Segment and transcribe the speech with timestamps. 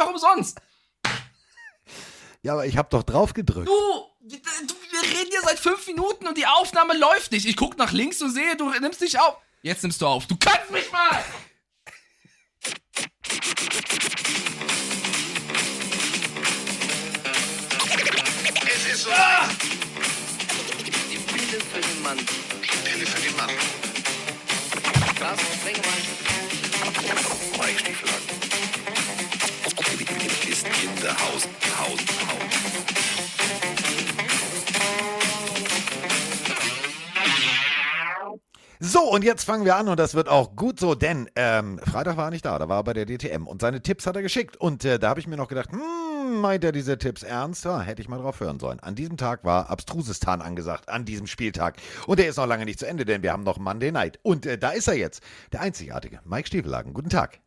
[0.00, 0.60] einfach umsonst.
[2.42, 3.68] Ja, aber ich habe doch drauf gedrückt.
[3.68, 3.72] Du,
[4.22, 7.46] du, wir reden hier seit fünf Minuten und die Aufnahme läuft nicht.
[7.46, 9.36] Ich guck nach links und sehe, du nimmst dich auf.
[9.62, 10.26] Jetzt nimmst du auf.
[10.26, 11.22] Du kannst mich mal!
[18.66, 19.50] Es ist soweit.
[20.86, 22.18] Die Pille für den Mann.
[22.18, 23.50] Die Pille für den Mann.
[25.18, 26.20] Carsten Sprengemann.
[27.58, 28.08] Mike Stiefel.
[30.00, 31.46] Ist in der Haus.
[31.78, 32.00] Haus.
[32.26, 32.40] Haus.
[38.82, 42.16] So, und jetzt fangen wir an und das wird auch gut so, denn ähm, Freitag
[42.16, 44.22] war er nicht da, da war er bei der DTM und seine Tipps hat er
[44.22, 44.56] geschickt.
[44.56, 47.66] Und äh, da habe ich mir noch gedacht, hm, meint er diese Tipps ernst?
[47.66, 48.80] Ja, hätte ich mal drauf hören sollen.
[48.80, 51.76] An diesem Tag war Abstrusistan angesagt, an diesem Spieltag.
[52.06, 54.18] Und der ist noch lange nicht zu Ende, denn wir haben noch Monday Night.
[54.22, 56.94] Und äh, da ist er jetzt, der einzigartige Mike Stiefelagen.
[56.94, 57.40] Guten Tag.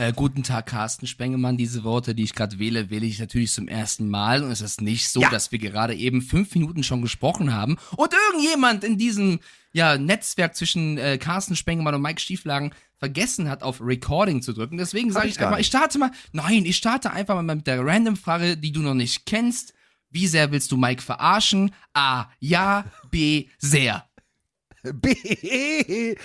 [0.00, 1.58] Äh, guten Tag, Carsten Spengemann.
[1.58, 4.42] Diese Worte, die ich gerade wähle, wähle ich natürlich zum ersten Mal.
[4.42, 5.28] Und es ist nicht so, Ja.
[5.28, 9.40] dass wir gerade eben fünf Minuten schon gesprochen haben und irgendjemand in diesem
[9.74, 14.78] ja, Netzwerk zwischen äh, Carsten Spengemann und Mike Stieflagen vergessen hat, auf Recording zu drücken.
[14.78, 15.66] Deswegen sage ich ich, einfach, nicht.
[15.66, 19.26] ich starte mal, nein, ich starte einfach mal mit der Random-Frage, die du noch nicht
[19.26, 19.74] kennst.
[20.08, 21.74] Wie sehr willst du Mike verarschen?
[21.92, 24.08] A, ja, B, sehr.
[24.82, 25.12] B.
[25.12, 26.16] Du, äh,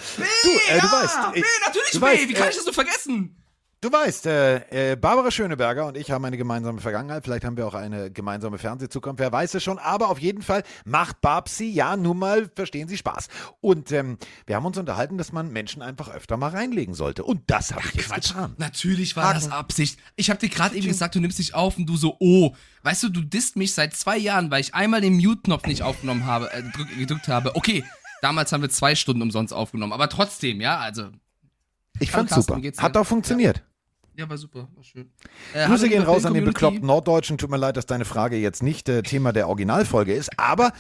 [0.80, 1.34] du weißt.
[1.34, 2.00] B, äh, natürlich B.
[2.00, 3.42] weißt, Wie kann äh, ich das nur vergessen?
[3.86, 7.24] Du weißt, äh, äh, Barbara Schöneberger und ich haben eine gemeinsame Vergangenheit.
[7.24, 9.20] Vielleicht haben wir auch eine gemeinsame Fernsehzukunft.
[9.20, 9.78] Wer weiß es schon.
[9.78, 13.28] Aber auf jeden Fall macht Babsi, ja, nun mal, verstehen Sie Spaß.
[13.62, 17.24] Und ähm, wir haben uns unterhalten, dass man Menschen einfach öfter mal reinlegen sollte.
[17.24, 18.30] Und das habe ich jetzt Quatsch.
[18.30, 18.56] getan.
[18.58, 19.36] Natürlich war Haken.
[19.36, 20.00] das Absicht.
[20.16, 22.56] Ich habe dir gerade eben gesagt, du nimmst dich auf und du so, oh.
[22.82, 26.26] Weißt du, du disst mich seit zwei Jahren, weil ich einmal den Mute-Knopf nicht aufgenommen
[26.26, 27.56] habe, äh, drück, gedrückt habe.
[27.56, 27.84] Okay,
[28.24, 31.10] damals haben wir zwei Stunden umsonst aufgenommen, aber trotzdem, ja, also.
[32.00, 32.60] Ich fand's super.
[32.80, 33.58] Hat auch funktioniert.
[33.58, 33.75] Ja,
[34.30, 35.10] war super, war schön.
[35.54, 37.38] Äh, Grüße gehen raus an den bekloppten Norddeutschen.
[37.38, 40.40] Tut mir leid, dass deine Frage jetzt nicht äh, Thema der Originalfolge ist.
[40.40, 40.72] Aber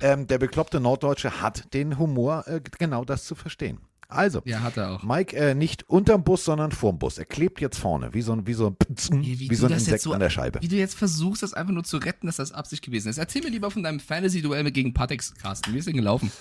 [0.00, 3.78] ähm, der bekloppte Norddeutsche hat den Humor, äh, genau das zu verstehen.
[4.10, 5.02] Also, Ja, hat er auch.
[5.04, 7.16] Mike äh, nicht unterm Bus, sondern vorm Bus.
[7.16, 8.76] Er klebt jetzt vorne, wie so ein, wie so ein,
[9.12, 10.60] wie du so ein Insekt jetzt so, an der Scheibe.
[10.60, 13.18] Wie du jetzt versuchst, das einfach nur zu retten, dass das Absicht gewesen ist.
[13.18, 15.72] Erzähl mir lieber von deinem Fantasy-Duell mit gegen Patex, Carsten.
[15.72, 16.32] Wie ist denn gelaufen?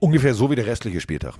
[0.00, 1.38] Ungefähr so wie der restliche Spieltag.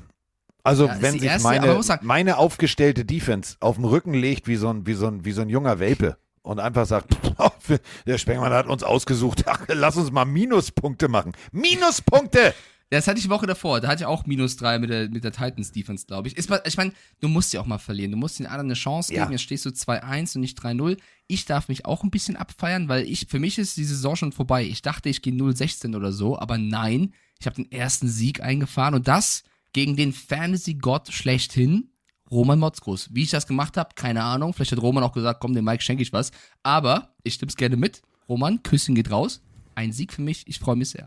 [0.64, 4.56] Also, Ja, wenn sich erste, meine, sagen- meine aufgestellte Defense auf dem Rücken legt, wie
[4.56, 7.16] so ein, wie so ein, wie so ein junger Welpe und einfach sagt,
[8.06, 11.32] der Spengmann hat uns ausgesucht, ach, lass uns mal Minuspunkte machen.
[11.53, 12.54] Minuspunkte!
[12.91, 13.80] Das hatte ich die Woche davor.
[13.80, 16.36] Da hatte ich auch minus drei mit der, mit der Titans Defense, glaube ich.
[16.36, 18.12] Ist, mal- ich meine, du musst ja auch mal verlieren.
[18.12, 19.24] Du musst den anderen eine Chance geben.
[19.24, 19.30] Ja.
[19.32, 20.97] Jetzt stehst du 2-1 und nicht 3-0.
[21.26, 24.32] Ich darf mich auch ein bisschen abfeiern, weil ich, für mich ist die Saison schon
[24.32, 24.62] vorbei.
[24.64, 27.14] Ich dachte, ich gehe 0-16 oder so, aber nein.
[27.41, 29.42] Ich habe den ersten Sieg eingefahren und das
[29.74, 31.90] gegen den Fantasy-Gott schlechthin,
[32.30, 33.10] Roman Motzkus.
[33.12, 34.54] Wie ich das gemacht habe, keine Ahnung.
[34.54, 36.30] Vielleicht hat Roman auch gesagt, komm, dem Mike schenke ich was.
[36.62, 38.00] Aber ich stimm's gerne mit.
[38.28, 39.42] Roman, Küsschen geht raus.
[39.74, 40.46] Ein Sieg für mich.
[40.46, 41.06] Ich freue mich sehr.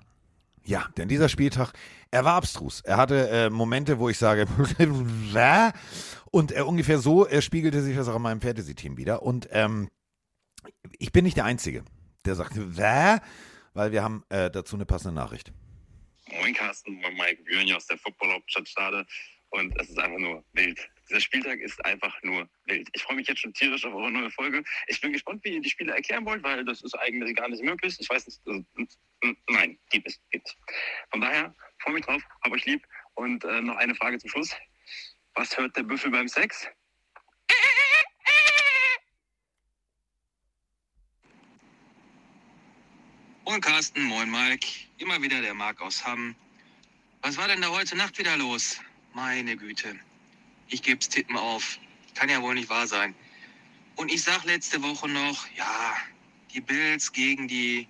[0.66, 1.72] Ja, denn dieser Spieltag,
[2.12, 2.82] er war abstrus.
[2.82, 4.46] Er hatte äh, Momente, wo ich sage,
[6.32, 9.24] und äh, ungefähr so äh, spiegelte sich das auch in meinem Fantasy-Team wieder.
[9.24, 9.88] Und ähm,
[11.00, 11.84] ich bin nicht der Einzige,
[12.26, 15.54] der sagt, weil wir haben äh, dazu eine passende Nachricht.
[16.48, 19.06] Moin Carsten, moin Mike Björn hier aus der Football-Hauptstadt Stade
[19.50, 20.80] und es ist einfach nur wild.
[21.10, 22.88] Dieser Spieltag ist einfach nur wild.
[22.94, 24.64] Ich freue mich jetzt schon tierisch auf eure neue Folge.
[24.88, 27.62] Ich bin gespannt, wie ihr die Spiele erklären wollt, weil das ist eigentlich gar nicht
[27.64, 27.98] möglich.
[28.00, 28.64] Ich weiß nicht, also,
[29.50, 30.56] nein, gibt es, gibt.
[31.12, 34.56] Von daher, freue mich drauf, hab euch lieb und äh, noch eine Frage zum Schluss.
[35.34, 36.70] Was hört der Büffel beim Sex?
[43.48, 44.68] Moin Carsten, moin Mike.
[44.98, 46.36] Immer wieder der Marc aus Hamm.
[47.22, 48.78] Was war denn da heute Nacht wieder los?
[49.14, 49.98] Meine Güte.
[50.68, 51.80] Ich geb's Tippen auf.
[52.14, 53.16] Kann ja wohl nicht wahr sein.
[53.96, 55.96] Und ich sag letzte Woche noch, ja,
[56.54, 57.88] die Bills gegen die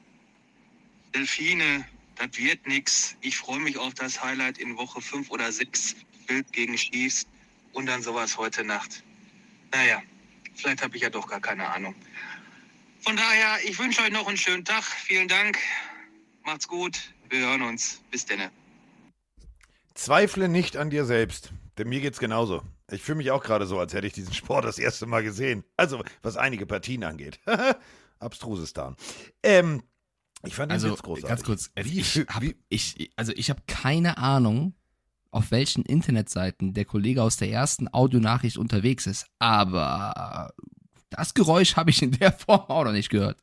[1.15, 1.87] Delfine,
[2.17, 3.17] das wird nix.
[3.21, 5.95] Ich freue mich auf das Highlight in Woche 5 oder 6.
[6.27, 7.25] Bild gegen Chiefs
[7.73, 9.03] und dann sowas heute Nacht.
[9.71, 10.03] Naja,
[10.53, 11.95] vielleicht habe ich ja doch gar keine Ahnung.
[13.07, 14.83] Von daher, ich wünsche euch noch einen schönen Tag.
[14.83, 15.57] Vielen Dank.
[16.43, 17.13] Macht's gut.
[17.29, 18.01] Wir hören uns.
[18.11, 18.51] Bis denne.
[19.93, 22.63] Zweifle nicht an dir selbst, denn mir geht's genauso.
[22.91, 25.63] Ich fühle mich auch gerade so, als hätte ich diesen Sport das erste Mal gesehen.
[25.77, 27.39] Also, was einige Partien angeht.
[28.19, 28.97] Abstrusistan.
[29.41, 29.83] Ähm,
[30.43, 31.29] ich fand den Also Witz großartig.
[31.29, 34.75] ganz kurz, Wie, ich hab, wie, ich, also ich habe keine Ahnung,
[35.31, 40.51] auf welchen Internetseiten der Kollege aus der ersten Audionachricht unterwegs ist, aber
[41.09, 43.37] das Geräusch habe ich in der Form auch noch nicht gehört.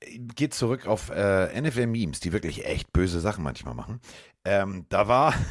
[0.00, 4.00] geht zurück auf äh, NFL-Memes, die wirklich echt böse Sachen manchmal machen.
[4.44, 5.34] Ähm, da war.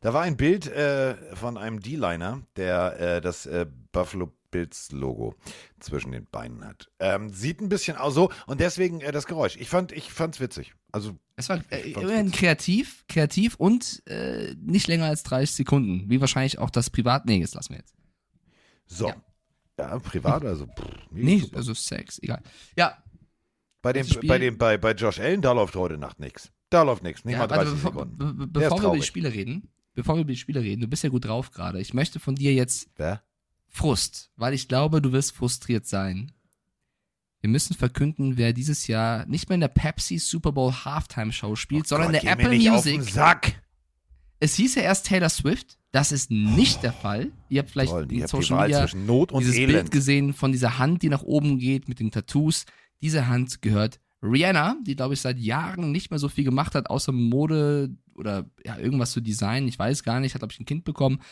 [0.00, 5.34] Da war ein Bild äh, von einem D-Liner, der äh, das äh, Buffalo Bills Logo
[5.80, 6.90] zwischen den Beinen hat.
[6.98, 9.56] Ähm, sieht ein bisschen aus so und deswegen äh, das Geräusch.
[9.56, 10.74] Ich fand, ich fand's witzig.
[10.92, 16.10] Also Es war äh, immerhin kreativ, kreativ und äh, nicht länger als 30 Sekunden.
[16.10, 17.24] Wie wahrscheinlich auch das Privat.
[17.24, 17.94] Nee, lassen wir jetzt.
[18.86, 19.08] So.
[19.08, 19.16] Ja.
[19.78, 20.66] Ja, privat also.
[20.66, 21.56] Pff, Nee, super.
[21.56, 22.42] also Sex, egal.
[22.76, 22.96] Ja,
[23.84, 26.50] bei dem, bei dem, bei, bei Josh Allen, da läuft heute Nacht nichts.
[26.70, 27.22] Da läuft nichts.
[27.26, 28.16] Nicht ja mal warte, 30 bevor, Sekunden.
[28.16, 29.02] be be bevor wir über die.
[29.02, 31.82] Spiele reden, bevor wir über die Spiele reden, du bist ja gut drauf gerade.
[31.82, 33.22] Ich möchte von dir jetzt Wer?
[33.68, 36.32] Frust, weil ich glaube, du wirst frustriert sein.
[37.42, 41.54] Wir müssen verkünden, wer dieses Jahr nicht mehr in der Pepsi Super Bowl Halftime Show
[41.54, 43.12] spielt, sondern Oh Gott, in der Apple Music.
[44.44, 45.78] Es hieß ja erst Taylor Swift.
[45.90, 47.32] Das ist nicht der Fall.
[47.48, 49.90] Ihr habt vielleicht Toll, die in Social Media zwischen Not und dieses Bild Elend.
[49.90, 52.66] gesehen von dieser Hand, die nach oben geht mit den Tattoos.
[53.00, 56.90] Diese Hand gehört Rihanna, die glaube ich seit Jahren nicht mehr so viel gemacht hat,
[56.90, 59.66] außer Mode oder ja, irgendwas zu designen.
[59.66, 61.22] Ich weiß gar nicht, hat glaube ich ein Kind bekommen.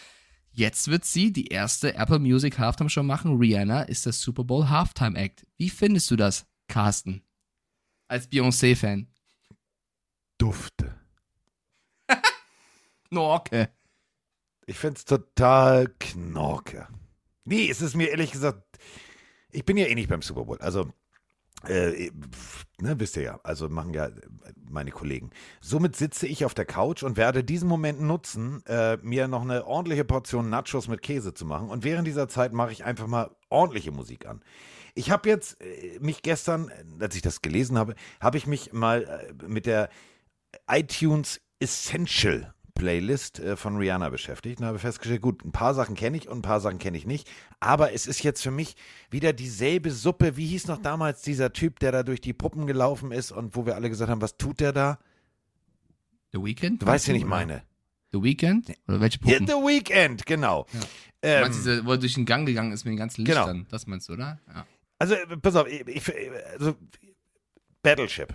[0.50, 3.36] Jetzt wird sie die erste Apple Music Halftime Show machen.
[3.36, 5.46] Rihanna ist das Super Bowl Halftime Act.
[5.58, 7.20] Wie findest du das, Carsten?
[8.08, 9.06] Als Beyoncé-Fan.
[10.38, 11.01] Dufte.
[13.12, 13.68] Norke.
[14.66, 16.88] Ich find's total knorke.
[17.44, 18.62] Nee, es ist mir ehrlich gesagt,
[19.50, 20.58] ich bin ja eh nicht beim Super Bowl.
[20.58, 20.88] Also,
[21.66, 22.10] äh,
[22.80, 24.08] ne, wisst ihr ja, also machen ja
[24.68, 25.30] meine Kollegen.
[25.60, 29.66] Somit sitze ich auf der Couch und werde diesen Moment nutzen, äh, mir noch eine
[29.66, 31.68] ordentliche Portion Nachos mit Käse zu machen.
[31.68, 34.42] Und während dieser Zeit mache ich einfach mal ordentliche Musik an.
[34.94, 36.70] Ich habe jetzt äh, mich gestern,
[37.00, 39.90] als ich das gelesen habe, habe ich mich mal äh, mit der
[40.66, 46.17] iTunes Essential Playlist äh, von Rihanna beschäftigt und habe festgestellt, gut, ein paar Sachen kenne
[46.17, 47.31] ich und ein paar Sachen kenne ich nicht,
[47.61, 48.75] aber es ist jetzt für mich
[49.08, 50.37] wieder dieselbe Suppe.
[50.37, 53.67] Wie hieß noch damals dieser Typ, der da durch die Puppen gelaufen ist und wo
[53.67, 54.99] wir alle gesagt haben, was tut der da?
[56.32, 56.82] The Weeknd?
[56.82, 57.62] Du weißt, wen ich meine.
[58.12, 58.73] The Weeknd?
[58.88, 59.46] Oder welche Ja, Puppen?
[59.46, 60.67] The Weekend, genau.
[60.73, 60.79] Du
[61.23, 63.46] Ähm, meinst diese, wo er durch den Gang gegangen ist mit den ganzen Genau.
[63.46, 63.67] Lichtern?
[63.70, 64.40] Das meinst du, oder?
[64.52, 64.67] Ja.
[64.99, 66.02] Also, äh, pass auf, ich, ich,
[66.58, 66.75] also,
[67.84, 68.34] Battleship.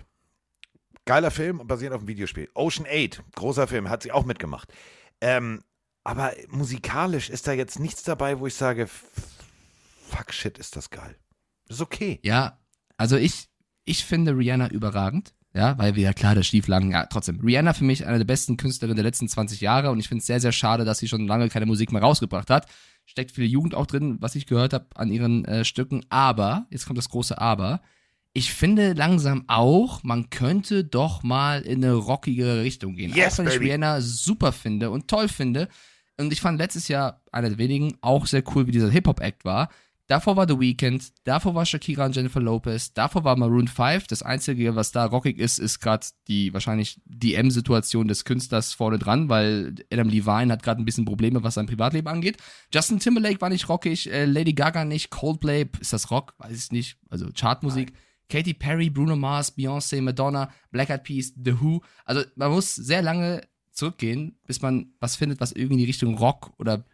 [1.08, 2.50] Geiler Film, basierend auf einem Videospiel.
[2.52, 4.70] Ocean 8, großer Film, hat sie auch mitgemacht.
[5.22, 5.62] Ähm,
[6.04, 11.16] aber musikalisch ist da jetzt nichts dabei, wo ich sage, fuck shit, ist das geil.
[11.66, 12.20] Das ist okay.
[12.22, 12.58] Ja,
[12.98, 13.48] also ich,
[13.86, 15.32] ich finde Rihanna überragend.
[15.54, 17.40] Ja, weil wir ja klar, der Stieflagen, ja, trotzdem.
[17.40, 20.26] Rihanna für mich eine der besten Künstlerinnen der letzten 20 Jahre und ich finde es
[20.26, 22.66] sehr, sehr schade, dass sie schon lange keine Musik mehr rausgebracht hat.
[23.06, 26.04] Steckt viel Jugend auch drin, was ich gehört habe an ihren äh, Stücken.
[26.10, 27.80] Aber, jetzt kommt das große Aber,
[28.38, 33.12] ich finde langsam auch, man könnte doch mal in eine rockigere Richtung gehen.
[33.12, 33.60] Yes, auch wenn ich.
[33.60, 35.68] Rihanna super finde und toll finde.
[36.16, 39.70] Und ich fand letztes Jahr einer der wenigen auch sehr cool, wie dieser Hip-Hop-Act war.
[40.06, 44.06] Davor war The Weeknd, davor war Shakira und Jennifer Lopez, davor war Maroon 5.
[44.06, 49.28] Das Einzige, was da rockig ist, ist gerade die wahrscheinlich DM-Situation des Künstlers vorne dran,
[49.28, 52.38] weil Adam Levine hat gerade ein bisschen Probleme, was sein Privatleben angeht.
[52.72, 56.34] Justin Timberlake war nicht rockig, äh, Lady Gaga nicht, Coldplay, ist das Rock?
[56.38, 56.96] Weiß ich nicht.
[57.10, 57.92] Also Chartmusik.
[58.28, 61.80] Katy Perry, Bruno Mars, Beyoncé, Madonna, Black Eyed Peas, The Who.
[62.04, 63.42] Also man muss sehr lange
[63.72, 66.84] zurückgehen, bis man was findet, was irgendwie in die Richtung Rock oder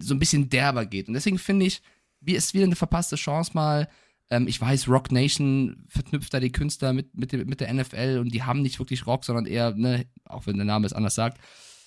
[0.00, 1.08] so ein bisschen derber geht.
[1.08, 1.82] Und deswegen finde ich,
[2.20, 3.88] wie ist wieder eine verpasste Chance mal.
[4.28, 8.18] Ähm, ich weiß, Rock Nation verknüpft da die Künstler mit, mit, dem- mit der NFL
[8.20, 11.14] und die haben nicht wirklich Rock, sondern eher, ne, auch wenn der Name es anders
[11.14, 11.38] sagt.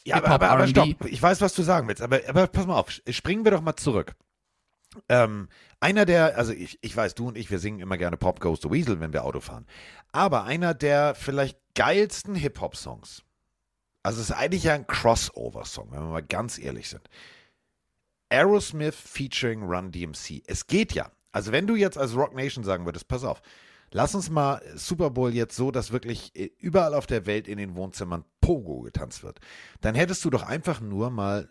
[0.06, 1.06] Ja, aber, aber, aber stopp.
[1.06, 3.76] Ich weiß, was du sagen willst, aber, aber pass mal auf, springen wir doch mal
[3.76, 4.16] zurück.
[5.08, 5.50] Ähm,
[5.80, 8.60] einer der, also ich, ich weiß, du und ich, wir singen immer gerne Pop Goes
[8.62, 9.66] the Weasel, wenn wir Auto fahren.
[10.12, 13.24] Aber einer der vielleicht geilsten Hip-Hop-Songs,
[14.04, 17.08] also es ist eigentlich ja ein Crossover-Song, wenn wir mal ganz ehrlich sind.
[18.30, 20.44] Aerosmith featuring Run DMC.
[20.48, 21.12] Es geht ja.
[21.32, 23.42] Also wenn du jetzt als Rock Nation sagen würdest, pass auf,
[23.92, 27.58] lass uns mal Super Bowl jetzt so, dass wirklich äh, überall auf der Welt in
[27.58, 29.40] den Wohnzimmern Pogo getanzt wird.
[29.82, 31.50] Dann hättest du doch einfach nur mal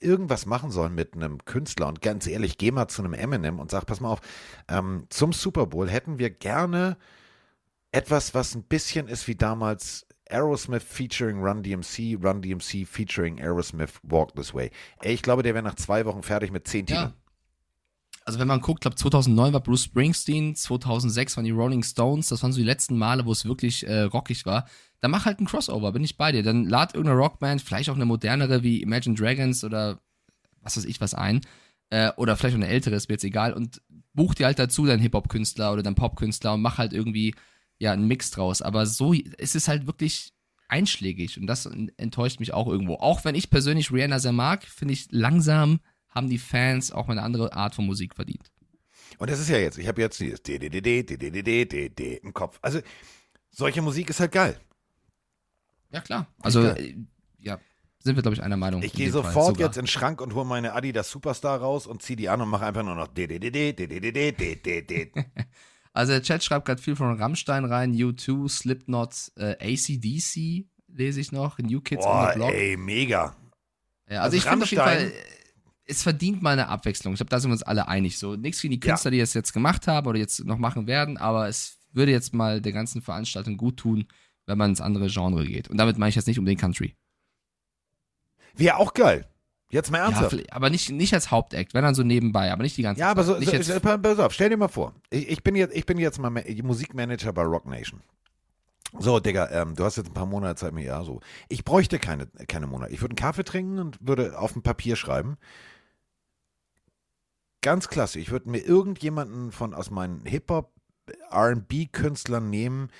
[0.00, 1.88] irgendwas machen sollen mit einem Künstler.
[1.88, 4.20] Und ganz ehrlich, geh mal zu einem Eminem und sag, pass mal auf,
[4.68, 6.96] ähm, zum Super Bowl hätten wir gerne
[7.90, 14.00] etwas, was ein bisschen ist wie damals Aerosmith featuring Run DMC, Run DMC featuring Aerosmith
[14.02, 14.70] Walk This Way.
[15.02, 17.08] Ey, ich glaube, der wäre nach zwei Wochen fertig mit zehn Titeln.
[17.08, 17.14] Ja.
[18.24, 22.42] Also wenn man guckt, glaube 2009 war Bruce Springsteen, 2006 waren die Rolling Stones, das
[22.42, 24.66] waren so die letzten Male, wo es wirklich äh, rockig war.
[25.02, 26.42] Dann mach halt ein Crossover, bin ich bei dir.
[26.42, 30.00] Dann lad irgendeine Rockband, vielleicht auch eine modernere wie Imagine Dragons oder
[30.62, 31.40] was weiß ich was ein.
[31.90, 33.52] Äh, oder vielleicht auch eine ältere, ist mir jetzt egal.
[33.52, 33.82] Und
[34.14, 37.34] buch dir halt dazu deinen Hip-Hop-Künstler oder deinen Pop-Künstler und mach halt irgendwie
[37.78, 38.62] ja einen Mix draus.
[38.62, 40.32] Aber so, es ist halt wirklich
[40.68, 42.94] einschlägig und das enttäuscht mich auch irgendwo.
[42.94, 47.14] Auch wenn ich persönlich Rihanna sehr mag, finde ich langsam haben die Fans auch mal
[47.14, 48.52] eine andere Art von Musik verdient.
[49.18, 50.40] Und das ist ja jetzt, ich habe jetzt dieses
[52.22, 52.58] im Kopf.
[52.62, 52.80] Also,
[53.50, 54.58] solche Musik ist halt geil.
[55.92, 56.26] Ja, klar.
[56.40, 56.96] Also, äh,
[57.38, 57.58] ja.
[58.00, 58.82] sind wir, glaube ich, einer Meinung.
[58.82, 62.16] Ich gehe sofort jetzt in den Schrank und hole meine Adidas Superstar raus und ziehe
[62.16, 63.08] die an und mache einfach nur noch.
[65.94, 71.32] Also der Chat schreibt gerade viel von Rammstein rein, U2, Slipknot, äh, ACDC lese ich
[71.32, 72.52] noch, New Kids on Boah, the Block.
[72.52, 73.36] ey, mega.
[74.08, 75.12] Ja, also, Also ich finde auf jeden Fall,
[75.84, 77.14] es verdient mal eine Abwechslung.
[77.14, 78.18] Ich glaube, da sind wir uns alle einig.
[78.18, 81.16] So, nichts für die Künstler, die es jetzt gemacht haben oder jetzt noch machen werden,
[81.16, 84.06] aber es würde jetzt mal der ganzen Veranstaltung gut tun,
[84.46, 85.68] wenn man ins andere Genre geht.
[85.68, 86.94] Und damit meine ich jetzt nicht um den Country.
[88.54, 89.26] Wäre auch geil.
[89.70, 90.30] Jetzt mal Ja, ernsthaft.
[90.30, 93.10] vielleicht- aber nicht, nicht als Hauptact, wenn dann so nebenbei, aber nicht die ganze Ja,
[93.10, 93.40] aber so, Zeit.
[93.40, 95.96] Nicht so, jetzt, pass auf, stell dir mal vor, ich, ich, bin, jetzt, ich bin
[95.96, 98.02] jetzt mal Ma- Musikmanager bei Rock Nation.
[98.98, 101.20] So, Digga, ähm, du hast jetzt ein paar Monate Zeit mir, ja, so.
[101.48, 102.92] Ich bräuchte keine, keine Monate.
[102.92, 105.38] Ich würde einen Kaffee trinken und würde auf ein Papier schreiben.
[107.62, 108.18] Ganz klasse.
[108.18, 110.72] Ich würde mir irgendjemanden von aus meinen Hip-Hop,
[111.32, 112.90] RB-Künstlern nehmen,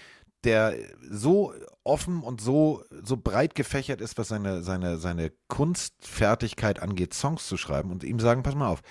[0.44, 0.76] der
[1.08, 7.46] so offen und so, so breit gefächert ist, was seine, seine, seine Kunstfertigkeit angeht, Songs
[7.46, 8.82] zu schreiben und ihm sagen, pass mal auf,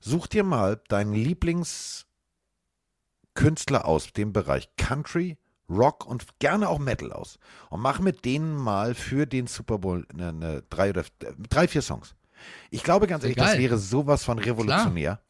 [0.00, 2.06] such dir mal deinen Lieblingskünstler
[3.84, 5.38] aus dem Bereich Country,
[5.70, 7.38] Rock und gerne auch Metal aus
[7.70, 11.04] und mach mit denen mal für den Super Bowl eine, eine drei oder
[11.50, 12.14] drei, vier Songs.
[12.70, 13.58] Ich glaube ganz ehrlich, das geil.
[13.60, 15.20] wäre sowas von revolutionär.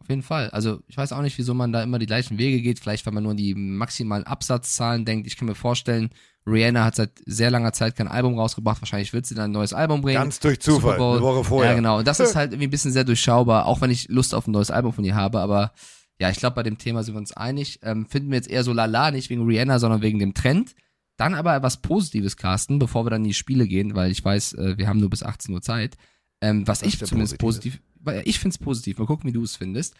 [0.00, 0.50] Auf jeden Fall.
[0.50, 2.78] Also ich weiß auch nicht, wieso man da immer die gleichen Wege geht.
[2.78, 5.26] Vielleicht, weil man nur an die maximalen Absatzzahlen denkt.
[5.26, 6.10] Ich kann mir vorstellen,
[6.46, 8.80] Rihanna hat seit sehr langer Zeit kein Album rausgebracht.
[8.80, 10.20] Wahrscheinlich wird sie dann ein neues Album bringen.
[10.20, 11.72] Ganz durch Zufall, eine Woche vorher.
[11.72, 11.98] Ja, genau.
[11.98, 14.52] Und das ist halt irgendwie ein bisschen sehr durchschaubar, auch wenn ich Lust auf ein
[14.52, 15.40] neues Album von ihr habe.
[15.40, 15.72] Aber
[16.18, 17.80] ja, ich glaube, bei dem Thema sind wir uns einig.
[17.82, 20.74] Ähm, finden wir jetzt eher so lala, nicht wegen Rihanna, sondern wegen dem Trend.
[21.16, 24.54] Dann aber etwas Positives, Carsten, bevor wir dann in die Spiele gehen, weil ich weiß,
[24.54, 25.96] äh, wir haben nur bis 18 Uhr Zeit.
[26.40, 27.80] Ähm, was Was ich zumindest positiv,
[28.24, 29.94] ich finde es positiv, mal gucken, wie du es findest.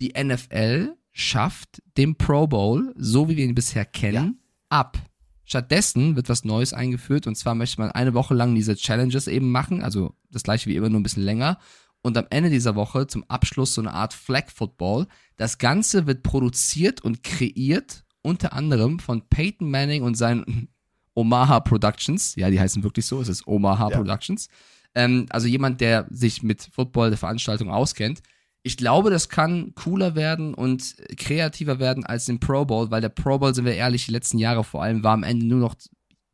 [0.00, 4.98] Die NFL schafft den Pro Bowl, so wie wir ihn bisher kennen, ab.
[5.44, 9.50] Stattdessen wird was Neues eingeführt und zwar möchte man eine Woche lang diese Challenges eben
[9.50, 11.58] machen, also das gleiche wie immer, nur ein bisschen länger.
[12.02, 15.06] Und am Ende dieser Woche zum Abschluss so eine Art Flag Football.
[15.36, 20.68] Das Ganze wird produziert und kreiert unter anderem von Peyton Manning und seinen
[21.14, 22.36] Omaha Productions.
[22.36, 23.96] Ja, die heißen wirklich so, es ist Omaha Ja.
[23.96, 24.48] Productions.
[24.96, 28.20] Ähm, also jemand, der sich mit Football, der Veranstaltung auskennt.
[28.62, 33.10] Ich glaube, das kann cooler werden und kreativer werden als den Pro Bowl, weil der
[33.10, 35.76] Pro Bowl, sind wir ehrlich, die letzten Jahre vor allem war am Ende nur noch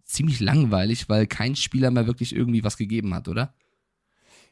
[0.06, 3.52] ziemlich langweilig, weil kein Spieler mehr wirklich irgendwie was gegeben hat, oder?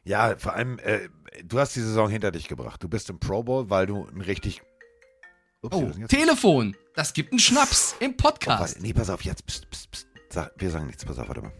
[0.03, 1.09] Ja, vor allem, äh,
[1.43, 2.83] du hast die Saison hinter dich gebracht.
[2.83, 4.61] Du bist im Pro Bowl, weil du ein richtig.
[5.63, 5.91] Ups, Oh?
[6.07, 6.75] Telefon!
[6.95, 8.59] Das gibt einen Schnaps im Oh, Podcast.
[8.59, 9.45] warte, nee, pass auf, jetzt.
[9.45, 10.07] Psst, psst, psst.
[10.29, 11.53] Sag, wir sagen nichts, pass auf, warte mal.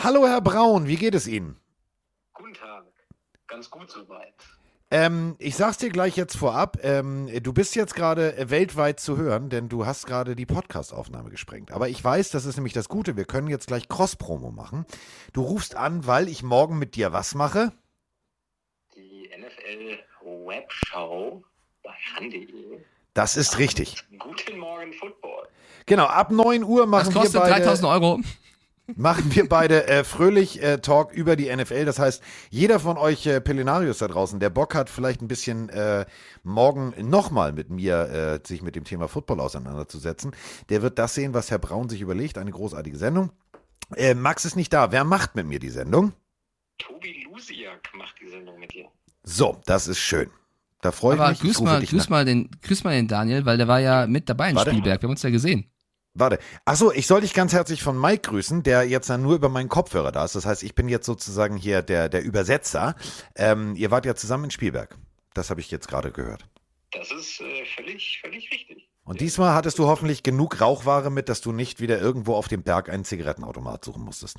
[0.00, 1.56] Hallo, Herr Braun, wie geht es Ihnen?
[2.32, 2.84] Guten Tag.
[3.48, 4.32] Ganz gut soweit.
[4.92, 6.78] Ähm, ich sag's dir gleich jetzt vorab.
[6.82, 11.30] Ähm, du bist jetzt gerade äh, weltweit zu hören, denn du hast gerade die Podcast-Aufnahme
[11.30, 11.72] gesprengt.
[11.72, 13.16] Aber ich weiß, das ist nämlich das Gute.
[13.16, 14.86] Wir können jetzt gleich Cross-Promo machen.
[15.32, 17.72] Du rufst an, weil ich morgen mit dir was mache.
[18.94, 21.42] Die NFL-Webshow
[21.82, 22.78] bei han.de.
[23.14, 23.96] Das ist richtig.
[24.16, 25.48] Guten Morgen Football.
[25.86, 27.64] Genau, ab 9 Uhr Das machen wir kostet beide.
[27.64, 28.20] 3000 Euro.
[28.96, 31.84] Machen wir beide äh, fröhlich äh, Talk über die NFL.
[31.84, 35.68] Das heißt, jeder von euch äh, Pelinarius da draußen, der Bock hat, vielleicht ein bisschen
[35.68, 36.06] äh,
[36.42, 40.32] morgen nochmal mit mir äh, sich mit dem Thema Football auseinanderzusetzen,
[40.68, 42.38] der wird das sehen, was Herr Braun sich überlegt.
[42.38, 43.30] Eine großartige Sendung.
[43.96, 44.92] Äh, Max ist nicht da.
[44.92, 46.12] Wer macht mit mir die Sendung?
[46.78, 48.86] Tobi Lusiak macht die Sendung mit dir.
[49.22, 50.30] So, das ist schön.
[50.80, 51.30] Da freue ich mich.
[51.32, 53.80] Ich grüß rufe mal, grüß nach- mal, den, grüß mal den Daniel, weil der war
[53.80, 54.70] ja mit dabei in Warte.
[54.70, 55.02] Spielberg.
[55.02, 55.70] Wir haben uns ja gesehen.
[56.18, 56.40] Warte.
[56.64, 60.10] Achso, ich soll dich ganz herzlich von Mike grüßen, der jetzt nur über meinen Kopfhörer
[60.10, 60.34] da ist.
[60.34, 62.96] Das heißt, ich bin jetzt sozusagen hier der, der Übersetzer.
[63.36, 64.96] Ähm, ihr wart ja zusammen in Spielberg.
[65.34, 66.44] Das habe ich jetzt gerade gehört.
[66.90, 68.88] Das ist äh, völlig, völlig richtig.
[69.04, 72.64] Und diesmal hattest du hoffentlich genug Rauchware mit, dass du nicht wieder irgendwo auf dem
[72.64, 74.38] Berg einen Zigarettenautomat suchen musstest.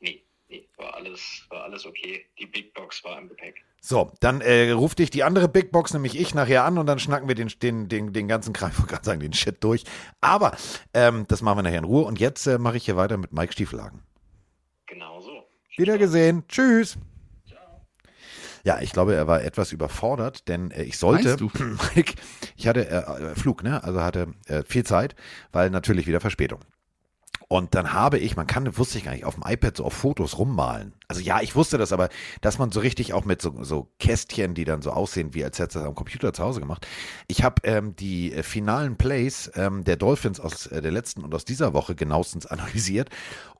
[0.00, 2.26] Nee, nee, war alles, war alles okay.
[2.40, 3.64] Die Big Box war im Gepäck.
[3.84, 7.00] So, dann äh, ruft dich die andere Big Box, nämlich ich, nachher an und dann
[7.00, 9.82] schnacken wir den, den, den, den ganzen Kram, ich wollte gerade sagen, den Shit durch.
[10.20, 10.56] Aber
[10.94, 12.04] ähm, das machen wir nachher in Ruhe.
[12.04, 14.00] Und jetzt äh, mache ich hier weiter mit Mike Stiefelhagen.
[14.86, 15.30] Genau so.
[15.76, 16.44] Wieder gesehen.
[16.48, 16.96] Tschüss.
[18.64, 21.36] Ja, ich glaube, er war etwas überfordert, denn äh, ich sollte?
[21.94, 22.14] Mike,
[22.56, 23.82] ich hatte äh, äh, Flug, ne?
[23.82, 25.16] Also hatte äh, viel Zeit,
[25.50, 26.60] weil natürlich wieder Verspätung.
[27.52, 29.92] Und dann habe ich, man kann, wusste ich gar nicht, auf dem iPad so auf
[29.92, 30.94] Fotos rummalen.
[31.06, 32.08] Also ja, ich wusste das, aber
[32.40, 35.58] dass man so richtig auch mit so, so Kästchen, die dann so aussehen, wie als
[35.58, 36.86] hätte es am Computer zu Hause gemacht.
[37.28, 41.34] Ich habe ähm, die äh, finalen Plays ähm, der Dolphins aus äh, der letzten und
[41.34, 43.10] aus dieser Woche genauestens analysiert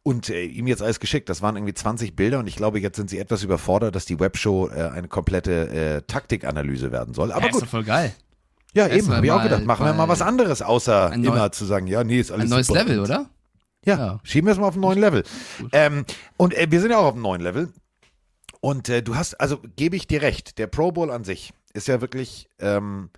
[0.02, 1.28] und äh, ihm jetzt alles geschickt.
[1.28, 4.18] Das waren irgendwie 20 Bilder und ich glaube, jetzt sind sie etwas überfordert, dass die
[4.18, 7.30] Webshow äh, eine komplette äh, Taktikanalyse werden soll.
[7.30, 8.14] Aber ja, ist gut, doch voll geil.
[8.72, 9.66] ja, erst eben, habe ich auch gedacht.
[9.66, 12.68] Machen wir mal was anderes, außer immer zu sagen, ja, nee, ist alles Ein neues
[12.68, 12.84] super.
[12.84, 13.28] Level, oder?
[13.84, 14.20] Ja, Ja.
[14.22, 15.24] schieben wir es mal auf einen neuen Level.
[15.72, 16.04] Ähm,
[16.36, 17.72] und äh, wir sind ja auch auf einem neuen Level.
[18.60, 21.88] Und äh, du hast, also gebe ich dir recht, der Pro Bowl an sich ist
[21.88, 23.10] ja wirklich ähm,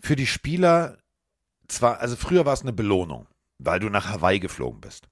[0.00, 0.98] für die Spieler
[1.68, 3.26] zwar, also früher war es eine Belohnung,
[3.58, 5.08] weil du nach Hawaii geflogen bist.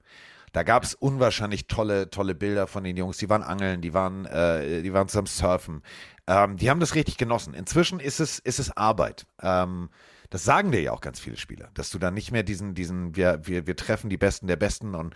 [0.53, 3.17] Da gab es unwahrscheinlich tolle, tolle Bilder von den Jungs.
[3.17, 5.83] Die waren angeln, die waren, äh, die waren zusammen surfen.
[6.27, 7.55] Ähm, die haben das richtig genossen.
[7.55, 9.27] Inzwischen ist es, ist es Arbeit.
[9.41, 9.89] Ähm,
[10.33, 13.15] das sagen dir ja auch ganz viele Spieler, dass du dann nicht mehr diesen, diesen,
[13.17, 15.15] wir, wir, wir treffen die Besten der Besten und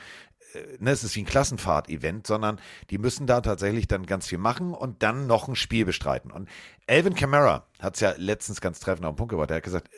[0.52, 4.36] äh, ne, es ist wie ein Klassenfahrt-Event, sondern die müssen da tatsächlich dann ganz viel
[4.36, 6.30] machen und dann noch ein Spiel bestreiten.
[6.30, 6.50] Und
[6.86, 9.50] Alvin Kamara hat es ja letztens ganz treffend auf den Punkt gebracht.
[9.50, 9.88] Er hat gesagt,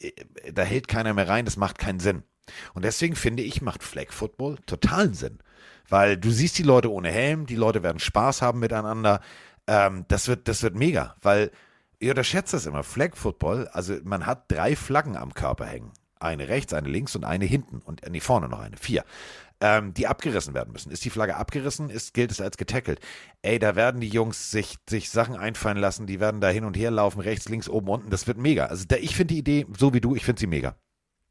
[0.00, 0.10] äh,
[0.52, 2.24] da hält keiner mehr rein, das macht keinen Sinn.
[2.74, 5.38] Und deswegen finde ich, macht Flag Football totalen Sinn.
[5.88, 9.20] Weil du siehst die Leute ohne Helm, die Leute werden Spaß haben miteinander.
[9.68, 11.52] Ähm, das, wird, das wird mega, weil
[11.98, 12.82] ihr unterschätzt das immer.
[12.82, 15.92] Flag Football, also man hat drei Flaggen am Körper hängen.
[16.18, 17.78] Eine rechts, eine links und eine hinten.
[17.78, 18.76] Und äh, nee, vorne noch eine.
[18.76, 19.04] Vier.
[19.60, 20.90] Ähm, die abgerissen werden müssen.
[20.90, 23.00] Ist die Flagge abgerissen, ist, gilt es als getackelt.
[23.42, 26.76] Ey, da werden die Jungs sich, sich Sachen einfallen lassen, die werden da hin und
[26.76, 28.10] her laufen, rechts, links, oben, unten.
[28.10, 28.66] Das wird mega.
[28.66, 30.76] Also da, ich finde die Idee, so wie du, ich finde sie mega.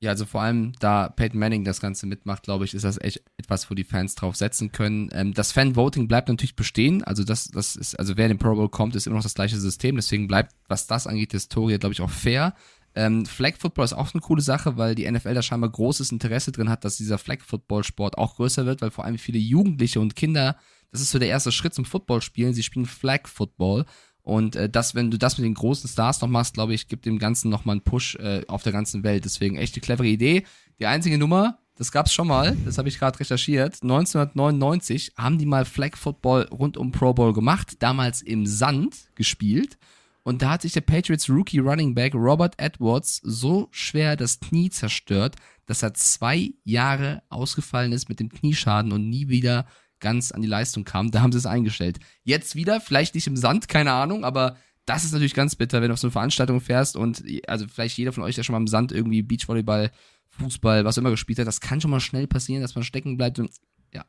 [0.06, 3.24] Ja, also vor allem, da Peyton Manning das Ganze mitmacht, glaube ich, ist das echt
[3.38, 5.10] etwas, wo die Fans drauf setzen können.
[5.12, 7.04] Ähm, das Fan-Voting bleibt natürlich bestehen.
[7.04, 9.34] Also das, das ist, also wer in den Pro Bowl kommt, ist immer noch das
[9.34, 9.96] gleiche System.
[9.96, 12.54] Deswegen bleibt, was das angeht, die Historie, glaube ich, auch fair.
[12.94, 16.52] Ähm, Flag Football ist auch eine coole Sache, weil die NFL da scheinbar großes Interesse
[16.52, 20.00] drin hat, dass dieser Flag Football Sport auch größer wird, weil vor allem viele Jugendliche
[20.00, 20.56] und Kinder,
[20.92, 22.54] das ist so der erste Schritt zum Football spielen.
[22.54, 23.86] Sie spielen Flag Football.
[24.26, 27.06] Und äh, das, wenn du das mit den großen Stars noch machst, glaube ich, gibt
[27.06, 29.24] dem Ganzen nochmal einen Push äh, auf der ganzen Welt.
[29.24, 30.46] Deswegen echt eine clevere Idee.
[30.80, 33.84] Die einzige Nummer, das gab's schon mal, das habe ich gerade recherchiert.
[33.84, 39.78] 1999 haben die mal Flag Football rund um Pro Bowl gemacht, damals im Sand gespielt.
[40.24, 44.72] Und da hat sich der Patriots Rookie Running Back Robert Edwards so schwer das Knie
[44.72, 45.36] zerstört,
[45.68, 49.68] dass er zwei Jahre ausgefallen ist mit dem Knieschaden und nie wieder
[50.00, 51.12] ganz an die Leistung kam.
[51.12, 52.00] Da haben sie es eingestellt.
[52.24, 55.90] Jetzt wieder, vielleicht nicht im Sand, keine Ahnung, aber das ist natürlich ganz bitter, wenn
[55.90, 58.60] du auf so eine Veranstaltung fährst und also vielleicht jeder von euch, der schon mal
[58.60, 59.92] im Sand irgendwie Beachvolleyball,
[60.30, 63.18] Fußball, was auch immer gespielt hat, das kann schon mal schnell passieren, dass man stecken
[63.18, 63.50] bleibt und
[63.94, 64.06] ja,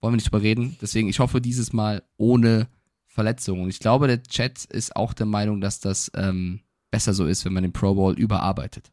[0.00, 0.76] wollen wir nicht drüber reden.
[0.80, 2.68] Deswegen, ich hoffe dieses Mal ohne
[3.06, 3.62] Verletzungen.
[3.62, 7.44] Und ich glaube, der Chat ist auch der Meinung, dass das ähm, besser so ist,
[7.44, 8.90] wenn man den Pro Bowl überarbeitet.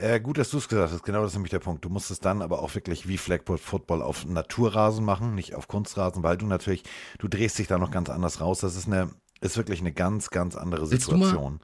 [0.00, 1.02] Äh, gut, dass du es gesagt hast.
[1.02, 1.84] Genau das ist nämlich der Punkt.
[1.84, 5.68] Du musst es dann aber auch wirklich wie Flagpole Football auf Naturrasen machen, nicht auf
[5.68, 6.84] Kunstrasen, weil du natürlich,
[7.18, 8.60] du drehst dich da noch ganz anders raus.
[8.60, 9.10] Das ist eine,
[9.42, 11.60] ist wirklich eine ganz, ganz andere Situation.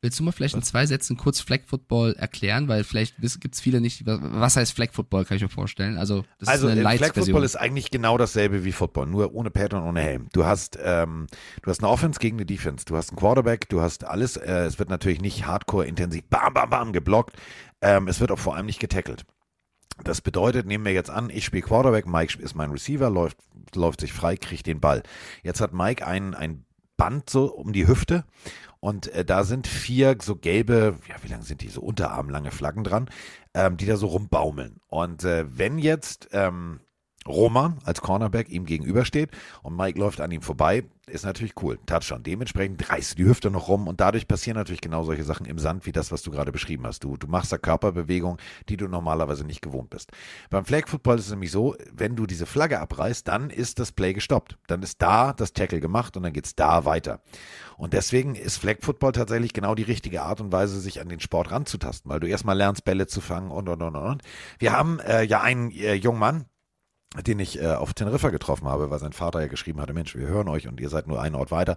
[0.00, 2.68] Willst du mal vielleicht in zwei Sätzen kurz Flag Football erklären?
[2.68, 4.04] Weil vielleicht gibt es viele nicht.
[4.06, 5.98] Was heißt Flag Football, kann ich mir vorstellen.
[5.98, 7.14] Also, das also ist eine äh, Flag.
[7.14, 10.28] Football ist eigentlich genau dasselbe wie Football, nur ohne Pad und ohne Helm.
[10.32, 11.26] Du hast, ähm,
[11.62, 14.36] du hast eine Offense gegen eine Defense, du hast einen Quarterback, du hast alles.
[14.36, 17.34] Äh, es wird natürlich nicht hardcore intensiv, bam, bam, bam geblockt.
[17.80, 19.24] Ähm, es wird auch vor allem nicht getackelt.
[20.04, 23.38] Das bedeutet, nehmen wir jetzt an, ich spiele Quarterback, Mike ist mein Receiver, läuft,
[23.74, 25.02] läuft sich frei, kriegt den Ball.
[25.42, 26.64] Jetzt hat Mike ein, ein
[26.96, 28.24] Band so um die Hüfte
[28.80, 32.84] und äh, da sind vier so gelbe, ja, wie lang sind die, so unterarmlange Flaggen
[32.84, 33.10] dran,
[33.54, 34.80] ähm, die da so rumbaumeln.
[34.88, 36.80] Und äh, wenn jetzt ähm,
[37.28, 39.30] Roman als Cornerback ihm gegenübersteht
[39.62, 41.78] und Mike läuft an ihm vorbei, ist natürlich cool.
[41.86, 42.22] Touchdown.
[42.22, 45.58] Dementsprechend reißt du die Hüfte noch rum und dadurch passieren natürlich genau solche Sachen im
[45.58, 47.04] Sand, wie das, was du gerade beschrieben hast.
[47.04, 48.38] Du, du machst da Körperbewegungen,
[48.68, 50.10] die du normalerweise nicht gewohnt bist.
[50.50, 53.92] Beim Flag Football ist es nämlich so, wenn du diese Flagge abreißt, dann ist das
[53.92, 54.58] Play gestoppt.
[54.66, 57.20] Dann ist da das Tackle gemacht und dann geht's da weiter.
[57.76, 61.20] Und deswegen ist Flag Football tatsächlich genau die richtige Art und Weise, sich an den
[61.20, 64.22] Sport ranzutasten, weil du erstmal lernst, Bälle zu fangen und, und, und, und.
[64.58, 66.46] Wir haben äh, ja einen äh, jungen Mann,
[67.26, 70.26] den ich äh, auf Teneriffa getroffen habe, weil sein Vater ja geschrieben hatte, Mensch, wir
[70.26, 71.76] hören euch und ihr seid nur einen Ort weiter.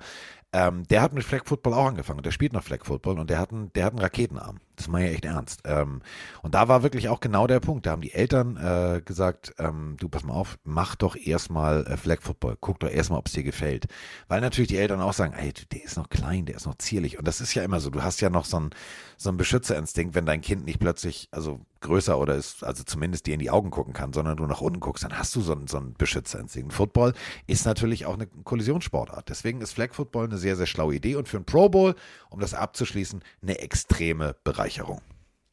[0.53, 2.23] Ähm, der hat mit Flag Football auch angefangen.
[2.23, 4.59] Der spielt noch Flag Football und der hat einen, der hat einen Raketenarm.
[4.75, 5.61] Das meine ich echt ernst.
[5.65, 6.01] Ähm,
[6.41, 7.85] und da war wirklich auch genau der Punkt.
[7.85, 11.97] Da haben die Eltern äh, gesagt, ähm, du pass mal auf, mach doch erstmal äh,
[11.97, 12.57] Flag Football.
[12.59, 13.87] Guck doch erstmal, ob es dir gefällt.
[14.27, 17.17] Weil natürlich die Eltern auch sagen, ey, der ist noch klein, der ist noch zierlich.
[17.17, 17.89] Und das ist ja immer so.
[17.89, 18.71] Du hast ja noch so einen
[19.17, 23.39] so Beschützerinstinkt, wenn dein Kind nicht plötzlich, also größer oder ist, also zumindest dir in
[23.39, 25.77] die Augen gucken kann, sondern du nach unten guckst, dann hast du so einen, so
[25.77, 26.73] einen Beschützerinstinkt.
[26.73, 27.13] Football
[27.47, 29.29] ist natürlich auch eine Kollisionssportart.
[29.29, 31.95] Deswegen ist Flag Football eine sehr, sehr schlaue Idee und für einen Pro Bowl,
[32.29, 35.01] um das abzuschließen, eine extreme Bereicherung.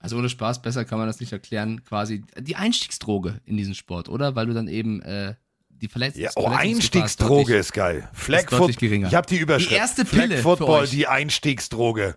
[0.00, 1.84] Also ohne Spaß, besser kann man das nicht erklären.
[1.84, 4.36] Quasi die Einstiegsdroge in diesen Sport, oder?
[4.36, 5.34] Weil du dann eben äh,
[5.68, 6.22] die Verletzung.
[6.22, 8.08] Ja, oh, Einstiegsdroge ist geil.
[8.12, 8.92] Flag ist deutlich.
[8.92, 9.70] Ich habe die Überschrift.
[9.70, 10.90] Die erste Pille Flag Football, für euch.
[10.90, 12.16] die Einstiegsdroge.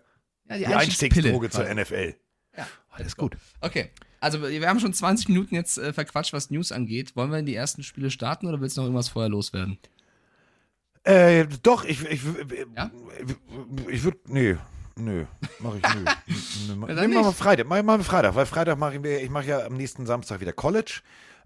[0.49, 1.81] Ja, Die Einstiegsdroge zur quasi.
[1.81, 2.15] NFL.
[2.57, 2.67] Ja.
[2.89, 3.37] Alles gut.
[3.61, 3.89] Okay.
[4.19, 7.15] Also wir haben schon 20 Minuten jetzt äh, verquatscht, was News angeht.
[7.15, 9.79] Wollen wir in die ersten Spiele starten oder willst du noch irgendwas vorher loswerden?
[11.03, 12.21] Äh, doch, ich, ich,
[12.75, 12.91] Ja?
[13.19, 14.57] ich, ich würde, nee,
[14.97, 15.25] Nö,
[15.59, 16.03] mach ich nö.
[16.67, 16.93] nö, nö.
[16.93, 17.37] Ja, mal nicht.
[17.37, 17.65] Freitag.
[17.67, 20.53] Mach ich mal Freitag, weil Freitag mache ich ich mache ja am nächsten Samstag wieder
[20.53, 21.01] College.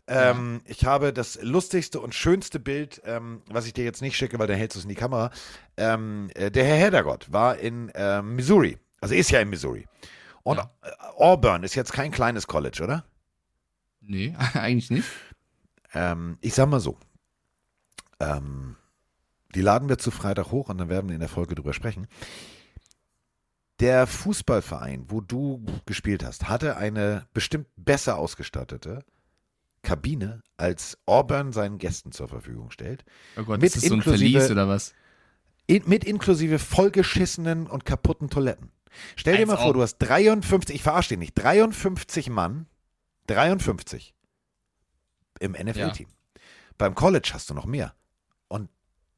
[0.08, 4.39] Ähm, Ich habe das lustigste und schönste Bild, ähm, was ich dir jetzt nicht schicke,
[4.39, 5.32] weil dann hältst du es in die Kamera.
[5.78, 9.88] Ähm, äh, der Herr Heddergott war in ähm, Missouri, also ist ja in Missouri.
[10.44, 10.72] Und Ja.
[11.15, 13.06] Auburn ist jetzt kein kleines College, oder?
[14.02, 15.08] Nee, eigentlich nicht.
[15.94, 16.98] Ähm, ich sag mal so.
[18.20, 18.76] Ähm,
[19.56, 22.08] die laden wir zu Freitag hoch und dann werden wir in der Folge drüber sprechen.
[23.80, 29.04] Der Fußballverein, wo du gespielt hast, hatte eine bestimmt besser ausgestattete
[29.82, 33.04] Kabine, als Auburn seinen Gästen zur Verfügung stellt.
[33.38, 34.94] Oh Gott, Mit ist das so ein inklusive- Verlies oder was?
[35.68, 38.72] In, mit inklusive vollgeschissenen und kaputten Toiletten.
[39.15, 42.68] Stell dir mal vor, du hast 53, ich verarsche dich nicht, 53 Mann,
[43.28, 44.13] 53
[45.39, 46.08] im NFL-Team.
[46.78, 47.94] Beim College hast du noch mehr.
[48.48, 48.70] Und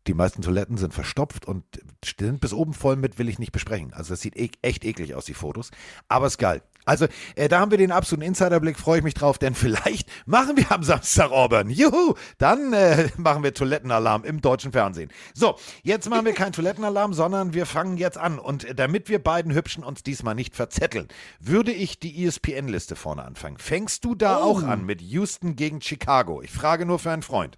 [0.08, 1.64] die meisten Toiletten sind verstopft und
[2.04, 3.94] sind bis oben voll mit, will ich nicht besprechen.
[3.94, 5.72] Also das sieht e echt eklig aus, die Fotos.
[6.08, 6.62] Aber ist geil.
[6.86, 10.56] Also äh, da haben wir den absoluten Insiderblick, freue ich mich drauf, denn vielleicht machen
[10.56, 11.70] wir am Samstag Auburn.
[11.70, 15.12] Juhu, dann äh, machen wir Toilettenalarm im deutschen Fernsehen.
[15.34, 18.40] So, jetzt machen wir keinen Toilettenalarm, sondern wir fangen jetzt an.
[18.40, 23.26] Und äh, damit wir beiden Hübschen uns diesmal nicht verzetteln, würde ich die ESPN-Liste vorne
[23.26, 23.58] anfangen.
[23.58, 26.42] Fängst du da auch an mit Houston gegen Chicago?
[26.42, 27.58] Ich frage nur für einen Freund.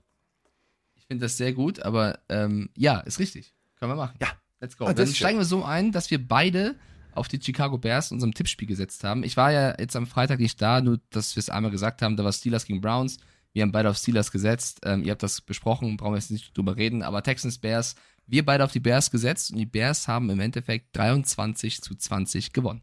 [1.09, 3.55] Ich finde das sehr gut, aber ähm, ja, ist richtig.
[3.79, 4.15] Können wir machen.
[4.21, 4.27] Ja.
[4.59, 4.85] Let's go.
[4.85, 6.75] Ah, Dann steigen wir so ein, dass wir beide
[7.13, 9.23] auf die Chicago Bears in unserem Tippspiel gesetzt haben.
[9.23, 12.15] Ich war ja jetzt am Freitag nicht da, nur dass wir es einmal gesagt haben,
[12.15, 13.17] da war Steelers gegen Browns.
[13.53, 14.81] Wir haben beide auf Steelers gesetzt.
[14.83, 17.95] Ähm, ihr habt das besprochen, brauchen wir jetzt nicht drüber reden, aber Texans Bears,
[18.27, 22.53] wir beide auf die Bears gesetzt und die Bears haben im Endeffekt 23 zu 20
[22.53, 22.81] gewonnen.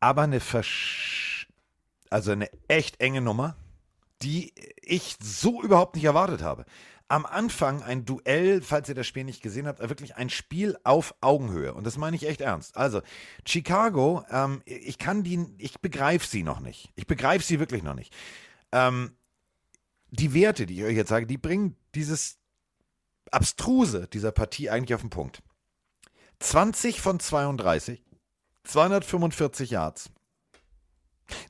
[0.00, 1.48] aber eine Versch
[2.10, 3.56] also eine echt enge Nummer,
[4.20, 6.66] die ich so überhaupt nicht erwartet habe.
[7.12, 11.14] Am Anfang ein Duell, falls ihr das Spiel nicht gesehen habt, wirklich ein Spiel auf
[11.20, 11.74] Augenhöhe.
[11.74, 12.78] Und das meine ich echt ernst.
[12.78, 13.02] Also,
[13.46, 16.90] Chicago, ähm, ich kann die, ich begreife sie noch nicht.
[16.94, 18.14] Ich begreife sie wirklich noch nicht.
[18.72, 19.14] Ähm,
[20.10, 22.38] die Werte, die ich euch jetzt sage, die bringen dieses
[23.30, 25.42] Abstruse dieser Partie eigentlich auf den Punkt.
[26.38, 28.02] 20 von 32,
[28.64, 30.10] 245 Yards.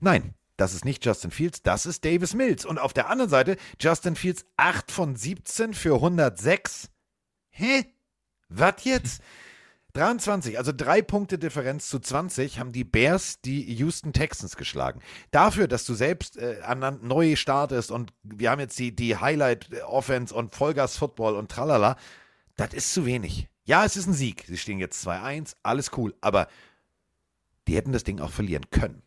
[0.01, 2.65] Nein, das ist nicht Justin Fields, das ist Davis Mills.
[2.65, 6.89] Und auf der anderen Seite Justin Fields 8 von 17 für 106.
[7.51, 7.85] Hä?
[8.49, 9.23] Was jetzt?
[9.95, 15.01] 23, also drei Punkte Differenz zu 20 haben die Bears die Houston Texans geschlagen.
[15.33, 16.63] Dafür, dass du selbst äh,
[17.03, 21.97] neu startest und wir haben jetzt die, die Highlight-Offense und Vollgas-Football und tralala,
[22.57, 23.49] das ist zu wenig.
[23.65, 24.45] Ja, es ist ein Sieg.
[24.47, 26.47] Sie stehen jetzt 2-1, alles cool, aber
[27.69, 29.03] die hätten das Ding auch verlieren können.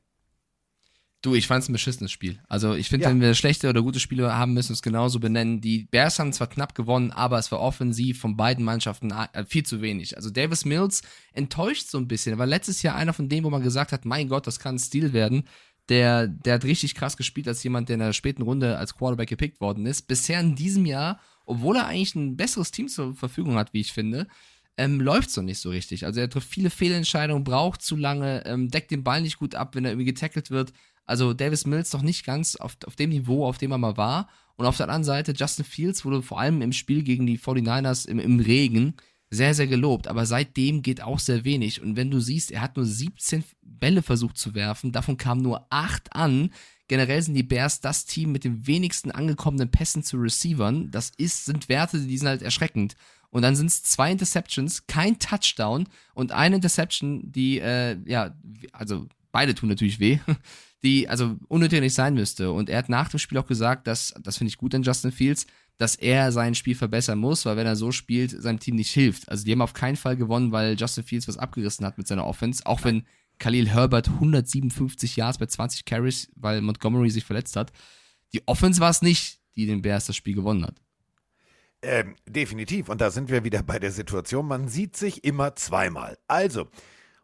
[1.25, 2.39] Du, ich fand es ein beschissenes Spiel.
[2.47, 3.09] Also ich finde, Ja.
[3.09, 5.59] wenn wir schlechte oder gute Spiele haben, müssen wir es genauso benennen.
[5.59, 9.63] Die Bears haben zwar knapp gewonnen, aber es war offensiv von beiden Mannschaften äh, viel
[9.65, 10.15] zu wenig.
[10.17, 11.01] Also Davis Mills
[11.33, 12.33] enttäuscht so ein bisschen.
[12.33, 14.75] Er war letztes Jahr einer von denen, wo man gesagt hat, mein Gott, das kann
[14.75, 15.45] ein Stil werden.
[15.89, 19.29] Der, der hat richtig krass gespielt als jemand, der in der späten Runde als Quarterback
[19.29, 20.03] gepickt worden ist.
[20.07, 23.93] Bisher in diesem Jahr, obwohl er eigentlich ein besseres Team zur Verfügung hat, wie ich
[23.93, 24.27] finde,
[24.77, 26.05] ähm, läuft so nicht so richtig.
[26.05, 29.73] Also er trifft viele Fehlentscheidungen, braucht zu lange, ähm, deckt den Ball nicht gut ab,
[29.75, 30.73] wenn er irgendwie getackelt wird.
[31.05, 34.29] Also Davis Mills noch nicht ganz auf, auf dem Niveau, auf dem er mal war.
[34.55, 38.07] Und auf der anderen Seite Justin Fields wurde vor allem im Spiel gegen die 49ers
[38.07, 38.95] im, im Regen
[39.29, 40.07] sehr, sehr gelobt.
[40.07, 41.81] Aber seitdem geht auch sehr wenig.
[41.81, 45.67] Und wenn du siehst, er hat nur 17 Bälle versucht zu werfen, davon kamen nur
[45.69, 46.51] 8 an.
[46.87, 50.91] Generell sind die Bears das Team mit dem wenigsten angekommenen Pässen zu Receivern.
[50.91, 52.95] Das ist, sind Werte, die sind halt erschreckend.
[53.29, 58.33] Und dann sind es zwei Interceptions, kein Touchdown und eine Interception, die, äh, ja,
[58.71, 60.19] also beide tun natürlich weh,
[60.85, 62.51] die also unnötig nicht sein müsste.
[62.51, 65.11] Und er hat nach dem Spiel auch gesagt, dass, das finde ich gut an Justin
[65.11, 68.91] Fields, dass er sein Spiel verbessern muss, weil wenn er so spielt, seinem Team nicht
[68.91, 69.27] hilft.
[69.27, 72.25] Also die haben auf keinen Fall gewonnen, weil Justin Fields was abgerissen hat mit seiner
[72.25, 73.05] Offense, auch wenn
[73.39, 77.73] Khalil Herbert 157 Yards bei 20 Carries, weil Montgomery sich verletzt hat.
[78.31, 80.75] Die Offense war es nicht, die den Bears das Spiel gewonnen hat.
[81.81, 82.89] Ähm, definitiv.
[82.89, 86.17] Und da sind wir wieder bei der Situation, man sieht sich immer zweimal.
[86.27, 86.69] Also,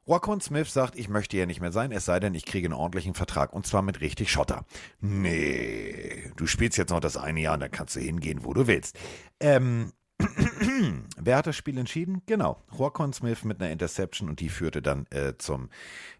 [0.07, 2.73] Joaquin Smith sagt, ich möchte ja nicht mehr sein, es sei denn, ich kriege einen
[2.73, 4.65] ordentlichen Vertrag und zwar mit richtig Schotter.
[4.99, 8.67] Nee, du spielst jetzt noch das eine Jahr und dann kannst du hingehen, wo du
[8.67, 8.97] willst.
[9.39, 9.91] Ähm,
[11.17, 12.21] wer hat das Spiel entschieden?
[12.25, 15.69] Genau, Joaquin Smith mit einer Interception und die führte dann äh, zum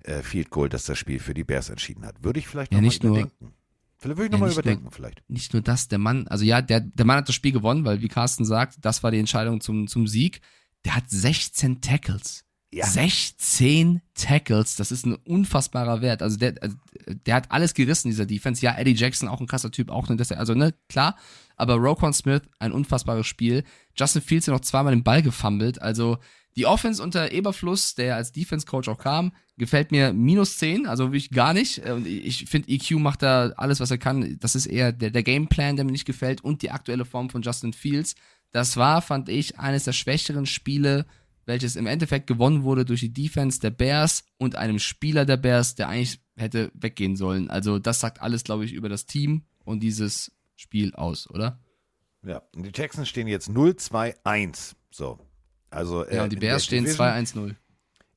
[0.04, 2.24] äh, Field Goal, das das Spiel für die Bears entschieden hat.
[2.24, 3.54] Würde ich vielleicht Ja, nochmal nicht nur- überdenken.
[3.98, 5.24] Vielleicht würde ich Ja, nochmal nicht nur- überdenken, vielleicht.
[5.30, 8.02] nicht nur das, der Mann, also ja, der, der Mann hat das Spiel gewonnen, weil
[8.02, 10.42] wie Carsten sagt, das war die Entscheidung zum, zum Sieg.
[10.86, 12.44] Der hat 16 Tackles.
[12.74, 12.86] Ja.
[12.86, 16.22] 16 Tackles, das ist ein unfassbarer Wert.
[16.22, 16.78] Also der, also
[17.26, 18.62] der hat alles gerissen, dieser Defense.
[18.62, 21.18] Ja, Eddie Jackson, auch ein krasser Typ, auch ne, also ne, klar.
[21.58, 23.66] Aber Roquan Smith, ein unfassbares Spiel.
[23.96, 25.82] Justin Fields hat noch zweimal den Ball gefummelt.
[25.82, 26.18] Also
[26.56, 31.32] die Offense unter Eberfluss, der als Defense-Coach auch kam, gefällt mir minus 10, also wirklich
[31.32, 31.86] gar nicht.
[31.86, 34.38] Und ich finde, EQ macht da alles, was er kann.
[34.40, 37.42] Das ist eher der, der Gameplan, der mir nicht gefällt und die aktuelle Form von
[37.42, 38.16] Justin Fields.
[38.52, 41.06] Das war, fand ich, eines der schwächeren Spiele,
[41.46, 45.76] welches im Endeffekt gewonnen wurde durch die Defense der Bears und einem Spieler der Bears,
[45.76, 47.50] der eigentlich hätte weggehen sollen.
[47.50, 51.60] Also das sagt alles, glaube ich, über das Team und dieses Spiel aus, oder?
[52.24, 54.74] Ja, und die Texans stehen jetzt 0-2-1.
[54.92, 55.20] So.
[55.70, 57.56] Also, äh, Ja, und die Bears stehen Division- 2-1-0.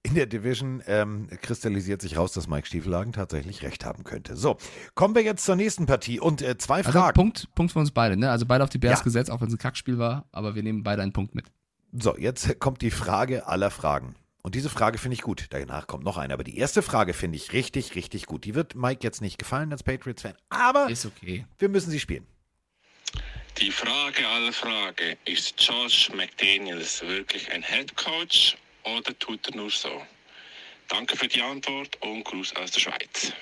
[0.06, 4.36] In der Division ähm, kristallisiert sich raus, dass Mike Stiefelhagen tatsächlich recht haben könnte.
[4.36, 4.58] So,
[4.94, 7.14] kommen wir jetzt zur nächsten Partie und äh, zwei Also Fragen.
[7.14, 8.30] Punkt, Punkt für uns beide, ne?
[8.30, 9.04] Also beide auf die Bears Ja.
[9.04, 11.46] gesetzt, auch wenn es ein Kackspiel war, aber wir nehmen beide einen Punkt mit.
[11.96, 14.16] So, jetzt kommt die Frage aller Fragen.
[14.42, 15.46] Und diese Frage finde ich gut.
[15.50, 16.34] Danach kommt noch eine.
[16.34, 18.44] Aber die erste Frage finde ich richtig, richtig gut.
[18.44, 20.34] Die wird Mike jetzt nicht gefallen als Patriots-Fan.
[20.48, 21.46] Aber Ist okay.
[21.58, 22.26] wir müssen sie spielen.
[23.58, 29.70] Die Frage aller Frage, ist Josh McDaniels wirklich ein Head Coach oder tut er nur
[29.70, 30.02] so?
[30.88, 33.32] Danke für die Antwort und Gruß aus der Schweiz.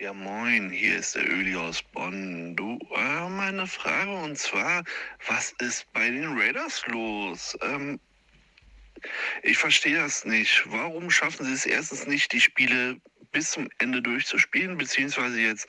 [0.00, 2.56] Ja, moin, hier ist der Öli aus Bonn.
[2.56, 4.82] Du, äh, meine Frage und zwar,
[5.26, 7.54] was ist bei den Raiders los?
[7.60, 8.00] Ähm,
[9.42, 10.64] ich verstehe das nicht.
[10.70, 12.96] Warum schaffen sie es erstens nicht, die Spiele
[13.30, 15.68] bis zum Ende durchzuspielen, beziehungsweise jetzt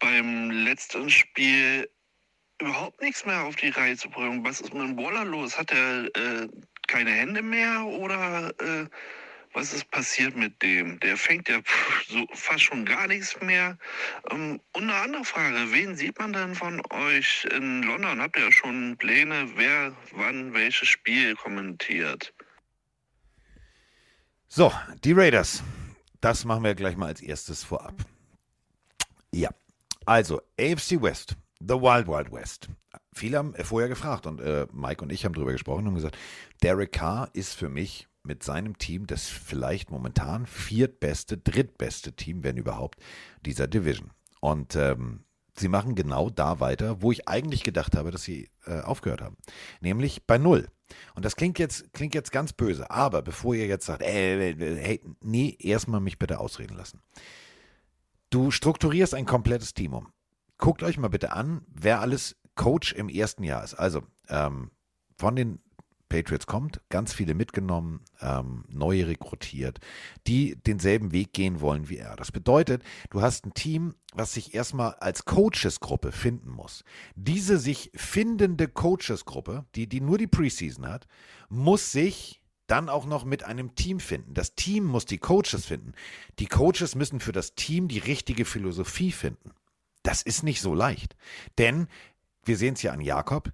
[0.00, 1.88] beim letzten Spiel
[2.60, 4.44] überhaupt nichts mehr auf die Reihe zu bringen?
[4.44, 5.56] Was ist mit dem Waller los?
[5.56, 6.46] Hat er äh,
[6.88, 8.84] keine Hände mehr oder äh,
[9.52, 11.00] was ist passiert mit dem?
[11.00, 11.60] Der fängt ja
[12.08, 13.76] so fast schon gar nichts mehr.
[14.30, 18.20] Ähm, und eine andere Frage, wen sieht man denn von euch in London?
[18.20, 22.32] Habt ihr schon Pläne, wer wann welches Spiel kommentiert?
[24.48, 24.72] So,
[25.04, 25.62] die Raiders.
[26.20, 27.94] Das machen wir gleich mal als erstes vorab.
[29.32, 29.50] Ja,
[30.04, 32.68] also AFC West, The Wild Wild West.
[33.12, 36.18] Viele haben vorher gefragt und äh, Mike und ich haben darüber gesprochen und gesagt,
[36.62, 42.56] Derek Carr ist für mich mit seinem Team das vielleicht momentan viertbeste, drittbeste Team, wenn
[42.56, 43.00] überhaupt,
[43.44, 44.10] dieser Division.
[44.40, 45.24] Und ähm,
[45.56, 49.36] sie machen genau da weiter, wo ich eigentlich gedacht habe, dass sie äh, aufgehört haben.
[49.80, 50.68] Nämlich bei Null.
[51.14, 54.76] Und das klingt jetzt, klingt jetzt ganz böse, aber bevor ihr jetzt sagt, äh, äh,
[54.76, 57.00] hey, nee, erstmal mich bitte ausreden lassen.
[58.30, 60.08] Du strukturierst ein komplettes Team um.
[60.58, 63.74] Guckt euch mal bitte an, wer alles Coach im ersten Jahr ist.
[63.74, 64.70] Also ähm,
[65.16, 65.60] von den
[66.10, 69.78] Patriots kommt, ganz viele mitgenommen, ähm, neue rekrutiert,
[70.26, 72.16] die denselben Weg gehen wollen wie er.
[72.16, 76.84] Das bedeutet, du hast ein Team, was sich erstmal als Coachesgruppe finden muss.
[77.14, 81.06] Diese sich findende Coachesgruppe, die, die nur die Preseason hat,
[81.48, 84.34] muss sich dann auch noch mit einem Team finden.
[84.34, 85.92] Das Team muss die Coaches finden.
[86.38, 89.52] Die Coaches müssen für das Team die richtige Philosophie finden.
[90.02, 91.16] Das ist nicht so leicht.
[91.58, 91.88] Denn
[92.44, 93.52] wir sehen es ja an Jakob,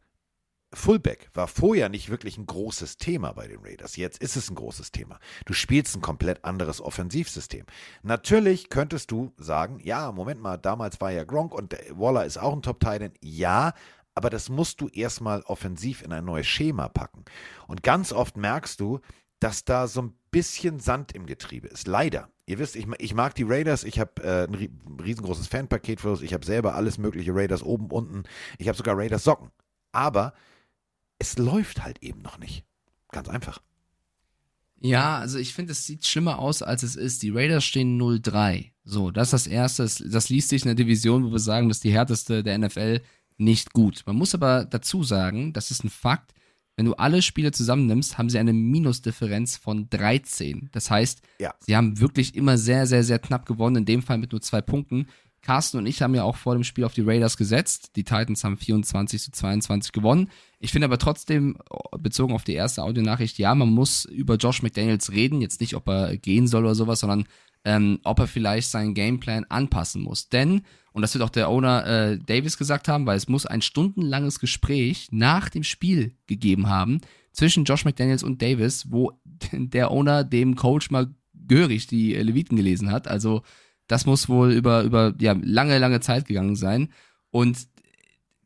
[0.72, 3.96] Fullback war vorher nicht wirklich ein großes Thema bei den Raiders.
[3.96, 5.18] Jetzt ist es ein großes Thema.
[5.44, 7.64] Du spielst ein komplett anderes Offensivsystem.
[8.02, 12.52] Natürlich könntest du sagen, ja, Moment mal, damals war ja Gronk und Waller ist auch
[12.52, 13.74] ein top titan Ja,
[14.14, 17.24] aber das musst du erstmal offensiv in ein neues Schema packen.
[17.68, 19.00] Und ganz oft merkst du,
[19.40, 21.86] dass da so ein bisschen Sand im Getriebe ist.
[21.86, 22.30] Leider.
[22.46, 23.84] Ihr wisst, ich, ich mag die Raiders.
[23.84, 26.22] Ich habe äh, ein ri- riesengroßes Fanpaket für uns.
[26.22, 28.24] Ich habe selber alles mögliche Raiders oben, unten.
[28.58, 29.50] Ich habe sogar Raiders Socken.
[29.92, 30.32] Aber
[31.18, 32.64] es läuft halt eben noch nicht.
[33.10, 33.60] Ganz einfach.
[34.80, 37.22] Ja, also ich finde, es sieht schlimmer aus, als es ist.
[37.22, 38.72] Die Raiders stehen 0-3.
[38.84, 39.82] So, das ist das Erste.
[39.84, 42.58] Das, das liest sich in der Division, wo wir sagen, das ist die härteste der
[42.58, 43.00] NFL,
[43.38, 44.02] nicht gut.
[44.06, 46.32] Man muss aber dazu sagen, das ist ein Fakt,
[46.76, 50.68] wenn du alle Spiele zusammennimmst, haben sie eine Minusdifferenz von 13.
[50.72, 51.54] Das heißt, Ja.
[51.60, 54.60] sie haben wirklich immer sehr, sehr, sehr knapp gewonnen, in dem Fall mit nur zwei
[54.60, 55.06] Punkten.
[55.46, 57.92] Carsten und ich haben ja auch vor dem Spiel auf die Raiders gesetzt.
[57.94, 60.28] Die Titans haben 24 zu 22 gewonnen.
[60.58, 61.56] Ich finde aber trotzdem,
[61.98, 65.40] bezogen auf die erste Audionachricht, ja, man muss über Josh McDaniels reden.
[65.40, 67.26] Jetzt nicht, ob er gehen soll oder sowas, sondern
[67.64, 70.28] ähm, ob er vielleicht seinen Gameplan anpassen muss.
[70.28, 73.62] Denn, und das wird auch der Owner äh, Davis gesagt haben, weil es muss ein
[73.62, 79.12] stundenlanges Gespräch nach dem Spiel gegeben haben zwischen Josh McDaniels und Davis, wo
[79.52, 81.14] der Owner dem Coach mal
[81.46, 83.06] gehörig die äh, Leviten gelesen hat.
[83.06, 83.42] Also
[83.86, 86.92] das muss wohl über, über ja, lange, lange Zeit gegangen sein.
[87.30, 87.68] Und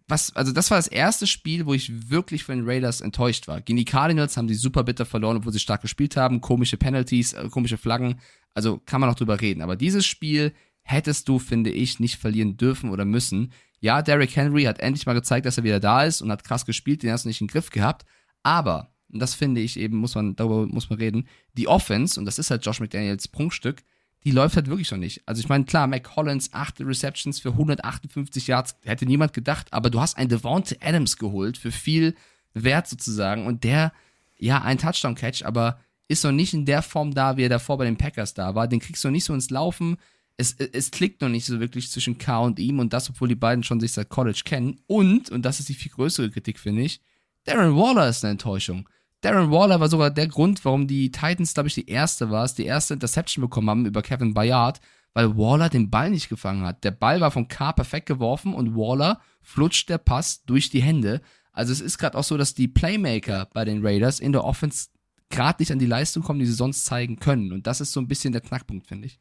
[0.06, 3.60] was, also das war das erste Spiel, wo ich wirklich von den Raiders enttäuscht war.
[3.60, 6.40] Gegen die Cardinals haben sie super bitter verloren, obwohl sie stark gespielt haben.
[6.40, 8.20] Komische Penalties, äh, komische Flaggen.
[8.52, 9.62] Also kann man noch drüber reden.
[9.62, 13.52] Aber dieses Spiel hättest du, finde ich, nicht verlieren dürfen oder müssen.
[13.78, 16.66] Ja, Derrick Henry hat endlich mal gezeigt, dass er wieder da ist und hat krass
[16.66, 18.04] gespielt, den hast du nicht im Griff gehabt.
[18.42, 22.26] Aber und das finde ich eben, muss man, darüber muss man reden, die Offense, und
[22.26, 23.82] das ist halt Josh McDaniels Prunkstück,
[24.24, 25.22] die läuft halt wirklich noch nicht.
[25.26, 29.90] Also ich meine, klar, Mac Collins, acht Receptions für 158 Yards, hätte niemand gedacht, aber
[29.90, 32.14] du hast einen Devonta Adams geholt für viel
[32.52, 33.92] Wert sozusagen und der,
[34.36, 37.84] ja, ein Touchdown-Catch, aber ist noch nicht in der Form da, wie er davor bei
[37.84, 38.66] den Packers da war.
[38.66, 39.96] Den kriegst du noch nicht so ins Laufen.
[40.36, 43.36] Es, es klickt noch nicht so wirklich zwischen K und ihm und das, obwohl die
[43.36, 44.80] beiden schon sich seit College kennen.
[44.88, 47.00] Und, und das ist die viel größere Kritik, finde ich,
[47.44, 48.88] Darren Waller ist eine Enttäuschung.
[49.20, 52.64] Darren Waller war sogar der Grund, warum die Titans, glaube ich, die erste war, die
[52.64, 54.80] erste Interception bekommen haben über Kevin Bayard,
[55.12, 56.84] weil Waller den Ball nicht gefangen hat.
[56.84, 61.20] Der Ball war von K perfekt geworfen und Waller flutscht der Pass durch die Hände.
[61.52, 64.88] Also es ist gerade auch so, dass die Playmaker bei den Raiders in der Offense
[65.28, 67.52] gerade nicht an die Leistung kommen, die sie sonst zeigen können.
[67.52, 69.20] Und das ist so ein bisschen der Knackpunkt, finde ich.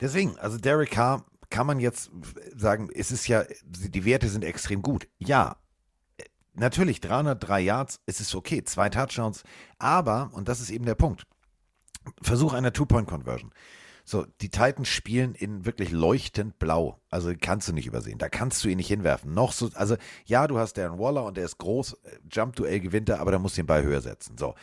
[0.00, 2.10] Deswegen, also Derek Carr kann man jetzt
[2.54, 5.08] sagen, es ist ja, die Werte sind extrem gut.
[5.18, 5.56] Ja,
[6.56, 9.42] natürlich 303 Yards, es ist okay, zwei Touchdowns,
[9.78, 11.26] aber, und das ist eben der Punkt,
[12.22, 13.52] Versuch einer Two-Point-Conversion.
[14.04, 17.00] So, die Titans spielen in wirklich leuchtend blau.
[17.10, 18.18] Also kannst du nicht übersehen.
[18.18, 19.34] Da kannst du ihn nicht hinwerfen.
[19.34, 21.96] Noch so, also ja, du hast Darren Waller und der ist groß,
[22.30, 24.38] Jump-Duell gewinnt er, aber da musst du den Ball höher setzen.
[24.38, 24.54] So.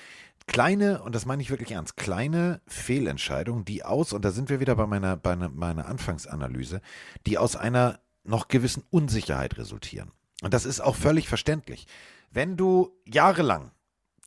[0.47, 4.61] Kleine, und das meine ich wirklich ernst, kleine Fehlentscheidungen, die aus, und da sind wir
[4.61, 6.79] wieder bei meiner, bei meiner Anfangsanalyse,
[7.25, 10.11] die aus einer noch gewissen Unsicherheit resultieren.
[10.41, 11.87] Und das ist auch völlig verständlich.
[12.31, 13.71] Wenn du jahrelang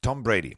[0.00, 0.56] Tom Brady,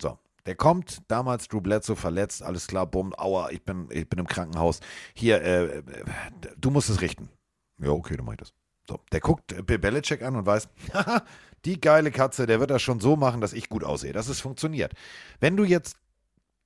[0.00, 4.18] so, der kommt, damals Drew Bledsoe verletzt, alles klar, bumm, aua, ich bin, ich bin
[4.18, 4.80] im Krankenhaus.
[5.14, 5.82] Hier, äh,
[6.58, 7.30] du musst es richten.
[7.78, 8.52] Ja, okay, dann mach ich das.
[8.88, 10.68] So, der guckt Bill Belichick an und weiß,
[11.64, 14.12] die geile Katze, der wird das schon so machen, dass ich gut aussehe.
[14.12, 14.92] dass es funktioniert.
[15.38, 15.96] Wenn du jetzt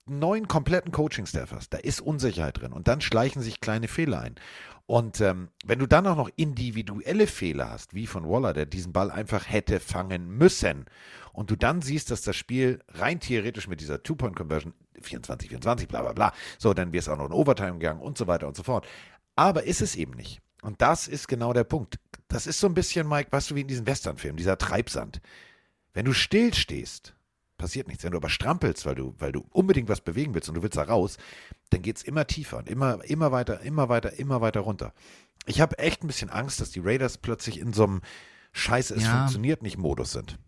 [0.07, 4.35] neuen kompletten Coaching-Staff hast, da ist Unsicherheit drin und dann schleichen sich kleine Fehler ein.
[4.87, 8.93] Und ähm, wenn du dann auch noch individuelle Fehler hast, wie von Waller, der diesen
[8.93, 10.85] Ball einfach hätte fangen müssen,
[11.33, 16.03] und du dann siehst, dass das Spiel rein theoretisch mit dieser Two-Point-Conversion 24, 24, bla
[16.03, 18.57] bla bla, so, dann wirst du auch noch in Overtime gegangen und so weiter und
[18.57, 18.87] so fort.
[19.35, 20.41] Aber ist es eben nicht.
[20.63, 21.99] Und das ist genau der Punkt.
[22.29, 25.21] Das ist so ein bisschen, Mike, weißt du, wie in diesem Westernfilm, dieser Treibsand.
[25.93, 27.15] Wenn du still stehst,
[27.65, 28.05] passiert nichts.
[28.05, 30.77] Wenn du aber strampelst, weil du, weil du unbedingt was bewegen willst und du willst
[30.77, 31.17] da raus,
[31.71, 34.93] dann geht es immer tiefer und immer, immer weiter, immer weiter, immer weiter runter.
[35.47, 38.03] Ich habe echt ein bisschen Angst, dass die Raiders plötzlich in so einem
[38.53, 39.17] Scheiße, es ja.
[39.19, 40.39] funktioniert nicht Modus sind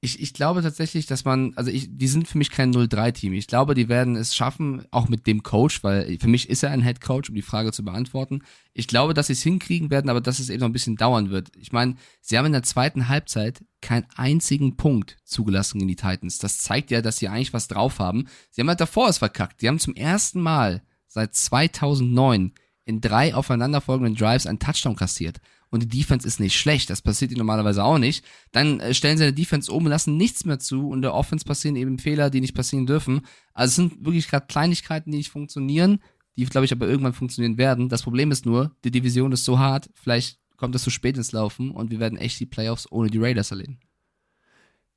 [0.00, 3.32] ich, ich glaube tatsächlich, dass man, also ich, die sind für mich kein 0-3-Team.
[3.32, 6.70] Ich glaube, die werden es schaffen, auch mit dem Coach, weil für mich ist er
[6.70, 8.42] ein Head Coach, um die Frage zu beantworten.
[8.74, 11.30] Ich glaube, dass sie es hinkriegen werden, aber dass es eben noch ein bisschen dauern
[11.30, 11.50] wird.
[11.56, 16.38] Ich meine, sie haben in der zweiten Halbzeit keinen einzigen Punkt zugelassen in die Titans.
[16.38, 18.28] Das zeigt ja, dass sie eigentlich was drauf haben.
[18.50, 19.62] Sie haben halt davor es verkackt.
[19.62, 22.52] Die haben zum ersten Mal seit 2009
[22.84, 27.30] in drei aufeinanderfolgenden Drives einen Touchdown kassiert und die Defense ist nicht schlecht, das passiert
[27.30, 30.58] ihnen normalerweise auch nicht, dann äh, stellen sie eine Defense um und lassen nichts mehr
[30.58, 33.22] zu und der Offense passieren eben Fehler, die nicht passieren dürfen.
[33.52, 36.00] Also es sind wirklich gerade Kleinigkeiten, die nicht funktionieren,
[36.36, 37.88] die glaube ich aber irgendwann funktionieren werden.
[37.88, 41.32] Das Problem ist nur, die Division ist so hart, vielleicht kommt es zu spät ins
[41.32, 43.78] Laufen und wir werden echt die Playoffs ohne die Raiders erleben.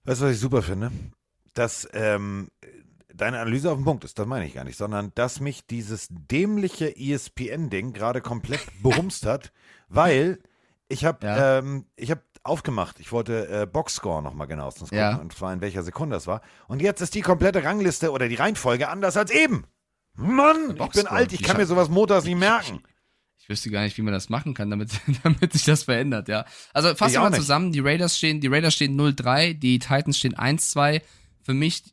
[0.03, 0.91] Weißt du, was ich super finde?
[1.53, 2.49] Dass ähm,
[3.13, 6.07] deine Analyse auf den Punkt ist, das meine ich gar nicht, sondern dass mich dieses
[6.09, 9.51] dämliche ESPN-Ding gerade komplett behumst hat,
[9.89, 10.39] weil
[10.91, 11.59] ich habe ja.
[11.59, 12.99] ähm, ich hab aufgemacht.
[12.99, 15.15] Ich wollte äh, Boxscore nochmal genauestens gucken ja.
[15.15, 16.41] und zwar in welcher Sekunde das war.
[16.67, 19.65] Und jetzt ist die komplette Rangliste oder die Reihenfolge anders als eben.
[20.13, 22.81] Mann, ich bin alt, ich kann mir sowas Motors nicht merken.
[23.37, 24.89] Ich, ich, wüsste gar nicht, wie man das machen kann, damit,
[25.23, 26.45] damit sich das verändert, ja.
[26.73, 30.35] Also fassen wir mal zusammen, die Raiders stehen, die Raiders stehen 0-3, die Titans stehen
[30.35, 31.01] 1-2.
[31.43, 31.83] Für mich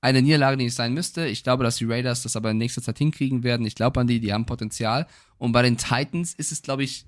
[0.00, 1.26] eine Niederlage, die nicht sein müsste.
[1.26, 3.66] Ich glaube, dass die Raiders das aber in nächster Zeit hinkriegen werden.
[3.66, 5.06] Ich glaube an die, die haben Potenzial.
[5.38, 7.04] Und bei den Titans ist es, glaube ich,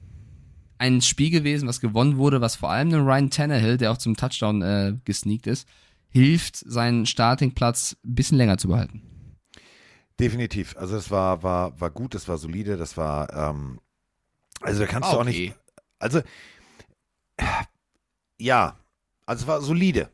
[0.80, 4.16] ein Spiel gewesen, was gewonnen wurde, was vor allem dem Ryan Tannehill, der auch zum
[4.16, 5.68] Touchdown äh, gesneakt ist,
[6.08, 9.02] hilft, seinen Startingplatz ein bisschen länger zu behalten.
[10.18, 10.76] Definitiv.
[10.78, 13.78] Also es war, war, war gut, es war solide, das war, ähm,
[14.62, 15.14] also da kannst okay.
[15.14, 15.54] du auch nicht.
[15.98, 16.22] Also,
[18.38, 18.78] ja,
[19.26, 20.08] also es war solide.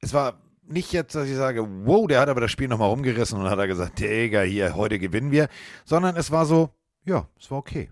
[0.00, 3.40] Es war nicht jetzt, dass ich sage, wow, der hat aber das Spiel nochmal rumgerissen
[3.40, 5.48] und hat er gesagt, Digga, hier, heute gewinnen wir,
[5.84, 6.70] sondern es war so,
[7.04, 7.90] ja, es war okay.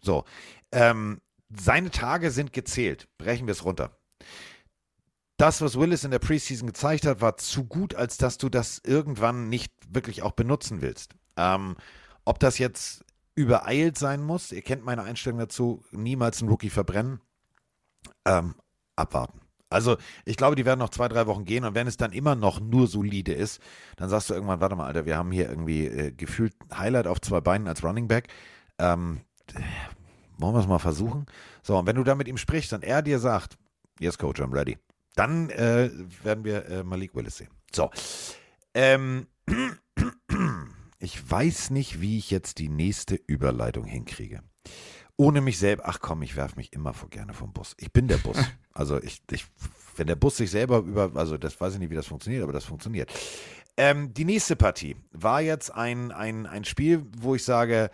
[0.00, 0.24] So,
[0.72, 3.08] ähm, seine Tage sind gezählt.
[3.18, 3.98] Brechen wir es runter.
[5.36, 8.80] Das, was Willis in der Preseason gezeigt hat, war zu gut, als dass du das
[8.84, 11.14] irgendwann nicht wirklich auch benutzen willst.
[11.36, 11.76] Ähm,
[12.24, 13.04] ob das jetzt
[13.36, 17.20] übereilt sein muss, ihr kennt meine Einstellung dazu, niemals einen Rookie verbrennen.
[18.24, 18.56] Ähm,
[18.96, 19.40] abwarten.
[19.70, 22.34] Also ich glaube, die werden noch zwei, drei Wochen gehen und wenn es dann immer
[22.34, 23.60] noch nur solide ist,
[23.96, 27.20] dann sagst du irgendwann, warte mal, Alter, wir haben hier irgendwie äh, gefühlt Highlight auf
[27.20, 28.28] zwei Beinen als Running Back.
[28.78, 29.20] Ähm,
[30.38, 31.26] wollen wir es mal versuchen?
[31.62, 33.58] So, und wenn du da mit ihm sprichst und er dir sagt,
[34.00, 34.78] yes, Coach, I'm ready,
[35.14, 35.90] Dann äh,
[36.22, 37.50] werden wir äh, Malik Willis sehen.
[37.72, 37.90] So.
[38.72, 39.26] Ähm,
[41.00, 44.42] ich weiß nicht, wie ich jetzt die nächste Überleitung hinkriege.
[45.16, 47.74] Ohne mich selbst, ach komm, ich werfe mich immer vor gerne vom Bus.
[47.78, 48.38] Ich bin der Bus.
[48.78, 49.44] Also ich, ich,
[49.96, 52.52] wenn der Bus sich selber über, also das weiß ich nicht, wie das funktioniert, aber
[52.52, 53.10] das funktioniert.
[53.76, 57.90] Ähm, die nächste Partie war jetzt ein, ein, ein Spiel, wo ich sage,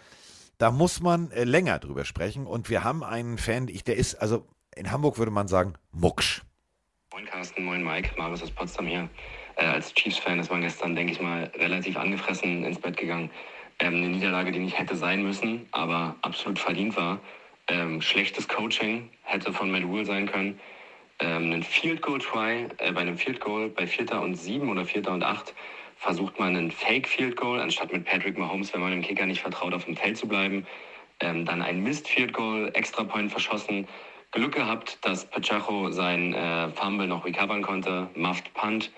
[0.65, 2.47] da muss man äh, länger drüber sprechen.
[2.47, 6.41] Und wir haben einen Fan, ich, der ist, also in Hamburg würde man sagen, Mucksch.
[7.13, 9.11] Moin Carsten, moin Mike, Marius aus Potsdam hier.
[9.57, 13.31] Äh, als Chiefs-Fan ist man gestern, denke ich mal, relativ angefressen ins Bett gegangen.
[13.79, 17.21] Ähm, eine Niederlage, die nicht hätte sein müssen, aber absolut verdient war.
[17.69, 20.59] Ähm, schlechtes Coaching hätte von Matt Rule sein können.
[21.19, 24.87] Ähm, ein Field Goal Try, äh, bei einem Field Goal bei Vierter und Sieben oder
[24.87, 25.55] Vierter und Acht
[26.05, 29.41] versucht man einen Fake Field Goal, anstatt mit Patrick Mahomes, wenn man dem Kicker nicht
[29.41, 30.67] vertraut, auf dem Feld zu bleiben.
[31.21, 33.89] Ähm, dann ein Mist Field Goal, Extra Point verschossen.
[34.31, 38.11] Glück gehabt, dass Pacheco sein äh, Fumble noch recovern konnte.
[38.17, 38.93] Muffed Punt.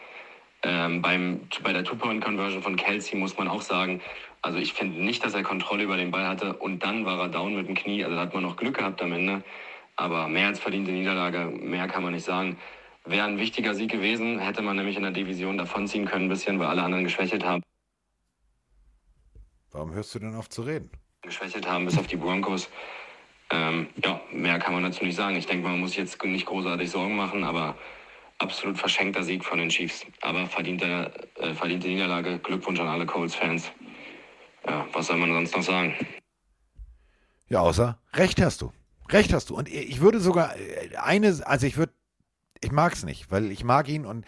[0.64, 4.00] Ähm, beim, bei der Two-Point-Conversion von Kelsey muss man auch sagen,
[4.42, 7.28] also ich finde nicht, dass er Kontrolle über den Ball hatte und dann war er
[7.28, 8.02] down mit dem Knie.
[8.02, 9.44] Also da hat man noch Glück gehabt am Ende.
[9.94, 12.56] Aber mehr als verdiente Niederlage, mehr kann man nicht sagen.
[13.06, 16.58] Wäre ein wichtiger Sieg gewesen, hätte man nämlich in der Division davonziehen können, ein bisschen,
[16.58, 17.62] weil alle anderen geschwächelt haben.
[19.70, 20.90] Warum hörst du denn auf zu reden?
[21.22, 22.68] Geschwächelt haben, bis auf die Broncos.
[23.50, 25.36] Ähm, ja, mehr kann man dazu nicht sagen.
[25.36, 27.76] Ich denke, man muss jetzt nicht großartig Sorgen machen, aber
[28.38, 30.04] absolut verschenkter Sieg von den Chiefs.
[30.22, 32.38] Aber verdiente, äh, verdiente Niederlage.
[32.38, 33.70] Glückwunsch an alle Colts-Fans.
[34.66, 35.94] Ja, was soll man sonst noch sagen?
[37.48, 38.72] Ja, außer Recht hast du.
[39.10, 39.56] Recht hast du.
[39.56, 41.92] Und ich würde sogar äh, eine, also ich würde,
[42.60, 44.24] ich mag es nicht, weil ich mag ihn und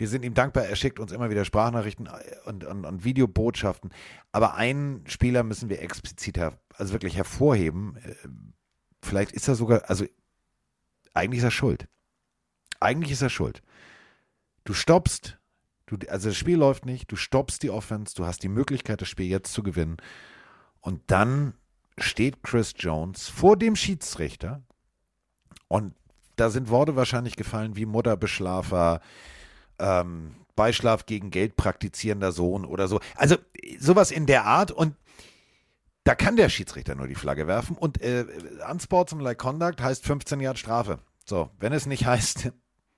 [0.00, 0.64] wir sind ihm dankbar.
[0.64, 2.08] Er schickt uns immer wieder Sprachnachrichten
[2.46, 3.90] und, und, und Videobotschaften.
[4.32, 7.96] Aber einen Spieler müssen wir explizit, also wirklich hervorheben.
[7.96, 8.14] Äh,
[9.02, 10.06] vielleicht ist er sogar, also
[11.12, 11.86] eigentlich ist er schuld.
[12.80, 13.62] Eigentlich ist er schuld.
[14.64, 15.38] Du stoppst,
[15.84, 19.08] du, also das Spiel läuft nicht, du stoppst die Offense, du hast die Möglichkeit, das
[19.08, 19.98] Spiel jetzt zu gewinnen.
[20.80, 21.54] Und dann
[21.98, 24.62] steht Chris Jones vor dem Schiedsrichter
[25.68, 25.94] und
[26.40, 29.00] da sind Worte wahrscheinlich gefallen wie Mutterbeschlafer,
[29.78, 33.00] ähm, Beischlaf gegen Geld praktizierender Sohn oder so.
[33.14, 33.36] Also
[33.78, 34.96] sowas in der Art und
[36.04, 38.24] da kann der Schiedsrichter nur die Flagge werfen und äh,
[38.70, 40.98] Unsportsmanlike Conduct heißt 15 Jahre Strafe.
[41.26, 42.52] So, wenn es nicht heißt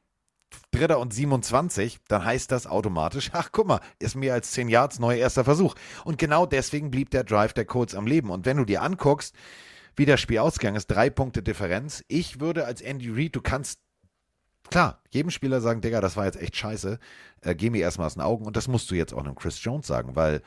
[0.70, 4.98] Dritter und 27, dann heißt das automatisch, ach guck mal, ist mehr als 10 Yards,
[4.98, 5.74] neuer erster Versuch.
[6.04, 8.30] Und genau deswegen blieb der Drive der Colts am Leben.
[8.30, 9.34] Und wenn du dir anguckst,
[9.96, 13.80] wie das Spiel ausgegangen ist, drei Punkte Differenz, ich würde als Andy Reid, du kannst
[14.70, 16.98] klar, jedem Spieler sagen, Digga, das war jetzt echt scheiße,
[17.42, 18.46] äh, geh mir erstmal aus den Augen.
[18.46, 20.42] Und das musst du jetzt auch einem Chris Jones sagen, weil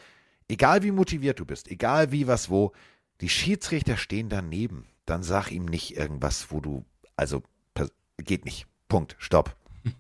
[0.48, 2.74] egal wie motiviert du bist, egal wie, was, wo,
[3.22, 4.86] die Schiedsrichter stehen daneben.
[5.06, 6.86] Dann sag ihm nicht irgendwas, wo du,
[7.16, 7.43] also,
[8.18, 8.66] geht nicht.
[8.88, 9.16] Punkt.
[9.20, 9.56] Stopp.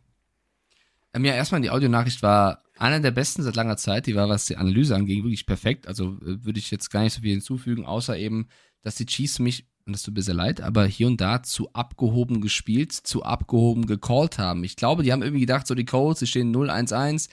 [1.13, 4.05] Ähm, ja, erstmal die Audionachricht war einer der besten seit langer Zeit.
[4.05, 5.87] Die war, was die Analyse angeht, wirklich perfekt.
[5.87, 8.49] Also äh, würde ich jetzt gar nicht so viel hinzufügen, außer eben,
[8.85, 11.73] dass die Chiefs mich, und das tut mir sehr leid, aber hier und da zu
[11.73, 14.63] abgehoben gespielt, zu abgehoben gecallt haben.
[14.63, 17.29] Ich glaube, die haben irgendwie gedacht, so die Colts, die stehen 0-1-1,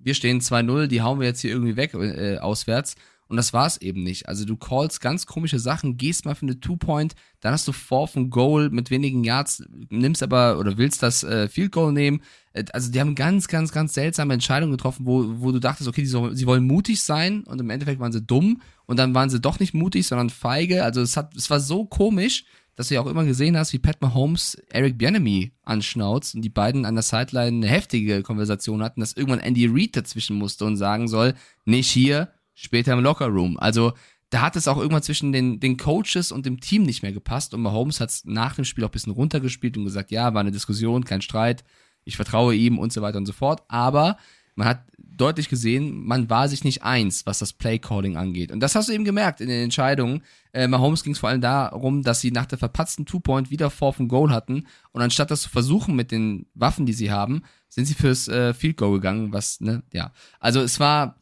[0.00, 2.96] wir stehen 2-0, die hauen wir jetzt hier irgendwie weg äh, auswärts.
[3.28, 4.28] Und das war es eben nicht.
[4.28, 8.16] Also du callst ganz komische Sachen, gehst mal für eine Two-Point, dann hast du Fourth
[8.16, 12.22] and Goal mit wenigen Yards, nimmst aber oder willst das äh, Field Goal nehmen.
[12.52, 16.02] Äh, also die haben ganz, ganz, ganz seltsame Entscheidungen getroffen, wo, wo du dachtest, okay,
[16.02, 19.30] die so, sie wollen mutig sein und im Endeffekt waren sie dumm und dann waren
[19.30, 20.84] sie doch nicht mutig, sondern feige.
[20.84, 22.44] Also es hat, es war so komisch,
[22.76, 26.50] dass du ja auch immer gesehen hast, wie Pat Mahomes Eric Bieniemy anschnauzt und die
[26.50, 30.76] beiden an der Sideline eine heftige Konversation hatten, dass irgendwann Andy Reid dazwischen musste und
[30.76, 33.56] sagen soll, nicht hier, später im Lockerroom.
[33.58, 33.92] Also
[34.30, 37.54] da hat es auch irgendwann zwischen den, den Coaches und dem Team nicht mehr gepasst
[37.54, 40.40] und Mahomes hat es nach dem Spiel auch ein bisschen runtergespielt und gesagt, ja, war
[40.40, 41.62] eine Diskussion, kein Streit,
[42.02, 43.62] ich vertraue ihm und so weiter und so fort.
[43.68, 44.16] Aber
[44.56, 48.50] man hat deutlich gesehen, man war sich nicht eins, was das Play-Calling angeht.
[48.50, 50.22] Und das hast du eben gemerkt in den Entscheidungen.
[50.52, 54.00] Äh, Mahomes ging es vor allem darum, dass sie nach der verpatzten Two-Point wieder Fourth
[54.00, 54.66] and Goal hatten.
[54.92, 58.54] Und anstatt das zu versuchen mit den Waffen, die sie haben, sind sie fürs äh,
[58.54, 60.12] Field Goal gegangen, was, ne, ja.
[60.40, 61.18] Also es war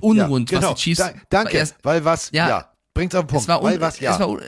[0.00, 0.72] unrund, ja, genau.
[0.72, 0.98] was die Chiefs.
[0.98, 3.42] Da, danke, erst, weil was, ja, ja bringt's auf den Punkt.
[3.42, 4.12] Es war, un, weil was, ja.
[4.14, 4.38] es, war,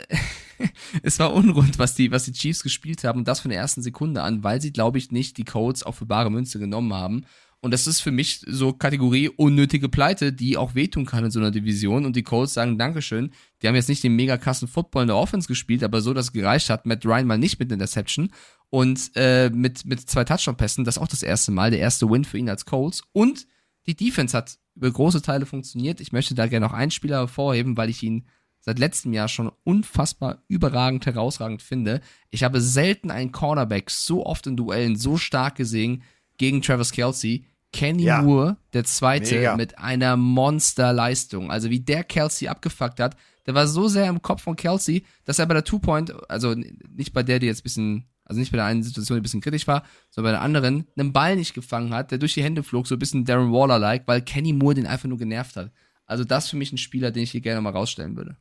[1.02, 3.82] es war unrund, was die, was die Chiefs gespielt haben und das von der ersten
[3.82, 7.24] Sekunde an, weil sie, glaube ich, nicht die Codes auch für bare Münze genommen haben.
[7.60, 11.40] Und das ist für mich so Kategorie unnötige Pleite, die auch wehtun kann in so
[11.40, 12.06] einer Division.
[12.06, 13.32] Und die Colts sagen Dankeschön.
[13.60, 16.26] Die haben jetzt nicht den mega krassen Football in der Offense gespielt, aber so, dass
[16.26, 16.86] es gereicht hat.
[16.86, 18.30] Matt Ryan mal nicht mit Interception
[18.70, 20.84] und äh, mit, mit zwei Touchdown-Pässen.
[20.84, 23.02] Das ist auch das erste Mal, der erste Win für ihn als Colts.
[23.12, 23.48] Und
[23.88, 26.00] die Defense hat über große Teile funktioniert.
[26.00, 28.26] Ich möchte da gerne noch einen Spieler hervorheben, weil ich ihn
[28.60, 32.02] seit letztem Jahr schon unfassbar überragend, herausragend finde.
[32.30, 36.02] Ich habe selten einen Cornerback so oft in Duellen so stark gesehen
[36.36, 37.46] gegen Travis Kelsey.
[37.72, 38.22] Kenny Ja.
[38.22, 39.56] Moore, der Zweite, Mega.
[39.56, 41.50] mit einer Monsterleistung.
[41.50, 43.16] Also wie der Kelsey abgefuckt hat,
[43.46, 47.12] der war so sehr im Kopf von Kelsey, dass er bei der Two-Point, also nicht
[47.12, 49.40] bei der, die jetzt ein bisschen, also nicht bei der einen Situation, die ein bisschen
[49.40, 52.62] kritisch war, sondern bei der anderen, einen Ball nicht gefangen hat, der durch die Hände
[52.62, 55.72] flog, so ein bisschen Darren Waller-like, weil Kenny Moore den einfach nur genervt hat.
[56.06, 58.36] Also das für mich ein Spieler, den ich hier gerne mal rausstellen würde.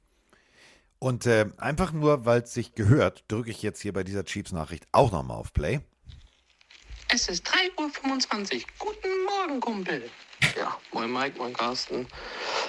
[0.99, 4.87] Und äh, einfach nur, weil es sich gehört, drücke ich jetzt hier bei dieser Chiefs-Nachricht
[4.91, 5.79] auch nochmal auf Play.
[7.09, 8.61] Es ist 3.25 Uhr.
[8.79, 10.09] Guten Morgen, Kumpel.
[10.57, 12.07] Ja, moin Mike, moin Carsten.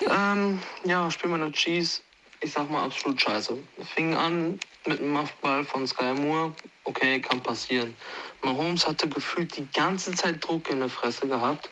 [0.08, 2.00] Ähm, ja, Spiel meiner Cheese.
[2.40, 3.58] Ich sag mal absolut scheiße.
[3.94, 6.54] Fing an mit einem Muffball von Sky Moore.
[6.84, 7.96] Okay, kann passieren.
[8.42, 11.68] Mahomes hatte gefühlt die ganze Zeit Druck in der Fresse gehabt.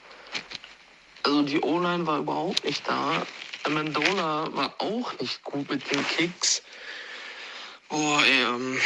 [1.23, 3.25] Also die O-Line war überhaupt nicht da.
[3.63, 6.63] Amendola war auch nicht gut mit den Kicks.
[7.89, 8.79] Boah, ey, ähm,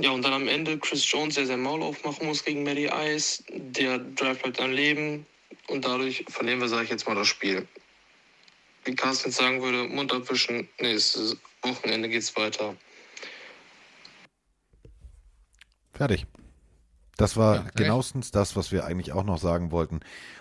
[0.00, 3.44] ja, und dann am Ende Chris Jones, der sein Maul aufmachen muss gegen Matty Ice.
[3.48, 5.26] Der Drive bleibt am Leben.
[5.68, 7.66] Und dadurch verlieren wir, sage ich jetzt mal, das Spiel.
[8.84, 10.68] Wie Carsten jetzt sagen würde, Mund abwischen.
[10.80, 12.74] Nächstes Wochenende geht's weiter.
[15.92, 16.26] Fertig.
[17.16, 20.00] Das war Ja, genauestens das, was wir eigentlich auch noch sagen wollten.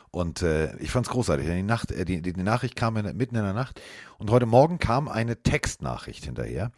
[0.10, 1.46] Und äh, ich fand es großartig.
[1.46, 3.82] Die, Nacht, äh, die, die, Nachricht kam in, mitten in der Nacht
[4.18, 6.72] und heute Morgen kam eine Textnachricht hinterher.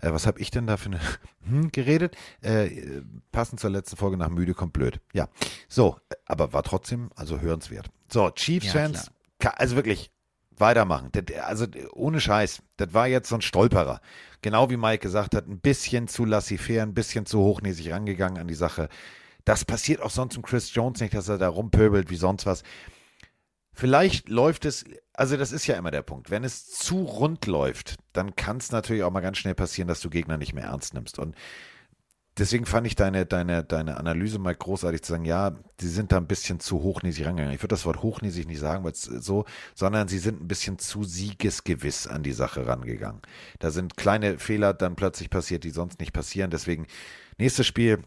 [0.00, 1.00] Äh, was habe ich denn da für eine
[1.46, 2.16] hm, geredet?
[2.40, 3.02] Äh,
[3.32, 5.00] passend zur letzten Folge nach müde kommt blöd.
[5.12, 5.28] Ja,
[5.68, 5.96] so,
[6.26, 7.88] aber war trotzdem also hörenswert.
[8.12, 10.10] So, Chiefs-Fans, ka- also wirklich
[10.58, 11.10] weitermachen.
[11.12, 14.00] Das, also ohne Scheiß, das war jetzt so ein Stolperer.
[14.42, 18.48] Genau wie Mike gesagt hat, ein bisschen zu laissez-faire, ein bisschen zu hochnäsig rangegangen an
[18.48, 18.88] die Sache.
[19.44, 22.62] Das passiert auch sonst im Chris Jones nicht, dass er da rumpöbelt wie sonst was.
[23.72, 24.84] Vielleicht läuft es,
[25.14, 26.30] also das ist ja immer der Punkt.
[26.30, 30.00] Wenn es zu rund läuft, dann kann es natürlich auch mal ganz schnell passieren, dass
[30.00, 31.18] du Gegner nicht mehr ernst nimmst.
[31.18, 31.34] Und
[32.38, 36.16] deswegen fand ich deine, deine, deine Analyse mal großartig zu sagen, ja, sie sind da
[36.16, 37.54] ein bisschen zu hochnäsig rangegangen.
[37.54, 40.78] Ich würde das Wort hochnäsig nicht sagen, weil es so, sondern sie sind ein bisschen
[40.78, 43.20] zu siegesgewiss an die Sache rangegangen.
[43.58, 46.50] Da sind kleine Fehler dann plötzlich passiert, die sonst nicht passieren.
[46.50, 46.86] Deswegen,
[47.38, 48.02] nächstes Spiel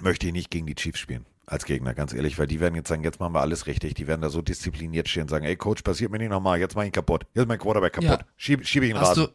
[0.00, 1.26] möchte ich nicht gegen die Chiefs spielen.
[1.44, 3.94] Als Gegner, ganz ehrlich, weil die werden jetzt sagen, jetzt machen wir alles richtig.
[3.94, 6.76] Die werden da so diszipliniert stehen und sagen, ey Coach, passiert mir nicht nochmal, jetzt
[6.76, 7.24] mach ich ihn kaputt.
[7.34, 8.20] Jetzt ist mein Quarterback kaputt.
[8.20, 8.26] Ja.
[8.36, 9.32] Schiebe schieb ich ihn Hast raus.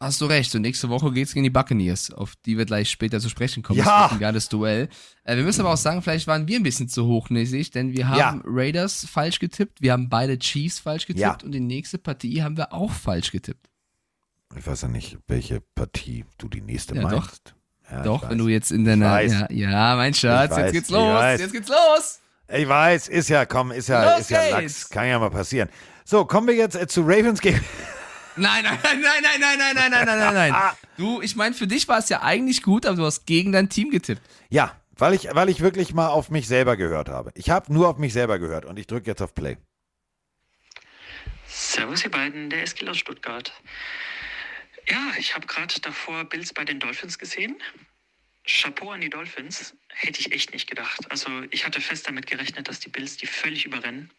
[0.00, 0.54] Hast du recht.
[0.54, 3.78] Und nächste Woche geht's gegen die Buccaneers, auf die wir gleich später zu sprechen kommen.
[3.80, 4.02] Ja.
[4.04, 4.88] Das ein geiles Duell.
[5.24, 8.08] Äh, wir müssen aber auch sagen, vielleicht waren wir ein bisschen zu hochnäsig, denn wir
[8.08, 8.40] haben Ja.
[8.44, 11.38] Raiders falsch getippt, wir haben beide Chiefs falsch getippt Ja.
[11.44, 13.66] und die nächste Partie haben wir auch falsch getippt.
[14.56, 17.10] Ich weiß ja nicht, welche Partie du die nächste Ja, doch.
[17.10, 17.54] meinst.
[17.90, 19.20] Ja, ich Doch, wenn du jetzt in deiner.
[19.22, 21.22] Ja, ja, mein Schatz, jetzt geht's los.
[21.38, 22.20] Jetzt geht's los.
[22.50, 24.60] Ich weiß, ist ja, komm, ist ja, Los ist ja Lachs.
[24.60, 24.88] geht's.
[24.90, 25.68] Kann ja mal passieren.
[26.04, 27.60] So, kommen wir jetzt äh, zu Ravens gegen.
[28.38, 30.72] Nein, nein, nein, nein, nein, nein, nein, nein, nein, nein, nein, nein.
[30.96, 33.68] Du, ich meine, für dich war es ja eigentlich gut, aber du hast gegen dein
[33.68, 34.22] Team getippt.
[34.50, 37.30] Ja, weil ich, weil ich wirklich mal auf mich selber gehört habe.
[37.34, 39.56] Ich habe nur auf mich selber gehört und ich drücke jetzt auf Play.
[41.46, 43.52] Servus ihr beiden, der Eskil aus Stuttgart.
[44.88, 47.56] Ja, ich habe gerade davor Bills bei den Dolphins gesehen.
[48.46, 51.10] Chapeau an die Dolphins, hätte ich echt nicht gedacht.
[51.10, 54.10] Also ich hatte fest damit gerechnet, dass die Bills die völlig überrennen.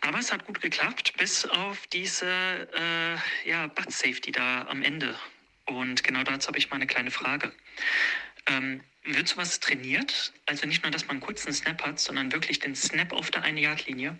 [0.00, 5.14] Aber es hat gut geklappt, bis auf diese äh, ja, Butt Safety da am Ende.
[5.66, 7.52] Und genau dazu habe ich mal eine kleine Frage.
[8.46, 10.32] Ähm, wird sowas trainiert?
[10.46, 13.44] Also nicht nur, dass man einen kurzen Snap hat, sondern wirklich den Snap auf der
[13.44, 14.18] 1-Yard-Linie.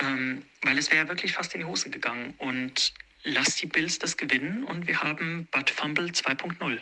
[0.00, 2.34] Ähm, weil es wäre ja wirklich fast in die Hose gegangen.
[2.38, 6.80] Und lass die Bills das gewinnen und wir haben Bud Fumble 2.0.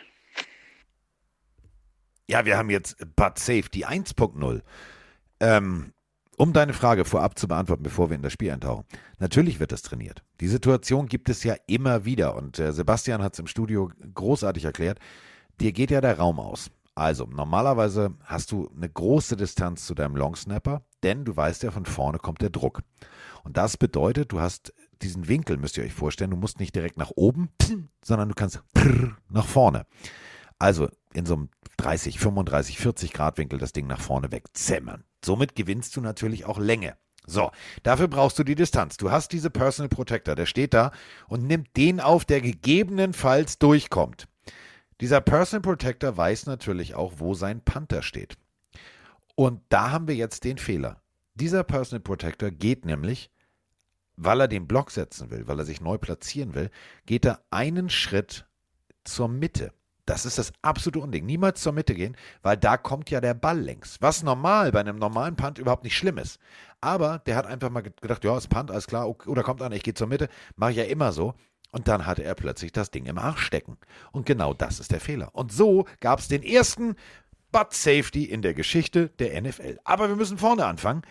[2.27, 4.61] Ja, wir haben jetzt Bud Safety 1.0.
[5.39, 5.93] Ähm,
[6.37, 8.85] um deine Frage vorab zu beantworten, bevor wir in das Spiel eintauchen.
[9.19, 10.23] Natürlich wird das trainiert.
[10.39, 14.63] Die Situation gibt es ja immer wieder und äh, Sebastian hat es im Studio großartig
[14.63, 14.99] erklärt.
[15.59, 16.69] Dir geht ja der Raum aus.
[16.93, 21.85] Also, normalerweise hast du eine große Distanz zu deinem Longsnapper, denn du weißt ja, von
[21.85, 22.81] vorne kommt der Druck.
[23.43, 26.97] Und das bedeutet, du hast diesen Winkel, müsst ihr euch vorstellen, du musst nicht direkt
[26.97, 27.49] nach oben,
[28.03, 28.63] sondern du kannst
[29.29, 29.85] nach vorne.
[30.59, 35.03] Also in so einem 30, 35, 40 Grad Winkel das Ding nach vorne wegzämmern.
[35.23, 36.95] Somit gewinnst du natürlich auch Länge.
[37.25, 37.51] So,
[37.83, 38.95] dafür brauchst du die Distanz.
[38.95, 40.91] Du hast diese Personal Protector, der steht da
[41.27, 44.27] und nimmt den auf, der gegebenenfalls durchkommt.
[45.01, 48.37] Dieser Personal Protector weiß natürlich auch, wo sein Panther steht.
[49.35, 51.01] Und da haben wir jetzt den Fehler.
[51.35, 53.29] Dieser Personal Protector geht nämlich,
[54.15, 56.71] weil er den Block setzen will, weil er sich neu platzieren will,
[57.05, 58.47] geht er einen Schritt
[59.03, 59.73] zur Mitte.
[60.07, 61.25] Das ist das absolute Unding.
[61.25, 63.97] Niemals zur Mitte gehen, weil da kommt ja der Ball längs.
[63.99, 66.39] Was normal bei einem normalen Punt überhaupt nicht schlimm ist.
[66.79, 69.73] Aber der hat einfach mal gedacht, ja, ist Punt, alles klar, okay, oder kommt an,
[69.73, 71.33] ich gehe zur Mitte, mache ich ja immer so.
[71.71, 73.77] Und dann hatte er plötzlich das Ding im Arsch stecken.
[74.13, 75.35] Und genau das ist der Fehler.
[75.35, 76.95] Und so gab es den ersten
[77.51, 79.77] Butt Safety in der Geschichte der NFL.
[79.83, 81.01] Aber wir müssen vorne anfangen.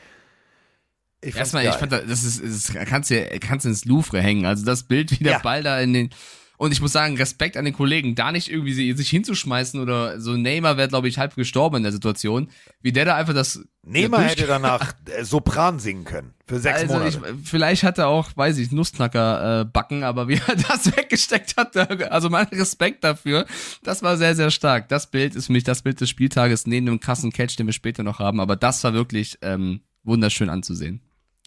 [1.21, 1.73] Ich Erstmal, geil.
[1.75, 4.47] ich fand, das ist, das kannst du kannst ins Louvre hängen.
[4.47, 5.39] Also das Bild, wie der ja.
[5.41, 6.11] Ball da in den
[6.59, 10.33] und ich muss sagen, Respekt an den Kollegen, da nicht irgendwie sich hinzuschmeißen oder so
[10.33, 12.49] Neymar wäre, glaube ich, halb gestorben in der Situation.
[12.81, 13.61] Wie der da einfach das.
[13.83, 16.35] Neymar hätte danach äh, Sopran singen können.
[16.47, 17.09] Für sechs also Monate.
[17.09, 21.57] Ich, vielleicht hat er auch, weiß ich, Nussknacker äh, backen, aber wie er das weggesteckt
[21.57, 21.77] hat,
[22.11, 23.47] also mein Respekt dafür,
[23.83, 24.89] das war sehr, sehr stark.
[24.89, 27.73] Das Bild ist für mich das Bild des Spieltages neben dem krassen Catch, den wir
[27.73, 31.01] später noch haben, aber das war wirklich ähm, wunderschön anzusehen.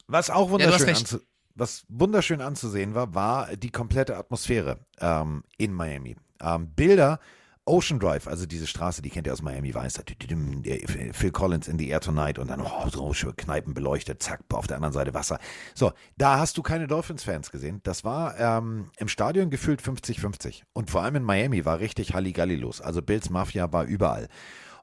[0.08, 1.29] Was auch wunderschön ja, anzusehen
[1.60, 6.16] was wunderschön anzusehen war, war die komplette Atmosphäre ähm, in Miami.
[6.42, 7.20] Ähm, Bilder,
[7.70, 10.02] Ocean Drive, also diese Straße, die kennt ihr aus Miami Weiß,
[11.14, 14.66] Phil Collins in the Air Tonight und dann oh, so schön Kneipen beleuchtet, zack, auf
[14.66, 15.38] der anderen Seite Wasser.
[15.76, 17.82] So, da hast du keine Dolphins-Fans gesehen.
[17.84, 20.64] Das war ähm, im Stadion gefühlt 50-50.
[20.74, 22.82] Und vor allem in Miami war richtig Halligalli los.
[22.82, 24.30] Also Bills Mafia war überall.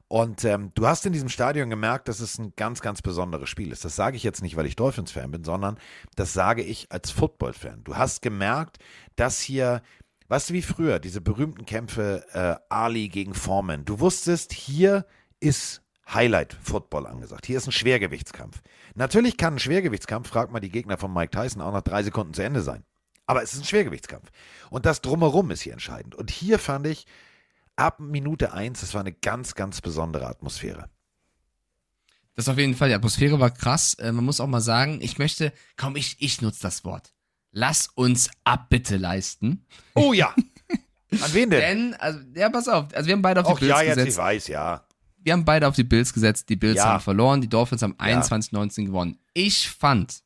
[0.09, 3.71] Und ähm, du hast in diesem Stadion gemerkt, dass es ein ganz, ganz besonderes Spiel
[3.71, 3.83] ist.
[3.83, 5.77] Das sage ich jetzt nicht, weil ich Dolphins-Fan bin, sondern
[6.15, 7.83] das sage ich als Football-Fan.
[7.83, 8.77] Du hast gemerkt,
[9.17, 9.81] dass hier,
[10.29, 13.83] weißt du, wie früher, diese berühmten Kämpfe äh, Ali gegen Foreman.
[13.83, 15.05] Du wusstest, hier
[15.41, 15.81] ist
[16.13, 17.45] Highlight-Football angesagt.
[17.45, 18.61] Hier ist ein Schwergewichtskampf.
[18.95, 22.33] Natürlich kann ein Schwergewichtskampf, fragt mal die Gegner von Mike Tyson, auch nach drei Sekunden
[22.33, 22.85] zu Ende sein.
[23.25, 24.31] Aber es ist ein Schwergewichtskampf.
[24.69, 26.15] Und das drumherum ist hier entscheidend.
[26.15, 27.05] Und hier fand ich,
[27.77, 30.89] ab Minute 1, das war eine ganz, ganz besondere Atmosphäre.
[32.35, 33.95] Das auf jeden Fall, die Atmosphäre war krass.
[33.95, 37.13] Äh, man muss auch mal sagen, ich möchte, komm, ich, ich nutze das Wort.
[37.51, 39.65] Lass uns Abbitte leisten.
[39.95, 40.35] Oh ja.
[41.09, 41.61] An wen denn?
[41.61, 42.93] denn, also, ja, pass auf.
[42.93, 43.97] Also wir haben beide auf Och, die Bills ja, gesetzt.
[44.05, 44.85] jetzt ich weiß, ja.
[45.17, 46.49] Wir haben beide auf die Bills gesetzt.
[46.49, 46.85] Die Bills ja.
[46.85, 47.41] haben verloren.
[47.41, 49.17] Die Dolphins haben 21-19 gewonnen.
[49.33, 50.21] Ich fand,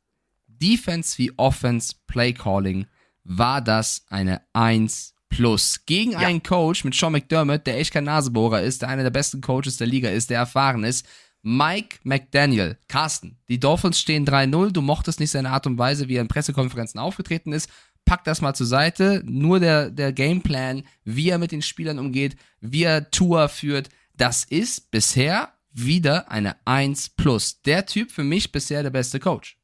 [0.48, 2.88] Defense wie Offense, Play Calling,
[3.24, 6.20] war das eine 1 plus gegen ja.
[6.20, 9.78] einen Coach mit Sean McDermott, der echt kein Nasebohrer ist, der einer der besten Coaches
[9.78, 11.08] der Liga ist, der erfahren ist.
[11.42, 14.72] Mike McDaniel, Carsten, die Dolphins stehen 3-0.
[14.72, 17.68] Du mochtest nicht seine Art und Weise, wie er in Pressekonferenzen aufgetreten ist.
[18.06, 19.24] Pack das mal zur Seite.
[19.26, 24.44] Nur der, der Gameplan, wie er mit den Spielern umgeht, wie er Tour führt, das
[24.44, 27.62] ist bisher wieder eine 1 plus.
[27.64, 29.58] Der Typ für mich bisher der beste Coach.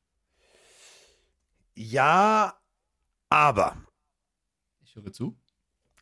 [1.76, 2.58] Ja,
[3.30, 3.78] aber.
[4.84, 5.38] Ich höre zu.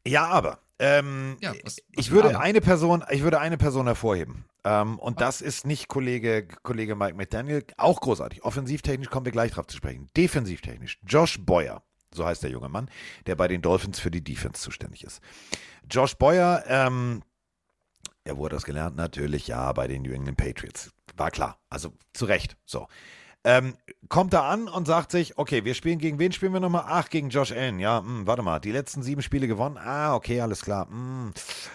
[0.06, 0.60] Ja, aber.
[0.78, 2.42] Ähm, ja, was, was ich würde aber?
[2.42, 4.46] eine Person, ich würde eine Person hervorheben.
[4.66, 8.44] Ähm, und das ist nicht Kollege, Kollege Mike McDaniel, auch großartig.
[8.44, 10.10] Offensivtechnisch kommen wir gleich drauf zu sprechen.
[10.18, 11.00] Defensivtechnisch.
[11.08, 11.84] Josh Boyer,
[12.14, 12.90] so heißt der junge Mann,
[13.26, 15.22] der bei den Dolphins für die Defense zuständig ist.
[15.90, 17.22] Josh Boyer, ähm,
[18.26, 18.98] er wurde das gelernt?
[18.98, 20.92] Natürlich, ja, bei den New England Patriots.
[21.16, 21.60] War klar.
[21.70, 22.58] Also zu Recht.
[22.66, 22.88] So.
[23.48, 23.76] Ähm,
[24.10, 26.86] kommt da an und sagt sich, okay, wir spielen gegen wen spielen wir nochmal?
[26.88, 27.78] Ach, gegen Josh Allen.
[27.78, 29.78] Ja, mh, hm, warte mal, die letzten sieben Spiele gewonnen.
[29.78, 30.88] Ah, okay, alles klar.
[30.88, 31.34] Mh, hm,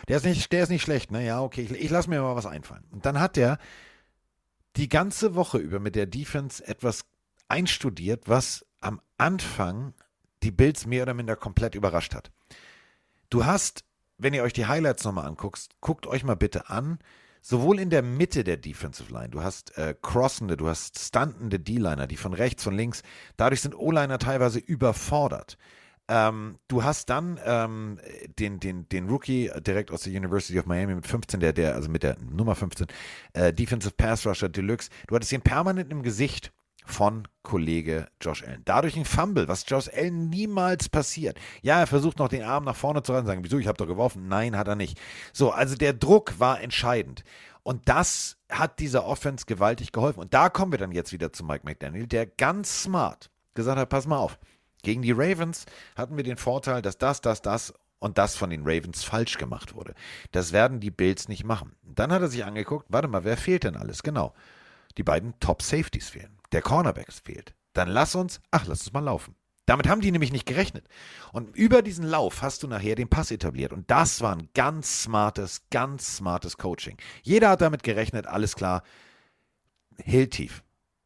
[0.09, 1.25] der, ist nicht, der ist nicht schlecht, ne?
[1.25, 2.83] Ja, okay, ich, ich lasse mir mal was einfallen.
[2.91, 3.59] Und dann hat der
[4.75, 7.05] die ganze Woche über mit der Defense etwas
[7.47, 9.95] einstudiert, was am Anfang
[10.43, 12.33] die Bills mehr oder minder komplett überrascht hat.
[13.29, 13.85] Du hast,
[14.19, 16.99] wenn ihr euch die Highlights nochmal anguckt, guckt euch mal bitte an,
[17.41, 22.07] sowohl in der Mitte der Defensive Line, du hast äh, crossende, du hast stuntende D-Liner,
[22.07, 23.03] die von rechts, von links,
[23.37, 25.57] dadurch sind O-Liner teilweise überfordert.
[26.09, 28.01] Ähm, du hast dann ähm,
[28.39, 31.89] den, den, den Rookie direkt aus der University of Miami mit 15, der, der, also
[31.89, 32.89] mit der Nummer 15,
[33.35, 34.91] äh, Defensive Pass Rusher Deluxe.
[35.07, 36.53] Du hattest ihn permanent im Gesicht
[36.85, 38.63] von Kollege Josh Allen.
[38.65, 41.39] Dadurch ein Fumble, was Josh Allen niemals passiert.
[41.63, 43.87] Ja, er versucht noch den Arm nach vorne zu rennen, sagen, wieso, ich habe doch
[43.87, 44.29] geworfen.
[44.29, 45.01] Nein, hat er nicht.
[45.33, 47.25] So, also der Druck war entscheidend.
[47.63, 50.21] Und das hat dieser Offense gewaltig geholfen.
[50.21, 53.89] Und da kommen wir dann jetzt wieder zu Mike McDaniel, der ganz smart gesagt hat,
[53.89, 54.39] pass mal auf.
[54.83, 58.63] Gegen die Ravens hatten wir den Vorteil, dass das, das, das und das von den
[58.63, 59.95] Ravens falsch gemacht wurde.
[60.33, 61.77] Das werden die Bills nicht machen.
[61.83, 64.03] Dann hat er sich angeguckt, warte mal, wer fehlt denn alles?
[64.03, 64.33] Genau.
[64.97, 69.01] Die beiden Top Safeties fehlen der Cornerbacks fehlt, dann lass uns, ach, lass uns mal
[69.01, 69.35] laufen.
[69.67, 70.89] Damit haben die nämlich nicht gerechnet.
[71.33, 73.73] Und über diesen Lauf hast du nachher den Pass etabliert.
[73.73, 76.97] Und das war ein ganz smartes, ganz smartes Coaching.
[77.23, 78.83] Jeder hat damit gerechnet, alles klar.
[80.03, 80.65] Hill tief,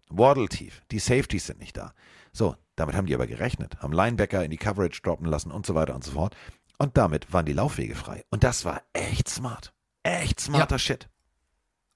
[0.09, 1.92] Waddle tief, die Safeties sind nicht da.
[2.32, 5.74] So, damit haben die aber gerechnet, haben Linebacker in die Coverage droppen lassen und so
[5.74, 6.34] weiter und so fort.
[6.78, 8.24] Und damit waren die Laufwege frei.
[8.30, 9.74] Und das war echt smart.
[10.05, 10.78] Echt smarter ja.
[10.78, 11.09] Shit.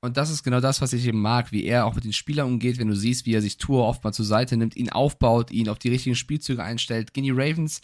[0.01, 2.47] Und das ist genau das, was ich eben mag, wie er auch mit den Spielern
[2.47, 5.51] umgeht, wenn du siehst, wie er sich Tour oft mal zur Seite nimmt, ihn aufbaut,
[5.51, 7.13] ihn auf die richtigen Spielzüge einstellt.
[7.13, 7.81] Gegen die Ravens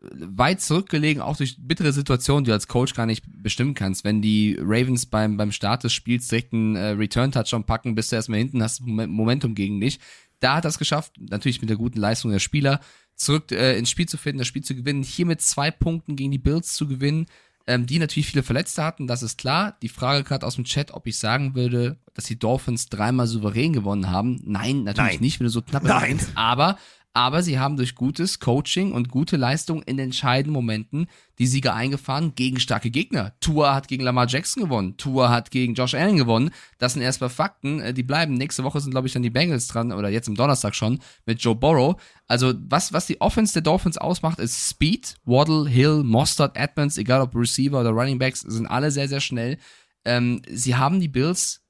[0.00, 4.04] äh, weit zurückgelegen, auch durch bittere Situationen, die du als Coach gar nicht bestimmen kannst.
[4.04, 8.16] Wenn die Ravens beim, beim Start des Spiels direkt einen äh, Return-Touchdown packen, bist du
[8.16, 9.98] erstmal hinten, hast Momentum gegen dich.
[10.38, 12.80] Da hat er es geschafft, natürlich mit der guten Leistung der Spieler,
[13.16, 16.30] zurück äh, ins Spiel zu finden, das Spiel zu gewinnen, hier mit zwei Punkten gegen
[16.30, 17.26] die Bills zu gewinnen,
[17.66, 19.76] ähm, die natürlich viele Verletzte hatten, das ist klar.
[19.82, 23.72] Die Frage gerade aus dem Chat, ob ich sagen würde, dass die Dolphins dreimal souverän
[23.72, 24.40] gewonnen haben.
[24.44, 25.20] Nein, natürlich Nein.
[25.20, 26.18] nicht, wenn du so knapp Nein.
[26.18, 26.30] bist.
[26.34, 26.78] Aber,
[27.16, 31.06] aber sie haben durch gutes Coaching und gute Leistung in entscheidenden Momenten
[31.38, 33.32] die Sieger eingefahren gegen starke Gegner.
[33.40, 34.98] Tua hat gegen Lamar Jackson gewonnen.
[34.98, 36.50] Tua hat gegen Josh Allen gewonnen.
[36.76, 37.80] Das sind erstmal Fakten.
[37.80, 38.34] Äh, Die bleiben.
[38.34, 41.40] Nächste Woche sind, glaube ich, dann die Bengals dran oder jetzt am Donnerstag schon mit
[41.40, 41.96] Joe Burrow.
[42.26, 45.14] Also, was, was die Offense der Dolphins ausmacht, ist Speed.
[45.24, 49.56] Waddle, Hill, Mostert, Edmonds, egal ob Receiver oder Running Backs, sind alle sehr, sehr schnell.
[50.04, 51.62] Ähm, sie haben die Bills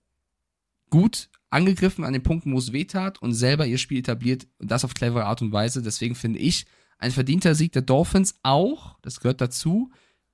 [0.90, 4.70] gut angegriffen an den Punkten, wo es weh tat und selber ihr Spiel etabliert und
[4.70, 5.82] das auf clevere Art und Weise.
[5.82, 6.66] Deswegen finde ich
[6.98, 9.90] ein verdienter Sieg der Dolphins auch, das gehört dazu,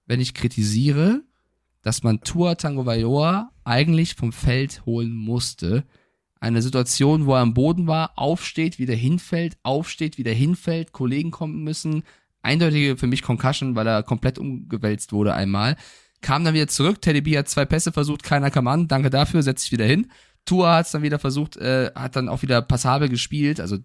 [0.07, 1.23] wenn ich kritisiere,
[1.83, 5.85] dass man Tua Tango Vailoa eigentlich vom Feld holen musste.
[6.41, 11.63] Eine Situation, wo er am Boden war, aufsteht, wieder hinfällt, aufsteht, wieder hinfällt, Kollegen kommen
[11.63, 12.05] müssen.
[12.43, 15.77] Eindeutige für mich Concussion, weil er komplett umgewälzt wurde einmal.
[16.21, 19.43] Kam dann wieder zurück, Teddy B hat zwei Pässe versucht, keiner kam an, danke dafür,
[19.43, 20.11] setzt sich wieder hin.
[20.45, 23.79] Tua hat es dann wieder versucht, äh, hat dann auch wieder passabel gespielt, also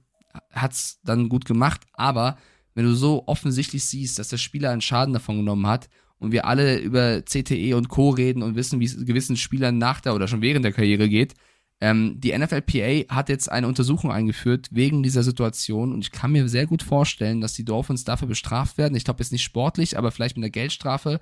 [0.52, 2.38] hat's dann gut gemacht, aber
[2.74, 5.90] wenn du so offensichtlich siehst, dass der Spieler einen Schaden davon genommen hat
[6.20, 8.10] und wir alle über CTE und Co.
[8.10, 11.34] reden und wissen, wie es gewissen Spielern nach der oder schon während der Karriere geht,
[11.80, 16.50] ähm, die NFLPA hat jetzt eine Untersuchung eingeführt wegen dieser Situation und ich kann mir
[16.50, 18.96] sehr gut vorstellen, dass die Dolphins dafür bestraft werden.
[18.96, 21.20] Ich glaube jetzt nicht sportlich, aber vielleicht mit einer Geldstrafe.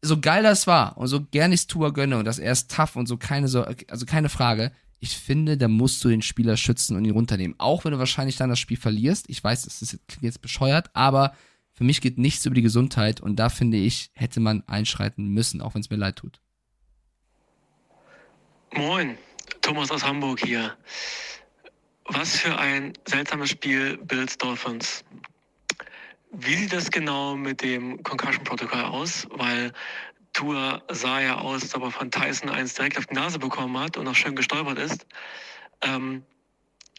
[0.00, 2.96] So geil das war und so gern ich Tour gönne und dass er ist tough
[2.96, 4.72] und so keine so, also keine Frage.
[5.00, 7.54] Ich finde, da musst du den Spieler schützen und ihn runternehmen.
[7.58, 9.26] Auch wenn du wahrscheinlich dann das Spiel verlierst.
[9.28, 11.34] Ich weiß, das ist jetzt bescheuert, aber
[11.78, 15.60] für mich geht nichts über die Gesundheit und da finde ich, hätte man einschreiten müssen,
[15.62, 16.40] auch wenn es mir leid tut.
[18.74, 19.16] Moin,
[19.62, 20.76] Thomas aus Hamburg hier.
[22.06, 25.04] Was für ein seltsames Spiel Bills Dolphins.
[26.30, 29.26] Wie sieht das genau mit dem Concussion-Protokoll aus?
[29.30, 29.72] Weil
[30.32, 33.96] Tour sah ja aus, ob er von Tyson eins direkt auf die Nase bekommen hat
[33.96, 35.06] und noch schön gestolpert ist.
[35.82, 36.22] Ähm,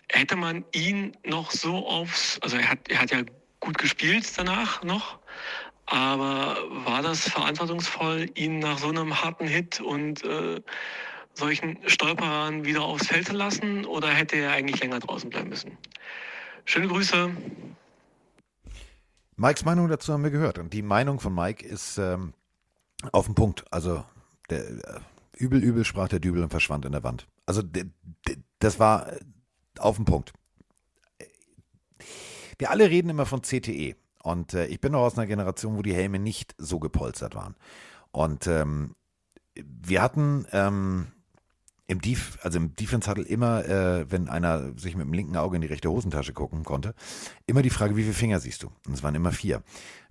[0.10, 3.22] hätte man ihn noch so aufs, also er hat, er hat ja
[3.60, 5.20] gut gespielt danach noch,
[5.86, 10.62] aber war das verantwortungsvoll, ihn nach so einem harten Hit und äh,
[11.34, 15.78] solchen Stolperern wieder aufs Feld zu lassen oder hätte er eigentlich länger draußen bleiben müssen?
[16.66, 17.32] Schöne Grüße.
[19.40, 20.60] Mikes Meinung dazu haben wir gehört.
[20.60, 22.34] Und die Meinung von Mike ist ähm,
[23.14, 23.64] auf den Punkt.
[23.72, 24.04] Also
[24.50, 25.00] der, äh,
[25.38, 27.26] übel, übel sprach der Dübel und verschwand in der Wand.
[27.46, 27.86] Also der,
[28.28, 29.20] der, das war äh,
[29.80, 30.34] auf den Punkt.
[32.58, 33.96] Wir alle reden immer von CTE.
[34.22, 37.56] Und äh, ich bin noch aus einer Generation, wo die Helme nicht so gepolstert waren.
[38.12, 38.96] Und ähm,
[39.56, 41.08] wir hatten ähm,
[41.90, 45.56] im Def also im Defense Huddle immer, äh, wenn einer sich mit dem linken Auge
[45.56, 46.94] in die rechte Hosentasche gucken konnte,
[47.48, 48.68] immer die Frage, wie viele Finger siehst du?
[48.86, 49.64] Und es waren immer vier.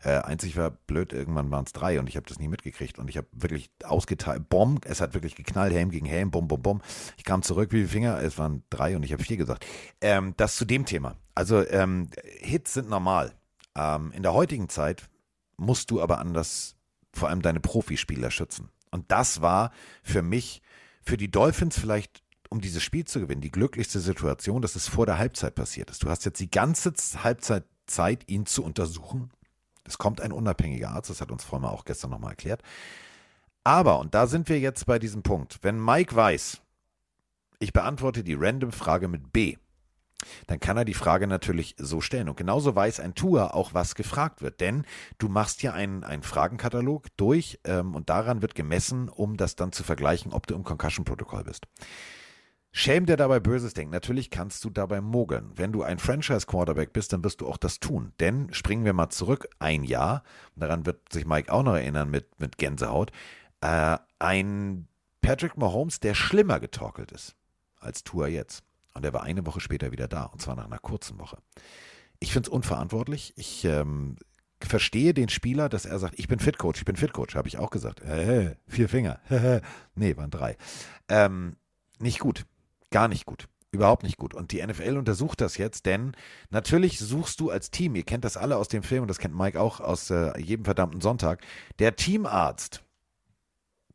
[0.03, 3.09] Äh, einzig war blöd, irgendwann waren es drei und ich habe das nie mitgekriegt und
[3.09, 6.83] ich habe wirklich ausgeteilt, Bomb, es hat wirklich geknallt, Helm gegen Helm, Bom, Bom, Bom.
[7.17, 8.21] Ich kam zurück, wie viele Finger?
[8.21, 9.65] Es waren drei und ich habe vier gesagt.
[10.01, 11.15] Ähm, das zu dem Thema.
[11.37, 12.11] Also ähm,
[12.41, 13.35] Hits sind normal.
[13.77, 15.09] Ähm, in der heutigen Zeit
[15.57, 16.75] musst du aber anders
[17.13, 18.69] vor allem deine Profispieler schützen.
[18.91, 19.71] Und das war
[20.03, 20.61] für mich
[21.09, 25.07] für die Dolphins vielleicht, um dieses Spiel zu gewinnen, die glücklichste Situation, dass es vor
[25.07, 26.03] der Halbzeit passiert ist.
[26.03, 26.93] Du hast jetzt die ganze
[27.23, 29.31] Halbzeit Zeit, ihn zu untersuchen.
[29.85, 32.63] Es kommt ein unabhängiger Arzt, das hat uns Vollmer auch gestern nochmal erklärt.
[33.65, 36.61] Aber, und da sind wir jetzt bei diesem Punkt, wenn Mike weiß,
[37.59, 39.57] ich beantworte die random Frage mit B,
[40.47, 42.29] dann kann er die Frage natürlich so stellen.
[42.29, 44.61] Und genauso weiß ein Tour auch, was gefragt wird.
[44.61, 44.85] Denn
[45.19, 49.73] du machst ja einen, einen Fragenkatalog durch ähm, und daran wird gemessen, um das dann
[49.73, 51.67] zu vergleichen, ob du im Concussion-Protokoll bist.
[52.71, 53.93] Shame, der dabei Böses denkt.
[53.93, 55.53] Natürlich kannst du dabei mogeln.
[55.57, 58.13] Wenn du ein Franchise-Quarterback bist, dann wirst du auch das tun.
[58.21, 60.23] Denn springen wir mal zurück, ein Jahr,
[60.55, 63.11] daran wird sich Mike auch noch erinnern mit, mit Gänsehaut,
[63.63, 64.87] äh, ein
[65.23, 67.37] Patrick Mahomes, der schlimmer getorkelt ist
[67.81, 68.68] als Tour jetzt.
[68.99, 71.39] Und er war eine Woche später wieder da, und zwar nach einer kurzen Woche.
[72.19, 73.33] Ich finde es unverantwortlich.
[73.37, 74.17] Ich ähm,
[74.61, 77.71] verstehe den Spieler, dass er sagt, ich bin Fit-Coach, ich bin Fit-Coach, habe ich auch
[77.71, 78.01] gesagt.
[78.01, 79.21] Äh, vier Finger.
[79.95, 80.57] nee, waren drei.
[81.09, 81.55] Ähm,
[82.01, 82.45] nicht gut.
[82.91, 83.49] Gar nicht gut.
[83.71, 84.35] Überhaupt nicht gut.
[84.35, 86.17] Und die NFL untersucht das jetzt, denn
[86.51, 89.37] natürlich suchst du als Team, ihr kennt das alle aus dem Film und das kennt
[89.37, 91.41] Mike auch aus äh, jedem verdammten Sonntag,
[91.79, 92.83] der Teamarzt,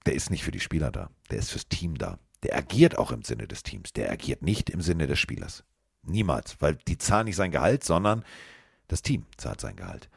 [0.05, 2.19] der ist nicht für die Spieler da, der ist fürs Team da.
[2.43, 5.63] Der agiert auch im Sinne des Teams, der agiert nicht im Sinne des Spielers.
[6.03, 8.25] Niemals, weil die zahlen nicht sein Gehalt, sondern
[8.87, 10.09] das Team zahlt sein Gehalt.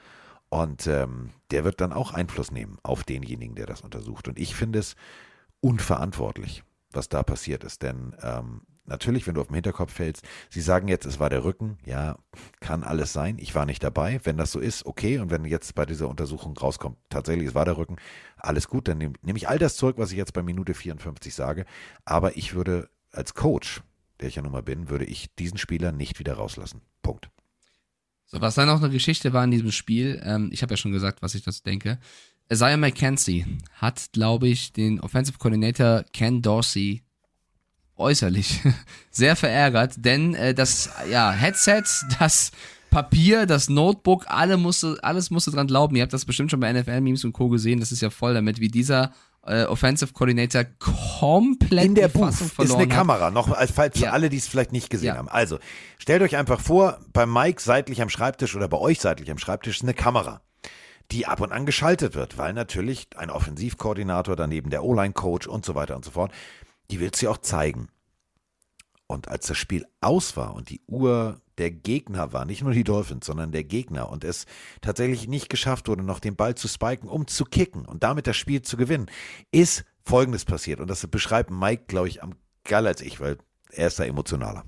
[0.48, 4.28] Und ähm, der wird dann auch Einfluss nehmen auf denjenigen, der das untersucht.
[4.28, 4.96] Und ich finde es
[5.60, 6.62] unverantwortlich,
[6.92, 7.82] was da passiert ist.
[7.82, 11.44] Denn ähm, natürlich, wenn du auf dem Hinterkopf fällst, sie sagen jetzt, es war der
[11.44, 11.78] Rücken.
[11.84, 12.18] Ja,
[12.60, 13.36] kann alles sein.
[13.38, 14.20] Ich war nicht dabei.
[14.24, 15.18] Wenn das so ist, okay.
[15.18, 17.96] Und wenn jetzt bei dieser Untersuchung rauskommt, tatsächlich, es war der Rücken,
[18.36, 18.88] alles gut.
[18.88, 21.66] Dann nehme nehm ich all das zurück, was ich jetzt bei Minute 54 sage.
[22.04, 23.82] Aber ich würde als Coach,
[24.20, 26.82] der ich ja nun mal bin, würde ich diesen Spieler nicht wieder rauslassen.
[27.02, 27.30] Punkt.
[28.26, 30.92] So, was dann noch eine Geschichte war in diesem Spiel, ähm, ich habe ja schon
[30.92, 31.98] gesagt, was ich dazu denke.
[32.50, 37.02] Isaiah McKenzie hat, glaube ich, den Offensive Coordinator Ken Dorsey
[37.96, 38.60] äußerlich
[39.10, 41.82] sehr verärgert, denn äh, das ja, Headset,
[42.18, 42.50] das
[42.90, 45.96] Papier, das Notebook, alle musste, alles musste dran glauben.
[45.96, 47.48] Ihr habt das bestimmt schon bei NFL-Memes und Co.
[47.48, 47.80] gesehen.
[47.80, 49.12] Das ist ja voll damit, wie dieser
[49.46, 52.90] äh, Offensive Coordinator komplett in der Booth ist eine hat.
[52.90, 54.10] Kamera, noch als falls für Ja.
[54.12, 55.16] alle, die es vielleicht nicht gesehen Ja.
[55.16, 55.28] haben.
[55.28, 55.58] Also,
[55.98, 59.76] stellt euch einfach vor, bei Mike seitlich am Schreibtisch oder bei euch seitlich am Schreibtisch
[59.76, 60.40] ist eine Kamera,
[61.12, 65.74] die ab und an geschaltet wird, weil natürlich ein Offensivkoordinator, daneben der O-Line-Coach und so
[65.74, 66.32] weiter und so fort,
[66.90, 67.88] die will sie auch zeigen.
[69.06, 72.84] Und als das Spiel aus war und die Uhr der Gegner war, nicht nur die
[72.84, 74.46] Dolphins, sondern der Gegner und es
[74.80, 78.36] tatsächlich nicht geschafft wurde, noch den Ball zu spiken, um zu kicken und damit das
[78.36, 79.06] Spiel zu gewinnen,
[79.52, 80.80] ist Folgendes passiert.
[80.80, 82.34] Und das beschreibt Mike, glaube ich, am
[82.64, 83.38] geil als ich, weil
[83.70, 84.64] er ist da emotionaler.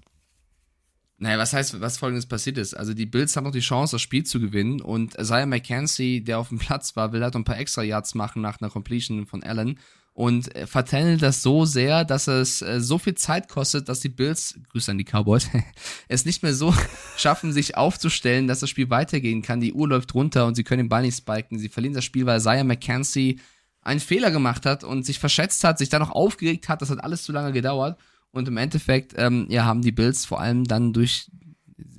[1.21, 2.75] Naja, was heißt, was folgendes passiert ist?
[2.75, 6.39] Also die Bills haben noch die Chance, das Spiel zu gewinnen und Isaiah McKenzie, der
[6.39, 9.27] auf dem Platz war, will halt noch ein paar extra Yards machen nach einer Completion
[9.27, 9.81] von Allen
[10.19, 14.09] und äh, vertändelt das so sehr, dass es äh, so viel Zeit kostet, dass die
[14.09, 15.49] Bills, Grüße an die Cowboys,
[16.09, 16.75] es nicht mehr so
[17.17, 19.61] schaffen, sich aufzustellen, dass das Spiel weitergehen kann.
[19.61, 21.61] Die Uhr läuft runter und sie können den Ball nicht spiken.
[21.61, 23.39] Sie verlieren das Spiel, weil Isaiah McKenzie
[23.81, 26.83] einen Fehler gemacht hat und sich verschätzt hat, sich dann noch aufgeregt hat.
[26.83, 27.97] Das hat alles zu lange gedauert.
[28.33, 31.31] Und im Endeffekt, ähm, ja, haben die Bills vor allem dann durch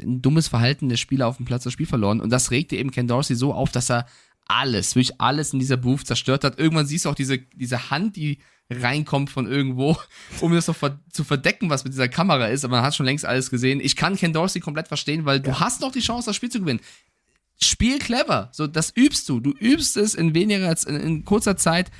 [0.01, 2.19] ein dummes Verhalten der Spieler auf dem Platz das Spiel verloren.
[2.19, 4.07] Und das regte eben Ken Dorsey so auf, dass er
[4.49, 6.59] alles, wirklich alles in dieser Booth zerstört hat.
[6.59, 8.39] Irgendwann siehst du auch diese, diese Hand, die
[8.69, 9.97] reinkommt von irgendwo,
[10.41, 12.65] um das noch ver zu verdecken, was mit dieser Kamera ist.
[12.65, 13.79] Aber man hat schon längst alles gesehen.
[13.79, 16.59] Ich kann Ken Dorsey komplett verstehen, weil du hast noch die Chance, das Spiel zu
[16.59, 16.81] gewinnen.
[17.61, 18.49] Spiel clever.
[18.51, 19.39] So, das übst du.
[19.39, 21.91] Du übst es in weniger als in, in kurzer Zeit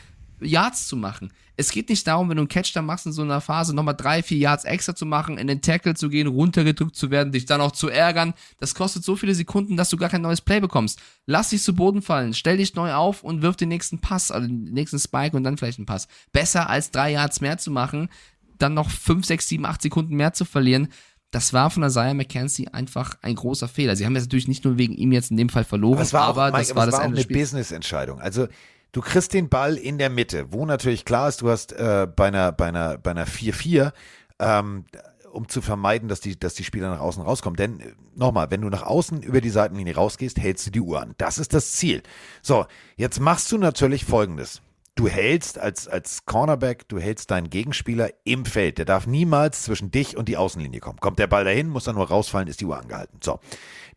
[0.42, 1.32] Yards zu machen.
[1.58, 3.96] Es geht nicht darum, wenn du einen Catch da machst in so einer Phase, nochmal
[3.96, 7.46] drei, vier Yards extra zu machen, in den Tackle zu gehen, runtergedrückt zu werden, dich
[7.46, 8.34] dann auch zu ärgern.
[8.60, 11.02] Das kostet so viele Sekunden, dass du gar kein neues Play bekommst.
[11.26, 14.48] Lass dich zu Boden fallen, stell dich neu auf und wirf den nächsten Pass, also
[14.48, 16.08] den nächsten Spike und dann vielleicht einen Pass.
[16.32, 18.10] Besser als drei Yards mehr zu machen,
[18.58, 20.88] dann noch fünf, sechs, sieben, acht Sekunden mehr zu verlieren.
[21.32, 23.96] Das war von Isaiah McKenzie einfach ein großer Fehler.
[23.96, 26.14] Sie haben jetzt natürlich nicht nur wegen ihm jetzt in dem Fall verloren, Aber es
[26.14, 27.24] war auch, aber Mike, das war das war auch eine.
[27.24, 28.20] Business-Entscheidung.
[28.20, 28.48] Also
[28.92, 32.28] du kriegst den Ball in der Mitte, wo natürlich klar ist, du hast äh, bei
[32.28, 33.92] einer bei einer bei einer 4-4
[34.40, 34.86] ähm,
[35.32, 37.56] um zu vermeiden, dass die, dass die Spieler nach außen rauskommen.
[37.56, 41.02] Denn äh, nochmal, wenn du nach außen über die Seitenlinie rausgehst, hältst du die Uhr
[41.02, 41.16] an.
[41.18, 42.04] Das ist das Ziel.
[42.42, 42.66] So,
[42.96, 44.62] jetzt machst du natürlich Folgendes.
[44.96, 48.78] Du hältst als, als Cornerback, du hältst deinen Gegenspieler im Feld.
[48.78, 51.00] Der darf niemals zwischen dich und die Außenlinie kommen.
[51.00, 53.20] Kommt der Ball dahin, muss er nur rausfallen, ist die Uhr angehalten.
[53.24, 53.40] So.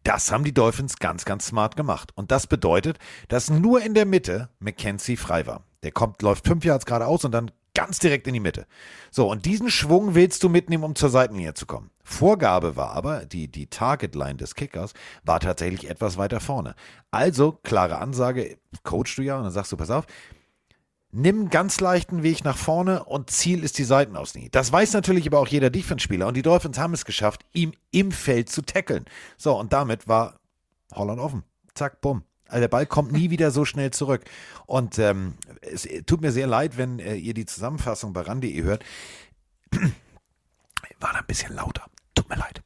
[0.04, 2.10] Das haben die Dolphins ganz, ganz smart gemacht.
[2.14, 5.64] Und das bedeutet, dass nur in der Mitte McKenzie frei war.
[5.82, 8.66] Der kommt, läuft fünf Yards geradeaus und dann ganz direkt in die Mitte.
[9.10, 11.90] So, und diesen Schwung willst du mitnehmen, um zur Seitenlinie zu kommen.
[12.04, 14.92] Vorgabe war aber, die, die Target-Line des Kickers
[15.24, 16.74] war tatsächlich etwas weiter vorne.
[17.10, 20.06] Also, klare Ansage, coachst du ja, und dann sagst du, pass auf,
[21.12, 24.50] nimm ganz leichten Weg nach vorne und Ziel ist die Seitenauslinie.
[24.50, 28.10] Das weiß natürlich aber auch jeder Defense-Spieler und die Dolphins haben es geschafft, ihm im
[28.10, 29.04] Feld zu tackeln.
[29.36, 30.40] So, und damit war
[30.94, 31.44] Holland offen.
[31.74, 32.24] Zack, bumm.
[32.48, 34.24] Also der Ball kommt nie wieder so schnell zurück.
[34.66, 38.84] Und ähm, es tut mir sehr leid, wenn äh, ihr die Zusammenfassung bei RAN.de hört.
[41.00, 41.86] War da ein bisschen lauter.
[42.14, 42.62] Tut mir leid.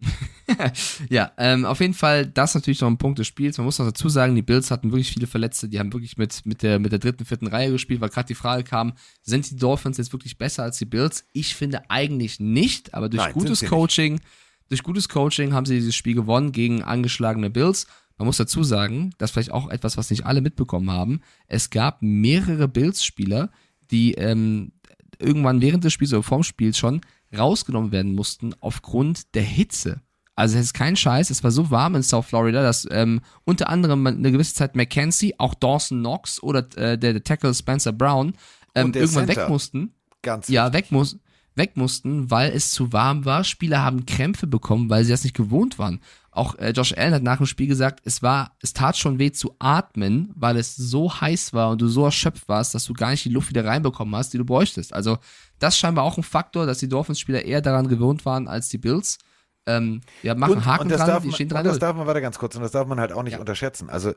[1.08, 3.58] ja, ähm, auf jeden Fall, das natürlich noch ein Punkt des Spiels.
[3.58, 6.44] Man muss noch dazu sagen, die Bills hatten wirklich viele Verletzte, die haben wirklich mit,
[6.44, 9.56] mit, der, mit der dritten, vierten Reihe gespielt, weil gerade die Frage kam, sind die
[9.56, 11.24] Dolphins jetzt wirklich besser als die Bills?
[11.32, 14.20] Ich finde eigentlich nicht, aber durch Nein, gutes Coaching,
[14.68, 17.86] durch gutes Coaching haben sie dieses Spiel gewonnen gegen angeschlagene Bills.
[18.18, 21.20] Man muss dazu sagen, das ist vielleicht auch etwas, was nicht alle mitbekommen haben.
[21.46, 23.50] Es gab mehrere Bills-Spieler,
[23.90, 24.72] die ähm,
[25.18, 27.00] irgendwann während des Spiels oder vorm Spiel schon
[27.36, 30.02] rausgenommen werden mussten aufgrund der Hitze.
[30.34, 33.68] Also es ist kein Scheiß, es war so warm in South Florida, dass ähm, unter
[33.68, 38.34] anderem eine gewisse Zeit McKenzie, auch Dawson Knox oder äh, der, der Tackle Spencer Brown
[38.74, 39.42] ähm, irgendwann Center.
[39.42, 39.94] weg mussten.
[40.22, 41.18] Ganz Ja, weg, muss,
[41.54, 43.44] weg mussten, weil es zu warm war.
[43.44, 46.00] Spieler haben Krämpfe bekommen, weil sie das nicht gewohnt waren.
[46.30, 49.32] Auch äh, Josh Allen hat nach dem Spiel gesagt, es war, es tat schon weh
[49.32, 53.10] zu atmen, weil es so heiß war und du so erschöpft warst, dass du gar
[53.10, 54.94] nicht die Luft wieder reinbekommen hast, die du bräuchtest.
[54.94, 55.18] Also
[55.58, 58.78] das ist scheinbar auch ein Faktor, dass die Dolphins-Spieler eher daran gewohnt waren als die
[58.78, 59.18] Bills.
[59.66, 61.64] Ähm, ja, machen und, Haken und das dran, darf die man, stehen und dran.
[61.64, 63.38] das darf man, warte ganz kurz, und das darf man halt auch nicht Ja.
[63.40, 63.90] unterschätzen.
[63.90, 64.12] Also,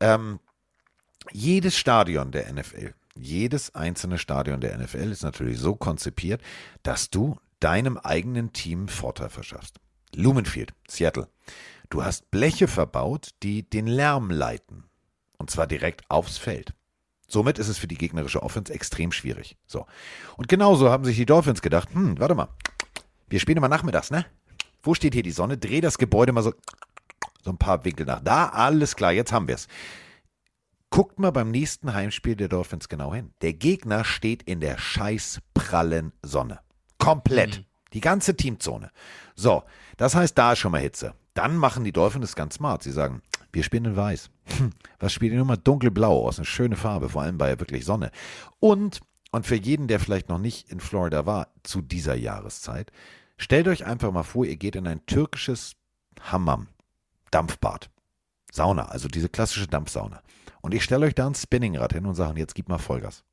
[0.00, 0.40] ähm,
[1.32, 6.40] jedes Stadion der NFL, jedes einzelne Stadion der NFL ist natürlich so konzipiert,
[6.82, 9.76] dass du deinem eigenen Team Vorteil verschaffst.
[10.14, 11.28] Lumenfield, Seattle.
[11.90, 14.84] Du hast Bleche verbaut, die den Lärm leiten.
[15.36, 16.72] Und zwar direkt aufs Feld.
[17.26, 19.56] Somit ist es für die gegnerische Offense extrem schwierig.
[19.66, 19.86] So.
[20.36, 22.48] Und genauso haben sich die Dolphins gedacht, hm, warte mal,
[23.28, 24.24] wir spielen immer nachmittags, ne?
[24.88, 25.58] Wo steht hier die Sonne?
[25.58, 26.54] Dreh das Gebäude mal so,
[27.44, 28.20] so ein paar Winkel nach.
[28.20, 29.68] Da, alles klar, jetzt haben wir es.
[30.88, 33.34] Guckt mal beim nächsten Heimspiel der Dolphins genau hin.
[33.42, 36.60] Der Gegner steht in der scheiß prallen Sonne.
[36.96, 37.58] Komplett.
[37.58, 37.64] Mhm.
[37.92, 38.90] Die ganze Teamzone.
[39.34, 39.62] So,
[39.98, 41.12] das heißt, da ist schon mal Hitze.
[41.34, 42.82] Dann machen die Dolphins ganz smart.
[42.82, 43.20] Sie sagen,
[43.52, 44.30] wir spielen in weiß.
[44.56, 46.38] Hm, was spielt ihr nur mal dunkelblau aus?
[46.38, 48.10] Eine schöne Farbe, vor allem bei wirklich Sonne.
[48.58, 49.00] Und,
[49.32, 52.90] und für jeden, der vielleicht noch nicht in Florida war, zu dieser Jahreszeit,
[53.38, 55.76] stellt euch einfach mal vor, ihr geht in ein türkisches
[56.20, 56.68] Hammam,
[57.30, 57.88] Dampfbad.
[58.52, 60.22] Sauna, also diese klassische Dampfsauna.
[60.60, 63.24] Und ich stelle euch da ein Spinningrad hin und sage, jetzt gib mal Vollgas.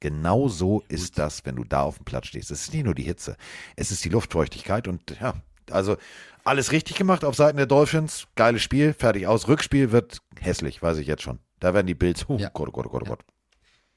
[0.00, 2.50] Genau so ist das, wenn du da auf dem Platz stehst.
[2.50, 3.36] Es ist nicht nur die Hitze,
[3.76, 5.34] es ist die Luftfeuchtigkeit und ja,
[5.70, 5.96] also
[6.44, 8.26] alles richtig gemacht auf Seiten der Dolphins.
[8.34, 9.48] Geiles Spiel, fertig aus.
[9.48, 11.38] Rückspiel wird hässlich, weiß ich jetzt schon.
[11.58, 12.50] Da werden die Bills, oh ja.
[12.52, 13.24] Gott, oh Gott, oh Gott, oh Gott.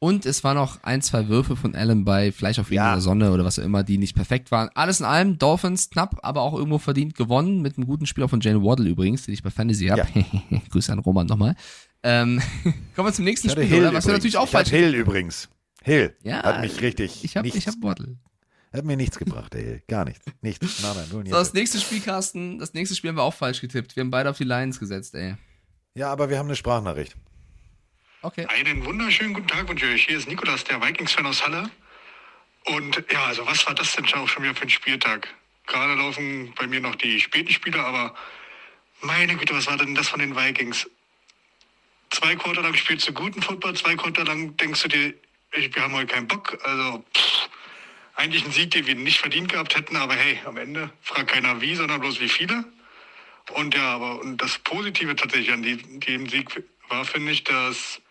[0.02, 2.94] Und es waren noch ein, zwei Würfe von Allen bei, vielleicht auf Ja.
[2.94, 4.70] der Sonne oder was auch immer, die nicht perfekt waren.
[4.74, 8.40] Alles in allem, Dolphins knapp, aber auch irgendwo verdient gewonnen, mit einem guten Spieler von
[8.40, 10.08] Jane Waddle übrigens, den ich bei Fantasy habe.
[10.72, 11.56] Grüße an Roman nochmal.
[12.02, 12.42] Ähm,
[12.96, 13.94] kommen wir zum nächsten Spiel, Hill oder?
[13.94, 15.50] Was wir natürlich auch ich falsch Hill übrigens.
[15.84, 17.24] Hill Ja, hat mich richtig.
[17.26, 18.18] Ich habe hab Waddle.
[18.72, 19.82] Hat mir nichts gebracht, Hill.
[19.90, 20.24] Gar nichts.
[20.42, 20.82] Nichts.
[20.82, 23.60] Nein, nein, nur So, das nächste Spiel, Carsten, das nächste Spiel haben wir auch falsch
[23.60, 23.96] getippt.
[23.98, 25.36] Wir haben beide auf die Lions gesetzt, ey.
[25.96, 27.18] Ja, aber wir haben eine Sprachnachricht.
[28.22, 28.46] Okay.
[28.48, 30.06] Einen wunderschönen guten Tag wünsche ich.
[30.08, 31.72] Hier ist Nikolas, der Vikings-Fan aus Halle.
[32.66, 35.28] Und ja, also was war das denn schon wieder für ein Spieltag?
[35.66, 38.14] Gerade laufen bei mir noch die späten Spiele, aber
[39.02, 40.90] meine Güte, was war denn das von den Vikings?
[42.10, 45.14] Zwei Quarter lang spielst du guten Football, zwei Quarter lang denkst du dir,
[45.54, 46.58] ich, wir haben heute keinen Bock.
[46.64, 47.50] Also pff,
[48.16, 51.62] eigentlich ein Sieg, den wir nicht verdient gehabt hätten, aber hey, am Ende fragt keiner
[51.62, 52.66] wie, sondern bloß wie viele.
[53.54, 56.50] Und ja, aber und das Positive tatsächlich an die- dem Sieg
[56.90, 58.02] war, finde ich, dass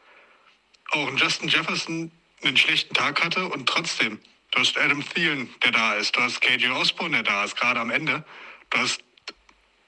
[0.91, 2.11] auch ein Justin Jefferson
[2.43, 4.21] einen schlechten Tag hatte und trotzdem,
[4.51, 7.81] du hast Adam Thielen, der da ist, du hast KJ Osborne, der da ist, gerade
[7.81, 8.25] am Ende.
[8.71, 9.03] Du hast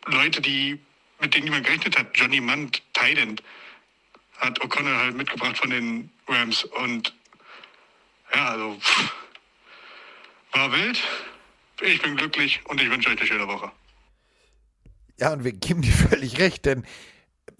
[0.07, 0.79] Leute, die,
[1.21, 2.17] mit denen niemand gerechnet hat.
[2.17, 3.43] Johnny Munt, Tident,
[4.39, 6.65] hat O'Connell halt mitgebracht von den Rams.
[6.65, 7.15] Und
[8.35, 9.13] ja, also pff,
[10.53, 11.01] war wild.
[11.83, 13.71] Ich bin glücklich und ich wünsche euch eine schöne Woche.
[15.19, 16.85] Ja, und wir geben dir völlig recht, denn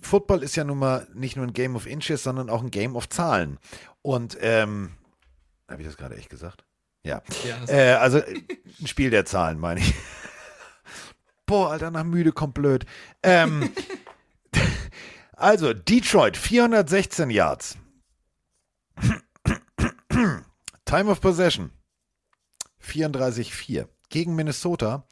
[0.01, 2.97] Football ist ja nun mal nicht nur ein Game of Inches, sondern auch ein Game
[2.97, 3.59] of Zahlen.
[4.03, 4.93] Und, ähm,
[5.69, 6.65] habe ich das gerade echt gesagt?
[7.03, 7.23] Ja.
[7.45, 9.95] Ja, äh, also ein Spiel der Zahlen, meine ich.
[11.47, 12.85] Boah, Alter, nach müde kommt blöd.
[13.23, 13.71] Ähm,
[15.33, 17.77] also, Detroit, 416 Yards.
[20.85, 21.71] Time of Possession,
[22.85, 23.87] 34,4.
[24.11, 25.07] Gegen Minnesota,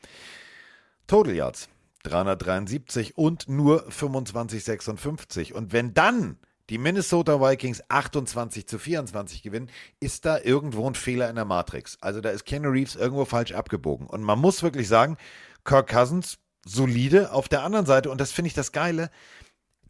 [1.07, 1.69] Total Yards,
[2.09, 5.53] 373 und nur 25,56.
[5.53, 6.39] Und wenn dann
[6.71, 11.99] die Minnesota Vikings 28 zu 24 gewinnen, ist da irgendwo ein Fehler in der Matrix.
[12.01, 14.07] Also da ist Kenny Reeves irgendwo falsch abgebogen.
[14.07, 15.17] Und man muss wirklich sagen,
[15.65, 18.11] Kirk Cousins solide auf der anderen Seite.
[18.11, 19.11] Und das finde ich das Geile.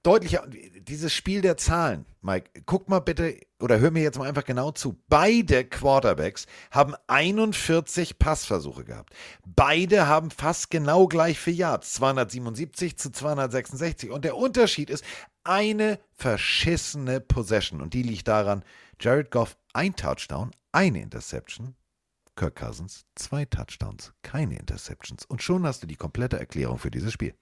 [0.03, 4.45] Deutlicher, dieses Spiel der Zahlen, Mike, guck mal bitte oder hör mir jetzt mal einfach
[4.45, 4.97] genau zu.
[5.09, 9.15] Beide Quarterbacks haben 41 Passversuche gehabt.
[9.45, 14.11] Beide haben fast genau gleich viel Yards, 277 zu 266.
[14.11, 15.05] Und der Unterschied ist
[15.45, 17.81] eine verschissene Possession.
[17.81, 18.65] Und die liegt daran,
[19.01, 21.75] Jared Goff ein Touchdown, eine Interception.
[22.39, 25.25] Kirk Cousins zwei Touchdowns, keine Interceptions.
[25.25, 27.35] Und schon hast du die komplette Erklärung für dieses Spiel.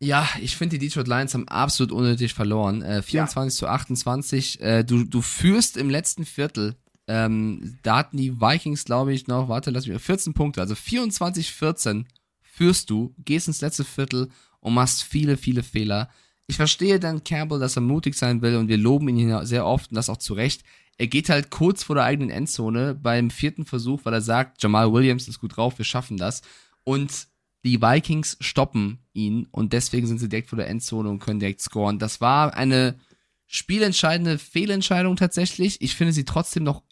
[0.00, 2.82] Ja, ich finde, die Detroit Lions haben absolut unnötig verloren.
[2.82, 4.60] Äh, 24 zu 28.
[4.60, 6.76] Äh, du, du führst im letzten Viertel.
[7.08, 10.60] Ähm, da hatten die Vikings, glaube ich, noch, warte, lass mich, 14 Punkte.
[10.60, 12.04] Also 24-14
[12.42, 14.28] führst du, gehst ins letzte Viertel
[14.60, 16.10] und machst viele, viele Fehler.
[16.46, 19.66] Ich verstehe Dan Campbell, dass er mutig sein will und wir loben ihn ja sehr
[19.66, 20.62] oft und das auch zu Recht.
[20.96, 24.92] Er geht halt kurz vor der eigenen Endzone beim vierten Versuch, weil er sagt, Jamal
[24.92, 26.42] Williams ist gut drauf, wir schaffen das.
[26.84, 27.28] Und
[27.68, 31.60] die Vikings stoppen ihn und deswegen sind sie direkt vor der Endzone und können direkt
[31.60, 31.98] scoren.
[31.98, 32.96] Das war eine
[33.46, 35.80] spielentscheidende Fehlentscheidung tatsächlich.
[35.82, 36.82] Ich finde sie trotzdem noch,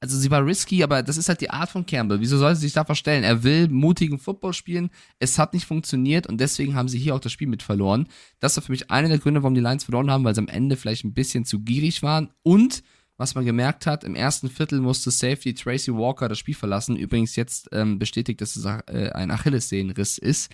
[0.00, 2.20] also sie war risky, aber das ist halt die Art von Campbell.
[2.20, 3.24] Wieso soll sie sich da verstellen?
[3.24, 4.90] Er will mutigen Football spielen.
[5.18, 8.08] Es hat nicht funktioniert und deswegen haben sie hier auch das Spiel mit verloren.
[8.38, 10.48] Das war für mich einer der Gründe, warum die Lions verloren haben, weil sie am
[10.48, 12.82] Ende vielleicht ein bisschen zu gierig waren und
[13.16, 16.96] was man gemerkt hat, im ersten Viertel musste Safety Tracy Walker das Spiel verlassen.
[16.96, 20.50] Übrigens jetzt ähm, bestätigt, dass es äh, ein Achillessehnenriss ist.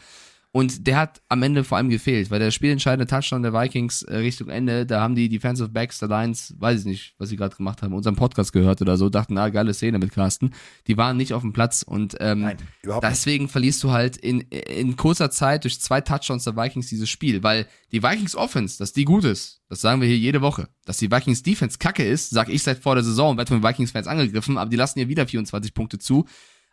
[0.53, 4.17] Und der hat am Ende vor allem gefehlt, weil der spielentscheidende Touchdown der Vikings äh,
[4.17, 7.55] Richtung Ende, da haben die Defensive Backs der Lions, weiß ich nicht, was sie gerade
[7.55, 10.53] gemacht haben, unseren Podcast gehört oder so, dachten, ah, geile Szene mit Carsten.
[10.89, 13.13] Die waren nicht auf dem Platz und ähm, Nein, überhaupt nicht.
[13.13, 17.45] deswegen verlierst du halt in, in kurzer Zeit durch zwei Touchdowns der Vikings dieses Spiel,
[17.45, 20.69] weil die Vikings Offense, dass die gut ist, das sagen wir hier jede Woche.
[20.85, 23.63] Dass die Vikings Defense kacke ist, sag ich seit vor der Saison und werde von
[23.63, 26.27] Vikings-Fans angegriffen, aber die lassen ja wieder 24 Punkte zu.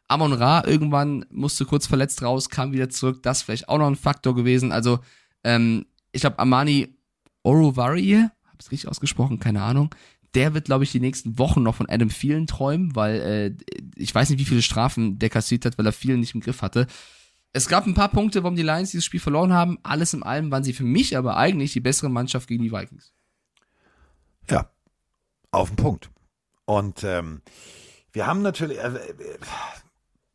[0.08, 3.24] Amon Ra irgendwann musste kurz verletzt raus, kam wieder zurück.
[3.24, 4.72] Das vielleicht auch noch ein Faktor gewesen.
[4.72, 5.00] Also,
[5.44, 6.96] ähm, ich glaube, Amani
[7.44, 8.14] Oruvari,
[8.46, 9.94] habe ich richtig ausgesprochen, keine Ahnung.
[10.34, 14.14] Der wird, glaube ich, die nächsten Wochen noch von Adam Thielen träumen, weil äh, ich
[14.14, 16.88] weiß nicht, wie viele Strafen der kassiert hat, weil er Thielen nicht im Griff hatte.
[17.54, 19.80] Es gab ein paar Punkte, warum die Lions dieses Spiel verloren haben.
[19.84, 23.14] Alles in allem waren sie für mich aber eigentlich die bessere Mannschaft gegen die Vikings.
[24.50, 24.70] Ja,
[25.52, 26.10] auf den Punkt.
[26.66, 27.42] Und ähm,
[28.12, 29.38] wir haben natürlich, äh, äh,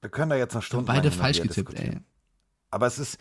[0.03, 1.97] wir können da jetzt noch Stunden Beide falsch getippt, ey.
[2.71, 3.19] Aber es ist,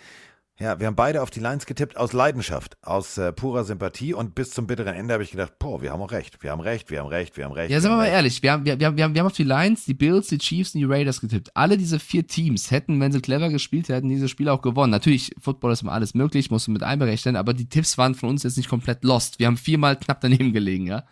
[0.59, 4.33] ja, wir haben beide auf die Lines getippt aus Leidenschaft, aus äh, purer Sympathie und
[4.35, 6.89] bis zum bitteren Ende habe ich gedacht, boah, wir haben auch recht, wir haben recht,
[6.89, 7.69] wir haben recht, wir haben recht.
[7.71, 8.13] Ja, sagen wir mal recht.
[8.13, 10.27] ehrlich, wir haben, wir, wir, haben- wir, haben, wir haben auf die Lions, die Bills,
[10.27, 11.55] die Chiefs und die Raiders getippt.
[11.55, 14.91] Alle diese vier Teams hätten, wenn sie clever gespielt hätten, dieses Spiel auch gewonnen.
[14.91, 18.29] Natürlich, Football ist immer alles möglich, musst du mit einberechnen, aber die Tipps waren von
[18.29, 19.37] uns jetzt nicht komplett lost.
[19.39, 21.03] Wir haben viermal knapp daneben gelegen, ja.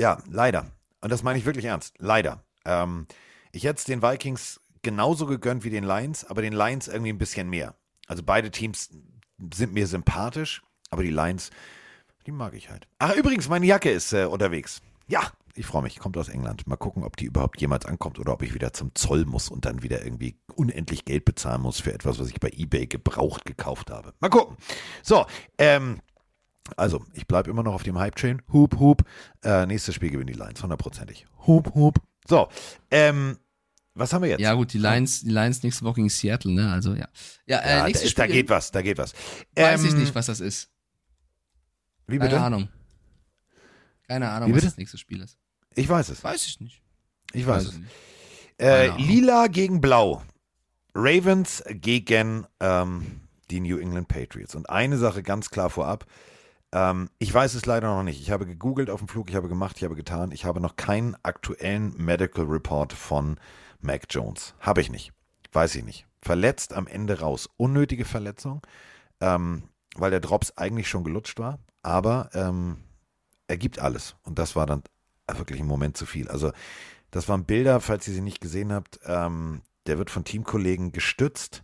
[0.00, 0.66] Ja, leider.
[1.00, 1.94] Und das meine ich wirklich ernst.
[1.98, 2.42] Leider.
[2.64, 3.06] Ähm,
[3.54, 7.18] ich hätte es den Vikings genauso gegönnt wie den Lions, aber den Lions irgendwie ein
[7.18, 7.74] bisschen mehr.
[8.06, 8.90] Also beide Teams
[9.52, 11.50] sind mir sympathisch, aber die Lions,
[12.26, 12.86] die mag ich halt.
[12.98, 14.82] Ach, übrigens, meine Jacke ist äh, unterwegs.
[15.06, 15.22] Ja,
[15.54, 15.98] ich freue mich.
[15.98, 16.66] Kommt aus England.
[16.66, 19.64] Mal gucken, ob die überhaupt jemals ankommt oder ob ich wieder zum Zoll muss und
[19.64, 23.90] dann wieder irgendwie unendlich Geld bezahlen muss für etwas, was ich bei eBay gebraucht gekauft
[23.90, 24.14] habe.
[24.20, 24.56] Mal gucken.
[25.02, 25.26] So,
[25.58, 26.00] ähm,
[26.76, 28.42] also, ich bleibe immer noch auf dem Hype-Train.
[28.52, 29.04] Hup, hup.
[29.42, 31.26] Äh, nächstes Spiel gewinnen die Lions, hundertprozentig.
[31.46, 32.00] Hup, hup.
[32.26, 32.48] So,
[32.90, 33.38] ähm,
[33.94, 34.40] was haben wir jetzt?
[34.40, 36.70] Ja, gut, die Lions, die Lions nächste Woche gegen Seattle, ne?
[36.72, 37.08] Also, ja.
[37.46, 38.34] Ja, äh, Ja, da, nächstes da Spiel.
[38.34, 39.12] geht was, da geht was.
[39.54, 40.70] Weiß ich Ähm, nicht, was das ist.
[42.06, 42.40] Wie Keine bitte?
[42.42, 42.68] Ahnung.
[44.08, 45.38] Keine Ahnung, was das nächste Spiel ist.
[45.74, 46.22] Ich weiß es.
[46.22, 46.82] Weiß ich nicht.
[47.32, 47.78] Ich weiß es.
[47.78, 47.90] nicht.
[48.58, 49.02] Äh, Keine.
[49.02, 50.22] Lila gegen Blau.
[50.94, 53.20] Ravens gegen ähm,
[53.50, 54.54] die New England Patriots.
[54.54, 56.06] Und eine Sache ganz klar vorab.
[56.72, 58.20] Ähm, ich weiß es leider noch nicht.
[58.20, 60.30] Ich habe gegoogelt auf dem Flug, ich habe gemacht, ich habe getan.
[60.30, 63.38] Ich habe noch keinen aktuellen Medical Report von
[63.84, 64.54] Mac Jones.
[64.60, 65.12] Habe ich nicht.
[65.52, 66.06] Weiß ich nicht.
[66.22, 67.48] Verletzt am Ende raus.
[67.56, 68.62] Unnötige Verletzung,
[69.20, 69.64] ähm,
[69.94, 71.58] weil der Drops eigentlich schon gelutscht war.
[71.82, 72.78] Aber ähm,
[73.46, 74.16] er gibt alles.
[74.22, 74.82] Und das war dann
[75.36, 76.28] wirklich im Moment zu viel.
[76.28, 76.52] Also
[77.10, 79.00] das waren Bilder, falls ihr sie nicht gesehen habt.
[79.04, 81.62] Ähm, der wird von Teamkollegen gestützt.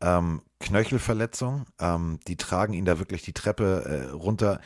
[0.00, 1.66] Ähm, Knöchelverletzung.
[1.80, 4.60] Ähm, die tragen ihn da wirklich die Treppe äh, runter.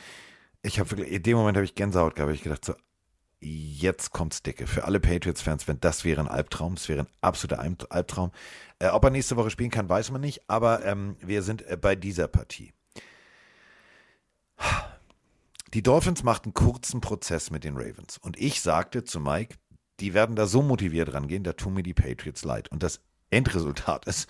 [0.61, 2.29] Ich habe wirklich, in dem Moment habe ich Gänsehaut gehabt.
[2.29, 2.75] Hab Ich gedacht so,
[3.39, 4.67] jetzt kommt's dicke.
[4.67, 8.31] Für alle Patriots-Fans, wenn das wäre ein Albtraum, das wäre ein absoluter Alb- Albtraum.
[8.79, 10.49] Äh, ob er nächste Woche spielen kann, weiß man nicht.
[10.49, 12.73] Aber ähm, wir sind äh, bei dieser Partie.
[15.73, 18.17] Die Dolphins machten kurzen Prozess mit den Ravens.
[18.17, 19.55] Und ich sagte zu Mike,
[19.99, 22.69] die werden da so motiviert rangehen, da tun mir die Patriots leid.
[22.69, 24.29] Und das Endresultat ist,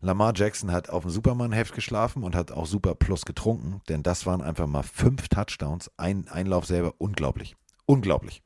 [0.00, 4.26] Lamar Jackson hat auf dem Superman-Heft geschlafen und hat auch Super Plus getrunken, denn das
[4.26, 7.56] waren einfach mal fünf Touchdowns, ein Einlauf selber, unglaublich.
[7.88, 8.42] Unglaublich.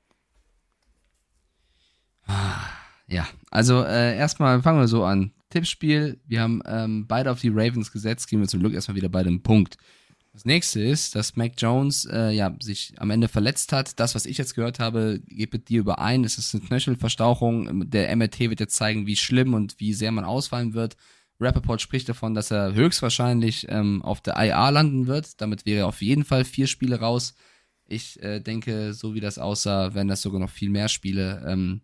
[3.08, 5.32] Ja, also äh, erstmal fangen wir so an.
[5.50, 9.08] Tippspiel, wir haben ähm, beide auf die Ravens gesetzt, gehen wir zum Glück erstmal wieder
[9.08, 9.76] bei dem Punkt.
[10.32, 13.98] Das nächste ist, dass Mac Jones äh, ja, sich am Ende verletzt hat.
[13.98, 16.24] Das, was ich jetzt gehört habe, geht mit dir überein.
[16.24, 17.90] Es ist eine Knöchelverstauchung.
[17.90, 20.96] Der MRT wird jetzt zeigen, wie schlimm und wie sehr man ausfallen wird.
[21.40, 25.40] Rappaport spricht davon, dass er höchstwahrscheinlich ähm, auf der IA landen wird.
[25.40, 27.34] Damit wäre er auf jeden Fall vier Spiele raus.
[27.92, 31.44] Ich äh, denke, so wie das aussah, werden das sogar noch viel mehr Spiele.
[31.46, 31.82] Ähm,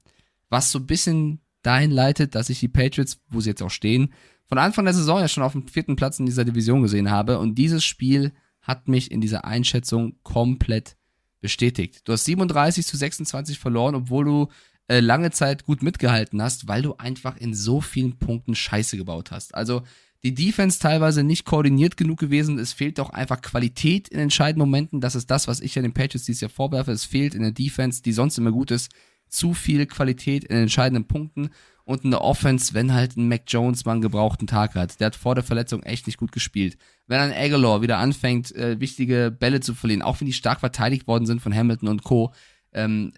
[0.49, 4.13] was so ein bisschen dahin leitet, dass ich die Patriots, wo sie jetzt auch stehen,
[4.47, 7.39] von Anfang der Saison ja schon auf dem vierten Platz in dieser Division gesehen habe.
[7.39, 8.33] Und dieses Spiel
[8.63, 10.97] hat mich in dieser Einschätzung komplett
[11.41, 12.01] bestätigt.
[12.05, 14.49] Du hast 37 zu 26 verloren, obwohl du
[14.89, 19.31] äh, lange Zeit gut mitgehalten hast, weil du einfach in so vielen Punkten Scheiße gebaut
[19.31, 19.55] hast.
[19.55, 19.83] Also
[20.25, 22.59] die Defense teilweise nicht koordiniert genug gewesen.
[22.59, 25.01] Es fehlt auch einfach Qualität in entscheidenden Momenten.
[25.01, 26.90] Das ist das, was ich ja den Patriots dieses Jahr vorwerfe.
[26.90, 28.90] Es fehlt in der Defense, die sonst immer gut ist,
[29.28, 31.51] zu viel Qualität in entscheidenden Punkten
[31.85, 35.01] und in der Offense, wenn halt ein Mac Jones mal einen gebrauchten Tag hat.
[35.01, 36.77] Der hat vor der Verletzung echt nicht gut gespielt.
[37.07, 41.07] Wenn ein Aguilar wieder anfängt, äh, wichtige Bälle zu verlieren, auch wenn die stark verteidigt
[41.07, 42.32] worden sind von Hamilton und Co.,
[42.73, 43.12] ähm,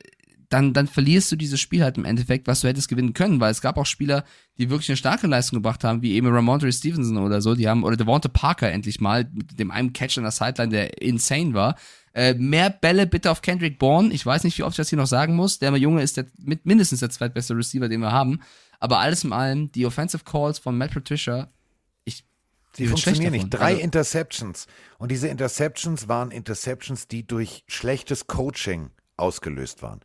[0.50, 3.52] dann, dann verlierst du dieses Spiel halt im Endeffekt, was du hättest gewinnen können, weil
[3.52, 4.24] es gab auch Spieler,
[4.58, 7.84] die wirklich eine starke Leistung gebracht haben, wie eben Ramondre Stevenson oder so, die haben,
[7.84, 11.76] oder Devonta Parker endlich mal, mit dem einen Catch an der Sideline, der insane war.
[12.12, 14.12] Äh, mehr Bälle bitte auf Kendrick Bourne.
[14.12, 15.60] Ich weiß nicht, wie oft ich das hier noch sagen muss.
[15.60, 18.40] Der Junge ist der, mit mindestens der zweitbeste Receiver, den wir haben.
[18.80, 21.48] Aber alles in allem, die Offensive Calls von Matt Patricia,
[22.04, 22.24] ich
[22.76, 23.50] Die funktionieren nicht.
[23.50, 24.66] Drei Also- Interceptions.
[24.98, 28.90] Und diese Interceptions waren Interceptions, die durch schlechtes Coaching
[29.20, 30.00] ausgelöst waren.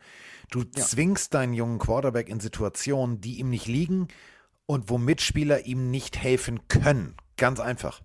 [0.51, 4.07] Du zwingst deinen jungen Quarterback in Situationen, die ihm nicht liegen
[4.65, 7.15] und wo Mitspieler ihm nicht helfen können.
[7.37, 8.01] Ganz einfach.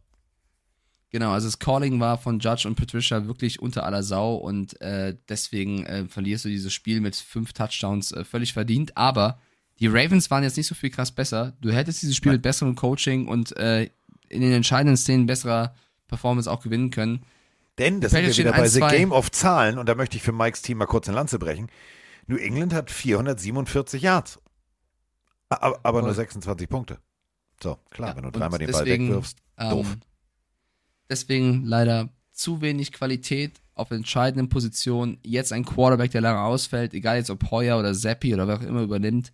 [1.11, 5.17] Genau, also das Calling war von Judge und Patricia wirklich unter aller Sau und äh,
[5.29, 8.97] deswegen äh, verlierst du dieses Spiel mit fünf Touchdowns äh, völlig verdient.
[8.97, 9.41] Aber
[9.81, 11.57] die Ravens waren jetzt nicht so viel krass besser.
[11.61, 13.91] Du hättest dieses Spiel mit besserem Coaching und äh,
[14.29, 15.75] in den entscheidenden Szenen besserer
[16.07, 17.23] Performance auch gewinnen können.
[17.81, 18.99] Denn, das Die sind wir Patriots wieder bei The 1-2.
[18.99, 21.69] Game of Zahlen und da möchte ich für Mikes Team mal kurz eine Lanze brechen.
[22.27, 24.39] New England hat 447 Yards.
[25.49, 26.17] Aber, aber nur Voll.
[26.17, 26.99] 26 Punkte.
[27.63, 29.87] So, klar, Ja, wenn du dreimal den Ball deswegen, wegwirfst, doof.
[29.93, 30.01] Ähm,
[31.09, 35.19] deswegen leider zu wenig Qualität auf entscheidenden Positionen.
[35.23, 38.63] Jetzt ein Quarterback, der lange ausfällt, egal jetzt ob Hoyer oder Zappi oder wer auch
[38.63, 39.33] immer übernimmt.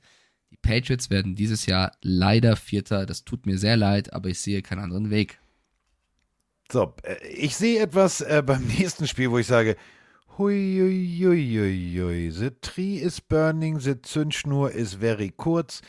[0.51, 3.07] Die Patriots werden dieses Jahr leider Vierter.
[3.07, 5.39] Das tut mir sehr leid, aber ich sehe keinen anderen Weg.
[6.71, 9.77] So, äh, ich sehe etwas äh, beim nächsten Spiel, wo ich sage,
[10.39, 15.81] hui, hui, hui, hui, the tree is burning, the Zündschnur is very kurz.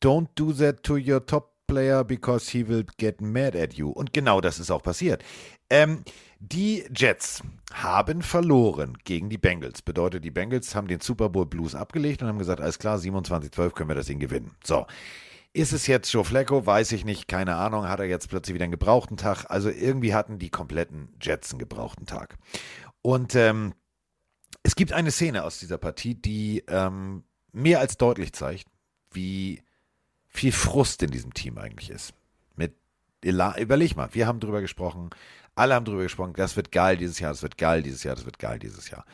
[0.00, 3.90] Don't do that to your top player because he will get mad at you.
[3.90, 5.22] Und genau das ist auch passiert.
[5.70, 6.04] Ähm,
[6.38, 7.42] die Jets
[7.72, 9.80] haben verloren gegen die Bengals.
[9.80, 13.70] Bedeutet, die Bengals haben den Super Bowl Blues abgelegt und haben gesagt, alles klar, 27-12
[13.70, 14.50] können wir das Ding gewinnen.
[14.64, 14.86] So.
[15.54, 16.64] Ist es jetzt Joe Flacco?
[16.64, 17.86] Weiß ich nicht, keine Ahnung.
[17.86, 19.46] Hat er jetzt plötzlich wieder einen gebrauchten Tag?
[19.50, 22.38] Also irgendwie hatten die kompletten Jets einen gebrauchten Tag.
[23.02, 23.74] Und ähm,
[24.62, 28.66] es gibt eine Szene aus dieser Partie, die ähm, mehr als deutlich zeigt,
[29.10, 29.62] wie
[30.28, 32.14] viel Frust in diesem Team eigentlich ist.
[32.56, 32.74] Mit
[33.22, 35.10] überleg mal, wir haben drüber gesprochen,
[35.54, 38.24] alle haben drüber gesprochen, das wird geil dieses Jahr, das wird geil dieses Jahr, das
[38.24, 39.04] wird geil dieses Jahr.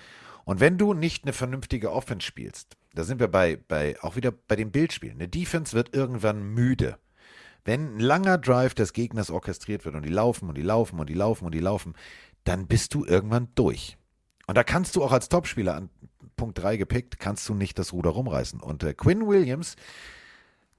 [0.44, 4.32] Und wenn du nicht eine vernünftige Offense spielst, da sind wir bei, bei auch wieder
[4.32, 5.18] bei den Bildspielen.
[5.18, 6.98] Eine Defense wird irgendwann müde.
[7.64, 11.08] Wenn ein langer Drive des Gegners orchestriert wird und die laufen und die laufen und
[11.08, 11.94] die laufen und die laufen,
[12.42, 13.96] dann bist du irgendwann durch.
[14.48, 15.90] Und da kannst du auch als Topspieler an
[16.36, 18.60] Punkt 3 gepickt, kannst du nicht das Ruder rumreißen.
[18.60, 19.76] Und äh, Quinn Williams,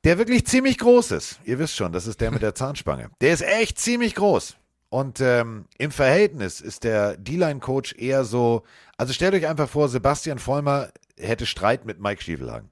[0.03, 3.31] der wirklich ziemlich groß ist, ihr wisst schon, das ist der mit der Zahnspange, der
[3.31, 4.57] ist echt ziemlich groß.
[4.89, 8.63] Und ähm, im Verhältnis ist der D-Line-Coach eher so,
[8.97, 12.69] also stellt euch einfach vor, Sebastian Vollmer hätte Streit mit Mike Stiefelhagen.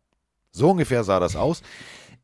[0.52, 1.62] So ungefähr sah das aus.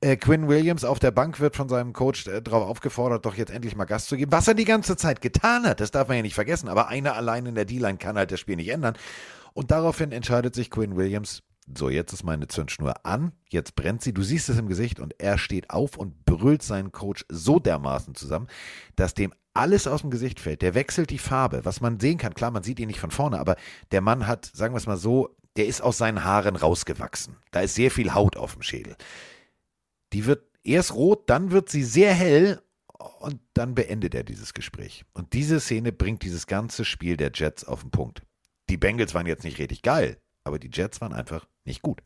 [0.02, 3.52] Äh, Quinn Williams auf der Bank wird von seinem Coach äh, darauf aufgefordert, doch jetzt
[3.52, 5.80] endlich mal Gas zu geben, was er die ganze Zeit getan hat.
[5.80, 6.70] Das darf man ja nicht vergessen.
[6.70, 8.98] Aber einer allein in der D-Line kann halt das Spiel nicht ändern.
[9.54, 11.44] Und daraufhin entscheidet sich Quinn Williams,
[11.78, 15.14] so jetzt ist meine Zündschnur an, jetzt brennt sie, du siehst es im Gesicht und
[15.20, 18.48] er steht auf und brüllt seinen Coach so dermaßen zusammen,
[18.96, 20.62] dass dem alles aus dem Gesicht fällt.
[20.62, 22.34] Der wechselt die Farbe, was man sehen kann.
[22.34, 23.56] Klar, man sieht ihn nicht von vorne, aber
[23.92, 27.38] der Mann hat, sagen wir es mal so, der ist aus seinen Haaren rausgewachsen.
[27.52, 28.96] Da ist sehr viel Haut auf dem Schädel.
[30.12, 32.62] Die wird erst rot, dann wird sie sehr hell
[33.20, 35.06] und dann beendet er dieses Gespräch.
[35.14, 38.24] Und diese Szene bringt dieses ganze Spiel der Jets auf den Punkt.
[38.70, 42.02] Die Bengals waren jetzt nicht richtig geil, aber die Jets waren einfach nicht gut.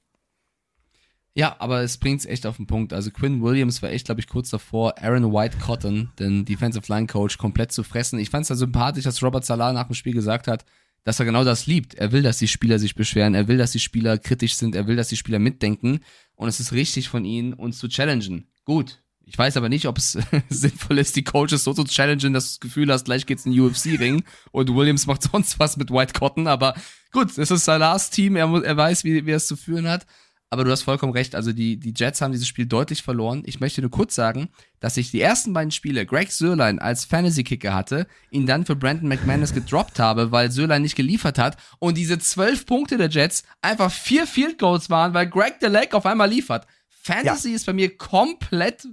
[1.38, 2.94] Ja, aber es bringt's echt auf den Punkt.
[2.94, 7.06] Also Quinn Williams war echt, glaube ich, kurz davor, Aaron White Cotton, den Defensive Line
[7.06, 8.18] Coach, komplett zu fressen.
[8.18, 10.66] Ich fand's ja sympathisch, dass Robert Salah nach dem Spiel gesagt hat,
[11.04, 11.94] dass er genau das liebt.
[11.94, 14.88] Er will, dass die Spieler sich beschweren, er will, dass die Spieler kritisch sind, er
[14.88, 16.00] will, dass die Spieler mitdenken.
[16.34, 18.48] Und es ist richtig von ihnen, uns zu challengen.
[18.66, 19.04] Gut.
[19.24, 20.18] Ich weiß aber nicht, ob es
[20.50, 23.52] sinnvoll ist, die Coaches so zu challengen, dass du das Gefühl hast, gleich geht's in
[23.52, 26.48] den UFC-Ring und Williams macht sonst was mit White Cotton.
[26.48, 26.74] Aber
[27.12, 30.08] gut, es ist Salahs Team, er, er weiß, wie, wie er es zu führen hat.
[30.50, 31.36] Aber du hast vollkommen recht.
[31.36, 33.44] Also die, die Jets haben dieses Spiel deutlich verloren.
[33.46, 34.48] Ich möchte nur kurz sagen,
[34.80, 39.10] dass ich die ersten beiden Spiele Greg Sörlein als Fantasy-Kicker hatte, ihn dann für Brandon
[39.10, 43.92] McManus gedroppt habe, weil Sörlein nicht geliefert hat und diese zwölf Punkte der Jets einfach
[43.92, 46.66] vier Field Goals waren, weil Greg the Leg auf einmal liefert.
[46.88, 48.88] Fantasy ist bei mir komplett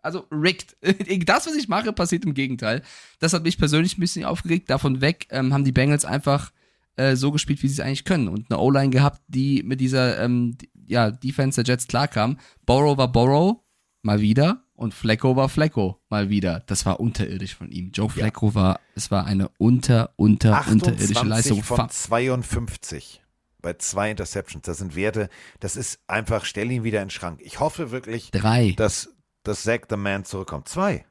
[0.00, 0.76] also rigged.
[1.26, 2.82] Das, was ich mache, passiert im Gegenteil.
[3.18, 4.70] Das hat mich persönlich ein bisschen aufgeregt.
[4.70, 6.52] Davon weg ähm, haben die Bengals einfach
[6.98, 8.28] äh, so gespielt, wie sie es eigentlich können.
[8.28, 10.56] Und eine O-Line gehabt, die mit dieser ähm,
[10.86, 12.38] ja, Defense der Jets klarkam.
[12.66, 13.56] Borrow war Borrow,
[14.02, 14.64] mal wieder.
[14.74, 16.62] Und Flecko war Flecko, mal wieder.
[16.66, 17.90] Das war unterirdisch von ihm.
[17.92, 21.62] Joe Flecko war, es war eine unter, unter, unterirdische 28 Leistung.
[21.64, 23.22] von Fa- 52
[23.60, 24.64] bei zwei Interceptions.
[24.64, 27.40] Das sind Werte, das ist einfach, stell ihn wieder in den Schrank.
[27.42, 28.72] Ich hoffe wirklich, Drei.
[28.76, 30.68] dass, dass Zach the Man zurückkommt.
[30.68, 31.04] Zwei.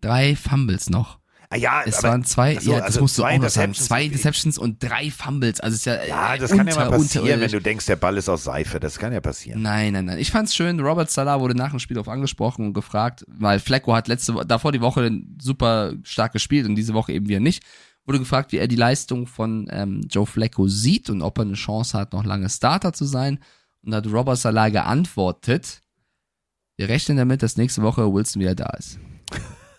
[0.00, 1.18] Drei Fumbles noch.
[1.48, 3.48] Ah, ja, Es aber- waren zwei, so, ja, das also musst du zwei auch noch
[3.48, 3.72] sagen.
[3.74, 4.04] Zwei.
[4.06, 5.60] Interceptions und drei Fumbles.
[5.60, 7.96] Also ist ja, Ja, äh, das kann ja unter- mal passieren, wenn du denkst, der
[7.96, 8.80] Ball ist aus Seife.
[8.80, 9.62] Das kann ja passieren.
[9.62, 10.18] Nein, nein, nein.
[10.18, 10.80] Ich fand's schön.
[10.80, 14.72] Robert Salah wurde nach dem Spiel darauf angesprochen und gefragt, weil Flecko hat letzte davor
[14.72, 15.10] die Woche
[15.40, 17.62] super stark gespielt und diese Woche eben wieder nicht.
[18.04, 21.54] Wurde gefragt, wie er die Leistung von ähm, Joe Flecko sieht und ob er eine
[21.54, 23.38] Chance hat, noch lange Starter zu sein.
[23.82, 25.80] Und da hat Robert Salah geantwortet,
[26.76, 28.98] wir rechnen damit, dass nächste Woche Wilson wieder da ist.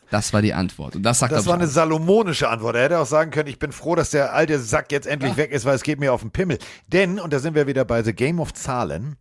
[0.10, 0.96] Das war die Antwort.
[0.96, 2.76] Und das sagt Das war eine salomonische Antwort.
[2.76, 5.52] Er hätte auch sagen können, ich bin froh, dass der alte Sack jetzt endlich weg
[5.52, 6.60] ist, weil es geht mir auf den Pimmel.
[6.88, 9.18] Denn, und da sind wir wieder bei The Game of Zahlen,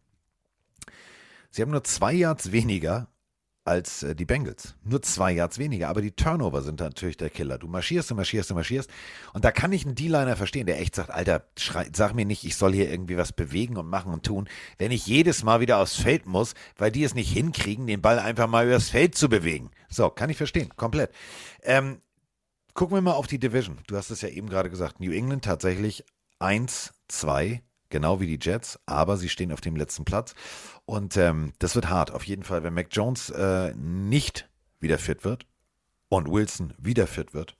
[1.50, 3.08] sie haben nur zwei Yards weniger
[3.66, 4.74] als äh, die Bengals.
[4.84, 7.58] Nur zwei Yards weniger, aber die Turnover sind natürlich der Killer.
[7.58, 8.90] Du marschierst, du marschierst, du marschierst.
[9.32, 12.44] Und da kann ich einen D-Liner verstehen, der echt sagt, Alter, schrei, sag mir nicht,
[12.44, 14.48] ich soll hier irgendwie was bewegen und machen und tun,
[14.78, 18.18] wenn ich jedes Mal wieder aufs Feld muss, weil die es nicht hinkriegen, den Ball
[18.18, 19.70] einfach mal übers Feld zu bewegen.
[19.88, 21.10] So, kann ich verstehen, komplett.
[21.62, 22.00] Ähm,
[22.74, 23.78] gucken wir mal auf die Division.
[23.86, 26.04] Du hast es ja eben gerade gesagt, New England tatsächlich
[26.38, 30.34] 1, 2, genau wie die Jets, aber sie stehen auf dem letzten Platz.
[30.86, 34.48] Und ähm, das wird hart, auf jeden Fall, wenn Mac Jones äh, nicht
[34.80, 35.46] wieder fit wird
[36.08, 37.56] und Wilson wieder fit wird.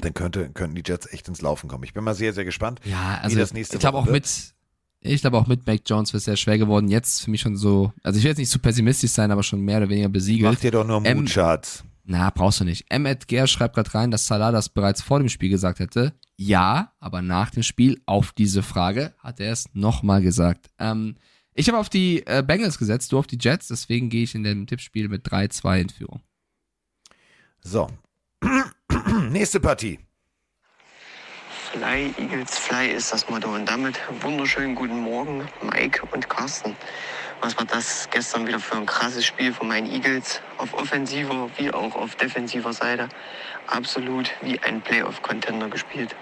[0.00, 1.84] Dann könnte, könnten die Jets echt ins Laufen kommen.
[1.84, 4.14] Ich bin mal sehr, sehr gespannt, Ja, also wie das nächste ich glaube auch wird.
[4.14, 4.54] mit,
[5.00, 6.88] ich glaube auch mit Mac Jones wird es sehr schwer geworden.
[6.88, 9.60] Jetzt für mich schon so, also ich will jetzt nicht zu pessimistisch sein, aber schon
[9.60, 10.52] mehr oder weniger besiegelt.
[10.54, 11.84] Mach dir doch nur Mut, Schatz.
[12.04, 12.86] Na, brauchst du nicht.
[12.88, 16.14] Emmet Ger schreibt gerade rein, dass Salah das bereits vor dem Spiel gesagt hätte.
[16.36, 20.70] Ja, aber nach dem Spiel auf diese Frage hat er es nochmal gesagt.
[20.78, 21.16] Ähm,
[21.60, 24.44] ich habe auf die äh, Bengals gesetzt, du auf die Jets, deswegen gehe ich in
[24.44, 26.22] dem Tippspiel mit 3-2 in Führung.
[27.60, 27.88] So.
[29.28, 29.98] Nächste Partie.
[31.70, 33.54] Fly, Eagles, Fly ist das Motto.
[33.54, 36.74] Und damit wunderschönen guten Morgen, Mike und Carsten.
[37.42, 40.40] Was war das gestern wieder für ein krasses Spiel von meinen Eagles?
[40.56, 43.10] Auf offensiver wie auch auf defensiver Seite.
[43.66, 46.16] Absolut wie ein Playoff-Contender gespielt.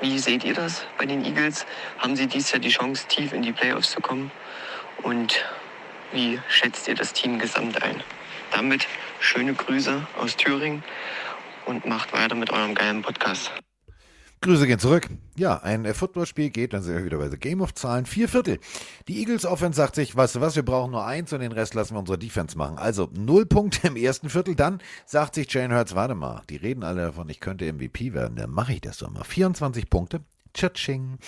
[0.00, 1.64] Wie seht ihr das bei den Eagles?
[1.98, 4.30] Haben sie dies Jahr die Chance, tief in die Playoffs zu kommen?
[5.02, 5.44] Und
[6.12, 8.02] wie schätzt ihr das Team gesamt ein?
[8.50, 8.86] Damit
[9.20, 10.84] schöne Grüße aus Thüringen
[11.64, 13.50] und macht weiter mit eurem geilen Podcast.
[14.46, 15.08] Grüße gehen zurück.
[15.36, 18.06] Ja, ein äh, Footballspiel geht, dann sind wir wieder bei The Game of Zahlen.
[18.06, 18.60] Vier Viertel.
[19.08, 21.74] Die Eagles Offense sagt sich, weißt du was, wir brauchen nur eins und den Rest
[21.74, 22.78] lassen wir unsere Defense machen.
[22.78, 24.54] Also null Punkte im ersten Viertel.
[24.54, 28.36] Dann sagt sich Jane Hurts, warte mal, die reden alle davon, ich könnte MVP werden.
[28.36, 29.24] Dann mache ich das doch mal.
[29.24, 30.20] 24 Punkte.
[30.54, 31.18] Tschatsching.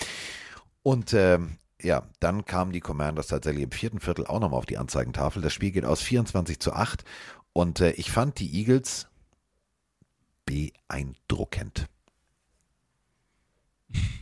[0.85, 4.79] Und ähm, ja, dann kamen die Commanders tatsächlich im vierten Viertel auch nochmal auf die
[4.79, 5.43] Anzeigentafel.
[5.43, 7.03] Das Spiel geht aus 24 zu 8.
[7.53, 9.09] Und äh, ich fand die Eagles
[10.47, 11.89] beeindruckend.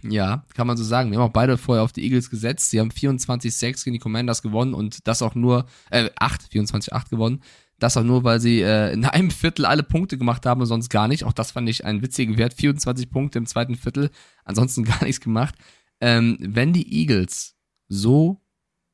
[0.03, 1.11] Ja, kann man so sagen.
[1.11, 2.71] Wir haben auch beide vorher auf die Eagles gesetzt.
[2.71, 7.43] Sie haben 24-6 gegen die Commanders gewonnen und das auch nur, äh, 8, 24-8 gewonnen.
[7.79, 10.89] Das auch nur, weil sie äh, in einem Viertel alle Punkte gemacht haben und sonst
[10.89, 11.25] gar nicht.
[11.25, 12.55] Auch das fand ich einen witzigen Wert.
[12.55, 14.11] 24 Punkte im zweiten Viertel,
[14.45, 15.55] ansonsten gar nichts gemacht.
[16.01, 17.57] Ähm, wenn die Eagles
[17.89, 18.43] so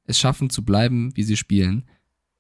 [0.05, 1.89] es schaffen zu bleiben, wie sie spielen,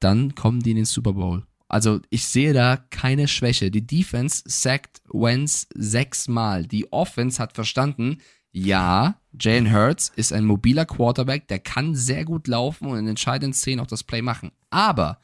[0.00, 1.46] dann kommen die in den Super Bowl.
[1.72, 3.70] Also ich sehe da keine Schwäche.
[3.70, 6.66] Die Defense sackt Wentz sechsmal.
[6.66, 8.18] Die Offense hat verstanden,
[8.50, 13.54] ja, Jalen Hurts ist ein mobiler Quarterback, der kann sehr gut laufen und in entscheidenden
[13.54, 14.52] Szenen auch das Play machen.
[14.68, 15.18] Aber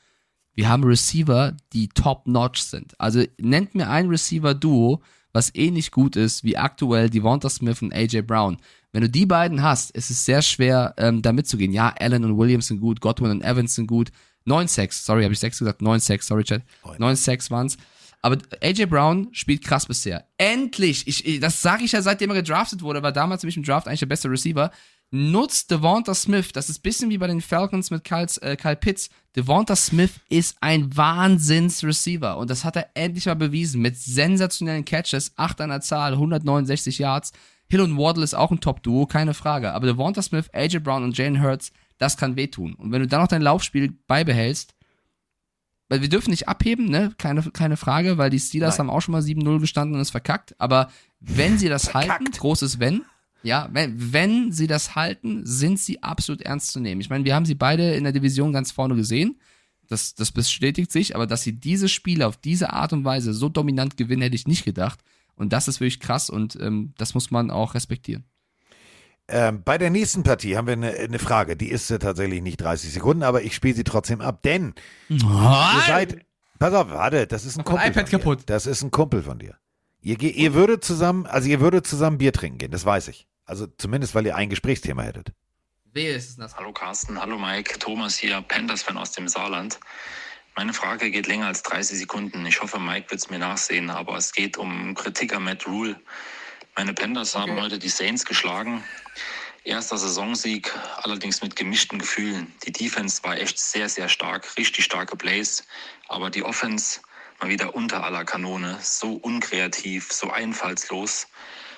[0.55, 2.99] wir haben Receiver, die top-notch sind.
[2.99, 5.03] Also nennt mir ein Receiver-Duo,
[5.35, 8.57] was ähnlich gut ist wie aktuell Devonta Smith und AJ Brown.
[8.93, 11.73] Wenn du die beiden hast, ist es sehr schwer, ähm, da mitzugehen.
[11.73, 14.11] Ja, Allen und Williams sind gut, Godwin und Evans sind gut.
[14.49, 15.83] Neun Sacks, sorry, habe ich sechs gesagt?
[15.83, 16.63] Neun Sacks, sorry, Chat.
[16.99, 17.77] Neun Sacks waren's.
[18.21, 20.27] Aber AJ Brown spielt krass bisher.
[20.39, 23.63] Endlich, ich, ich, das sage ich ja seitdem er gedraftet wurde, war damals nämlich im
[23.63, 24.73] Draft eigentlich der beste Receiver.
[25.11, 28.77] Nutzt Devonta Smith, das ist ein bisschen wie bei den Falcons mit Kyle, äh, Kyle
[28.77, 29.09] Pitts.
[29.37, 35.33] Devonta Smith ist ein Wahnsinns-Receiver und das hat er endlich mal bewiesen mit sensationellen Catches,
[35.37, 37.33] 8 an der Zahl, 169 Yards.
[37.71, 39.73] Hill und Wardle ist auch ein Top-Duo, keine Frage.
[39.73, 42.75] Aber Devonta Smith, AJ Brown und Jalen Hurts, das kann wehtun.
[42.75, 44.75] Und wenn du dann noch dein Laufspiel beibehältst,
[45.89, 47.13] weil wir dürfen nicht abheben, ne?
[47.17, 48.89] Keine, keine Frage, weil die Steelers Nein.
[48.89, 50.55] haben auch schon mal 7-0 gestanden und es verkackt.
[50.61, 53.03] Aber wenn sie das halten, großes Wenn,
[53.43, 57.01] ja, wenn, wenn sie das halten, sind sie absolut ernst zu nehmen.
[57.01, 59.41] Ich meine, wir haben sie beide in der Division ganz vorne gesehen.
[59.87, 63.49] Das, das bestätigt sich, aber dass sie diese Spiele auf diese Art und Weise so
[63.49, 65.01] dominant gewinnen, hätte ich nicht gedacht.
[65.35, 68.25] Und das ist wirklich krass und ähm, das muss man auch respektieren.
[69.31, 71.55] Ähm, bei der nächsten Partie haben wir eine, eine Frage.
[71.57, 74.75] Die ist äh, tatsächlich nicht 30 Sekunden, aber ich spiele sie trotzdem ab, denn
[75.09, 76.25] ihr seid.
[76.59, 77.87] Pass auf, warte, das ist ein Kumpel.
[77.89, 78.41] iPad von kaputt.
[78.41, 78.45] Dir.
[78.47, 79.57] Das ist ein Kumpel von dir.
[80.01, 83.27] Ihr, ge- ihr würdet zusammen, also ihr würdet zusammen Bier trinken gehen, das weiß ich.
[83.45, 85.33] Also zumindest, weil ihr ein Gesprächsthema hättet.
[85.93, 86.57] Wehe ist es nass.
[86.57, 89.79] Hallo Carsten, hallo Mike, Thomas hier, Panthers-Fan aus dem Saarland.
[90.57, 92.45] Meine Frage geht länger als 30 Sekunden.
[92.47, 95.97] Ich hoffe, Mike wird es mir nachsehen, aber es geht um Kritik an Matt Rule.
[96.79, 98.85] Meine Panthers haben heute die Saints geschlagen.
[99.65, 100.73] Erster Saisonsieg,
[101.03, 102.55] allerdings mit gemischten Gefühlen.
[102.63, 105.65] Die Defense war echt sehr, sehr stark, richtig starke Plays,
[106.07, 107.01] aber die Offense
[107.41, 111.27] mal wieder unter aller Kanone, so unkreativ, so einfallslos.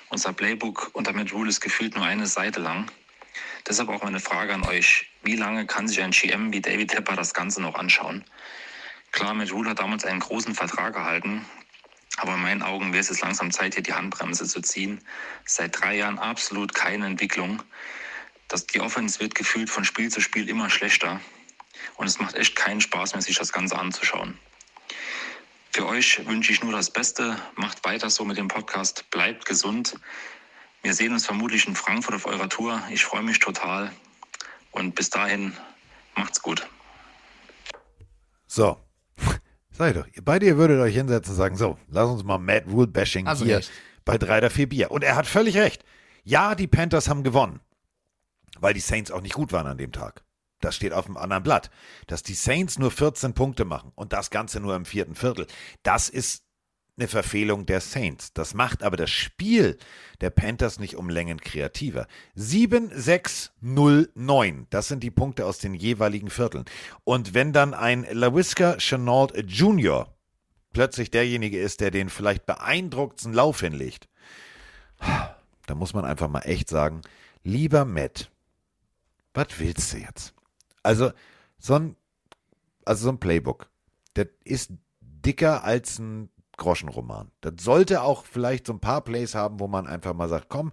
[0.09, 2.85] Unser Playbook unter Matt Rule ist gefühlt nur eine Seite lang.
[3.67, 5.09] Deshalb auch meine Frage an euch.
[5.23, 8.23] Wie lange kann sich ein GM wie David Tepper das Ganze noch anschauen?
[9.11, 11.43] Klar, Matt Rule hat damals einen großen Vertrag erhalten,
[12.21, 15.01] aber in meinen Augen wäre es jetzt langsam Zeit, hier die Handbremse zu ziehen.
[15.43, 17.63] Seit drei Jahren absolut keine Entwicklung.
[18.47, 21.19] Das, die Offense wird gefühlt von Spiel zu Spiel immer schlechter.
[21.95, 24.37] Und es macht echt keinen Spaß mehr, sich das Ganze anzuschauen.
[25.71, 27.41] Für euch wünsche ich nur das Beste.
[27.55, 29.09] Macht weiter so mit dem Podcast.
[29.09, 29.95] Bleibt gesund.
[30.83, 32.83] Wir sehen uns vermutlich in Frankfurt auf eurer Tour.
[32.91, 33.91] Ich freue mich total.
[34.69, 35.57] Und bis dahin,
[36.13, 36.67] macht's gut.
[38.45, 38.77] So.
[39.71, 42.65] Ich doch, ihr beide ihr würdet euch hinsetzen und sagen, so, lass uns mal Mad
[42.69, 43.71] Rule Bashing Also hier recht.
[44.05, 44.91] bei drei oder vier Bier.
[44.91, 45.83] Und er hat völlig recht.
[46.23, 47.61] Ja, die Panthers haben gewonnen,
[48.59, 50.23] weil die Saints auch nicht gut waren an dem Tag.
[50.59, 51.71] Das steht auf dem anderen Blatt.
[52.05, 55.47] Dass die Saints nur 14 Punkte machen und das Ganze nur im vierten Viertel,
[55.81, 56.43] das ist
[57.01, 58.31] eine Verfehlung der Saints.
[58.31, 59.77] Das macht aber das Spiel
[60.21, 62.07] der Panthers nicht um Längen kreativer.
[62.35, 64.67] 7, 6, 0, 9.
[64.69, 66.65] Das sind die Punkte aus den jeweiligen Vierteln.
[67.03, 70.13] Und wenn dann ein LaWiska Chenault Jr.
[70.73, 74.07] plötzlich derjenige ist, der den vielleicht beeindruckendsten Lauf hinlegt,
[75.65, 77.01] da muss man einfach mal echt sagen,
[77.43, 78.29] lieber Matt,
[79.33, 80.35] was willst du jetzt?
[80.83, 81.11] Also
[81.57, 81.95] so ein,
[82.85, 83.71] also so ein Playbook,
[84.13, 84.71] das ist
[85.01, 86.29] dicker als ein
[86.61, 87.31] Groschenroman.
[87.41, 90.71] Das sollte auch vielleicht so ein paar Plays haben, wo man einfach mal sagt, komm,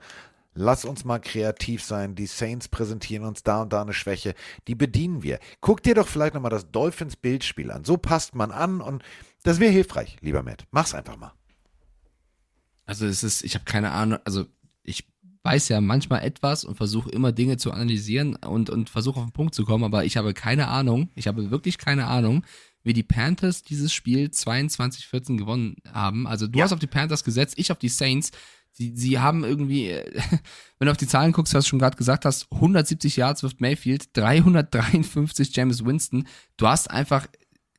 [0.53, 2.15] lass uns mal kreativ sein.
[2.15, 4.35] Die Saints präsentieren uns da und da eine Schwäche.
[4.67, 5.39] Die bedienen wir.
[5.63, 7.85] Guck dir doch vielleicht nochmal das Dolphins Bildspiel an.
[7.85, 9.03] So passt man an und
[9.45, 10.67] das wäre hilfreich, lieber Matt.
[10.73, 11.33] Mach's einfach mal.
[12.85, 14.45] Also es ist, ich habe keine Ahnung, also
[14.83, 15.09] ich
[15.45, 19.33] weiß ja manchmal etwas und versuche immer Dinge zu analysieren und, und versuche auf den
[19.33, 22.45] Punkt zu kommen, aber ich habe keine Ahnung, ich habe wirklich keine Ahnung,
[22.83, 26.27] wie die Panthers dieses Spiel 22-14 gewonnen haben.
[26.27, 28.31] Also du hast auf die Panthers gesetzt, ich auf die Saints.
[28.73, 29.89] Sie, sie haben irgendwie,
[30.79, 33.61] wenn du auf die Zahlen guckst, was du schon gerade gesagt hast, 170 Yards wirft
[33.61, 36.27] Mayfield, 353 James Winston.
[36.57, 37.27] Du hast einfach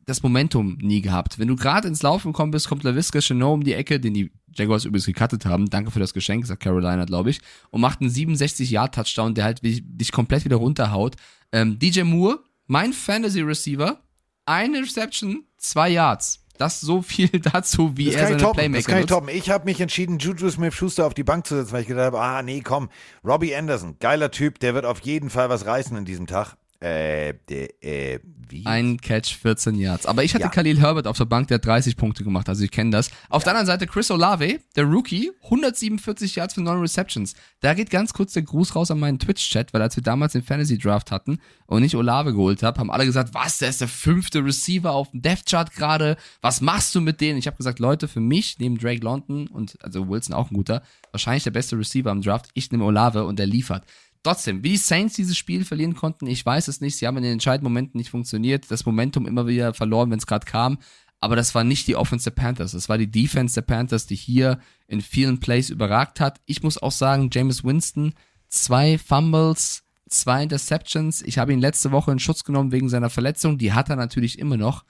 [0.05, 1.39] das Momentum nie gehabt.
[1.39, 4.31] Wenn du gerade ins Laufen gekommen bist, kommt LaVisca Chenot um die Ecke, den die
[4.53, 5.69] Jaguars übrigens gecuttet haben.
[5.69, 7.39] Danke für das Geschenk, sagt Carolina, glaube ich.
[7.69, 11.15] Und macht einen 67-Yard-Touchdown, der halt dich komplett wieder runterhaut.
[11.51, 14.01] Ähm, DJ Moore, mein Fantasy-Receiver,
[14.49, 16.43] eine Reception, zwei Yards.
[16.57, 18.55] Das so viel dazu, wie das er seine toppen.
[18.55, 19.13] Playmaker Das kann ich nutzt.
[19.13, 19.29] toppen.
[19.29, 22.19] Ich habe mich entschieden, Juju Smith-Schuster auf die Bank zu setzen, weil ich gedacht habe,
[22.19, 22.89] ah, nee, komm,
[23.23, 26.57] Robbie Anderson, geiler Typ, der wird auf jeden Fall was reißen in diesem Tag.
[26.81, 28.65] Äh, der, äh, wie?
[28.65, 30.05] Ein Catch, 14 Yards.
[30.05, 30.49] Aber ich hatte Ja.
[30.49, 33.09] Khalil Herbert auf der Bank, der hat 30 Punkte gemacht, also ich kenne das.
[33.27, 37.33] Auf der anderen Seite Chris Olave, der Rookie, 147 Yards für 9 Receptions.
[37.59, 40.41] Da geht ganz kurz der Gruß raus an meinen Twitch-Chat, weil als wir damals den
[40.41, 44.43] Fantasy-Draft hatten und ich Olave geholt habe, haben alle gesagt, was, der ist der fünfte
[44.43, 47.37] Receiver auf dem Death-Chart gerade, was machst du mit denen?
[47.37, 50.81] Ich habe gesagt, Leute, für mich, neben Drake London und also Wilson auch ein guter,
[51.11, 53.83] wahrscheinlich der beste Receiver am Draft, ich nehme Olave und der liefert.
[54.23, 56.97] Trotzdem, wie die Saints dieses Spiel verlieren konnten, ich weiß es nicht.
[56.97, 58.69] Sie haben in den entscheidenden Momenten nicht funktioniert.
[58.69, 60.77] Das Momentum immer wieder verloren, wenn es gerade kam.
[61.21, 62.71] Aber das war nicht die Offense der Panthers.
[62.71, 66.39] Das war die Defense der Panthers, die hier in vielen Plays überragt hat.
[66.45, 68.13] Ich muss auch sagen, James Winston,
[68.47, 71.21] zwei Fumbles, zwei Interceptions.
[71.21, 73.57] Ich habe ihn letzte Woche in Schutz genommen wegen seiner Verletzung.
[73.57, 74.83] Die hat er natürlich immer noch.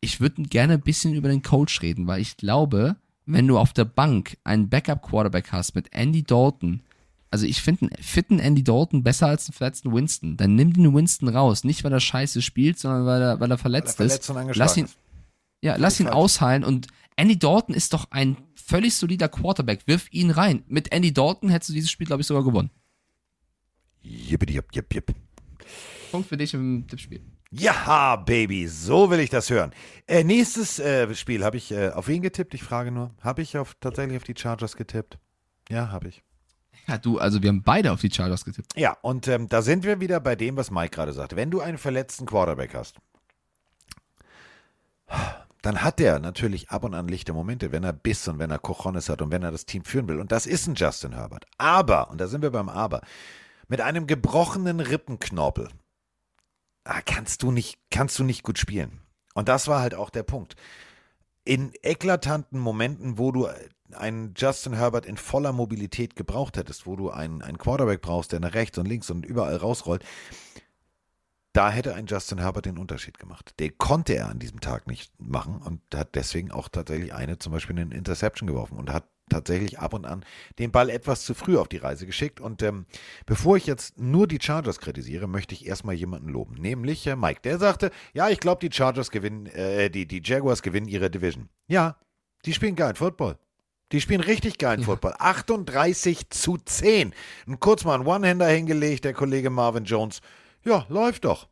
[0.00, 3.72] Ich würde gerne ein bisschen über den Coach reden, weil ich glaube, wenn du auf
[3.72, 6.82] der Bank einen Backup-Quarterback hast mit Andy Dalton,
[7.32, 10.36] also ich finde einen fitten Andy Dalton besser als einen verletzten Winston.
[10.36, 11.64] Dann nimm den Winston raus.
[11.64, 14.56] Nicht, weil er scheiße spielt, sondern weil er, weil er verletzt Weil er verletzt ist.
[14.56, 14.86] Lass ihn,
[15.62, 16.62] ja, lass ihn ausheilen.
[16.62, 19.86] Und Andy Dalton ist doch ein völlig solider Quarterback.
[19.86, 20.62] Wirf ihn rein.
[20.68, 22.70] Mit Andy Dalton hättest du dieses Spiel, glaube ich, sogar gewonnen.
[24.02, 25.14] Jippidi, jipp, jipp, jipp.
[26.10, 27.22] Punkt für dich im Tippspiel.
[27.50, 29.72] Ja, Baby, so will ich das hören.
[30.06, 32.52] Äh, nächstes äh, Spiel habe ich äh, auf wen getippt?
[32.52, 33.14] Ich frage nur.
[33.22, 35.18] Habe ich auf, tatsächlich auf die Chargers getippt?
[35.70, 36.22] Ja, habe ich.
[36.86, 38.76] Ja, du, also wir haben beide auf die Chargers getippt.
[38.76, 41.36] Ja, und ähm, da sind wir wieder bei dem, was Mike gerade sagte.
[41.36, 42.96] Wenn du einen verletzten Quarterback hast,
[45.62, 48.58] dann hat der natürlich ab und an lichte Momente, wenn er Biss und wenn er
[48.58, 50.18] Cojones hat und wenn er das Team führen will.
[50.18, 51.44] Und das ist ein Justin Herbert.
[51.56, 53.02] Aber, und da sind wir beim Aber,
[53.68, 55.68] mit einem gebrochenen Rippenknorpel
[56.84, 59.00] ah, kannst du nicht, kannst du nicht gut spielen.
[59.34, 60.56] Und das war halt auch der Punkt.
[61.44, 63.48] In eklatanten Momenten, wo du
[63.94, 68.40] einen Justin Herbert in voller Mobilität gebraucht hättest, wo du einen, einen Quarterback brauchst, der
[68.40, 70.04] nach rechts und links und überall rausrollt,
[71.52, 73.54] da hätte ein Justin Herbert den Unterschied gemacht.
[73.60, 77.52] Den konnte er an diesem Tag nicht machen und hat deswegen auch tatsächlich eine, zum
[77.52, 80.24] Beispiel eine Interception geworfen und hat tatsächlich ab und an
[80.58, 82.40] den Ball etwas zu früh auf die Reise geschickt.
[82.40, 82.86] Und ähm,
[83.26, 87.40] bevor ich jetzt nur die Chargers kritisiere, möchte ich erstmal jemanden loben, nämlich äh, Mike.
[87.42, 91.48] Der sagte, ja, ich glaube, die Chargers gewinnen, äh, die, die Jaguars gewinnen ihre Division.
[91.66, 91.96] Ja,
[92.44, 93.38] die spielen geilen Football.
[93.92, 95.14] Die spielen richtig geilen Football.
[95.18, 97.12] 38 zu 10.
[97.46, 100.20] Und kurz mal einen One-Hander hingelegt, der Kollege Marvin Jones.
[100.64, 101.48] Ja, läuft doch.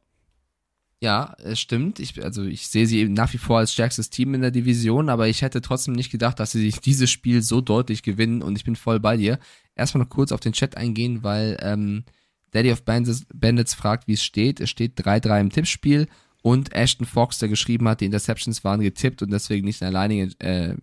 [1.03, 1.99] Ja, es stimmt.
[1.99, 5.09] Ich, also ich sehe sie eben nach wie vor als stärkstes Team in der Division,
[5.09, 8.57] aber ich hätte trotzdem nicht gedacht, dass sie sich dieses Spiel so deutlich gewinnen und
[8.57, 9.39] ich bin voll bei dir.
[9.75, 12.05] Erstmal noch kurz auf den Chat eingehen, weil ähm,
[12.51, 14.61] Daddy of Bandits, Bandits fragt, wie es steht.
[14.61, 16.07] Es steht 3-3 im Tippspiel
[16.43, 20.33] und Ashton Fox, der geschrieben hat, die Interceptions waren getippt und deswegen nicht ein alleiniger
[20.39, 20.75] äh,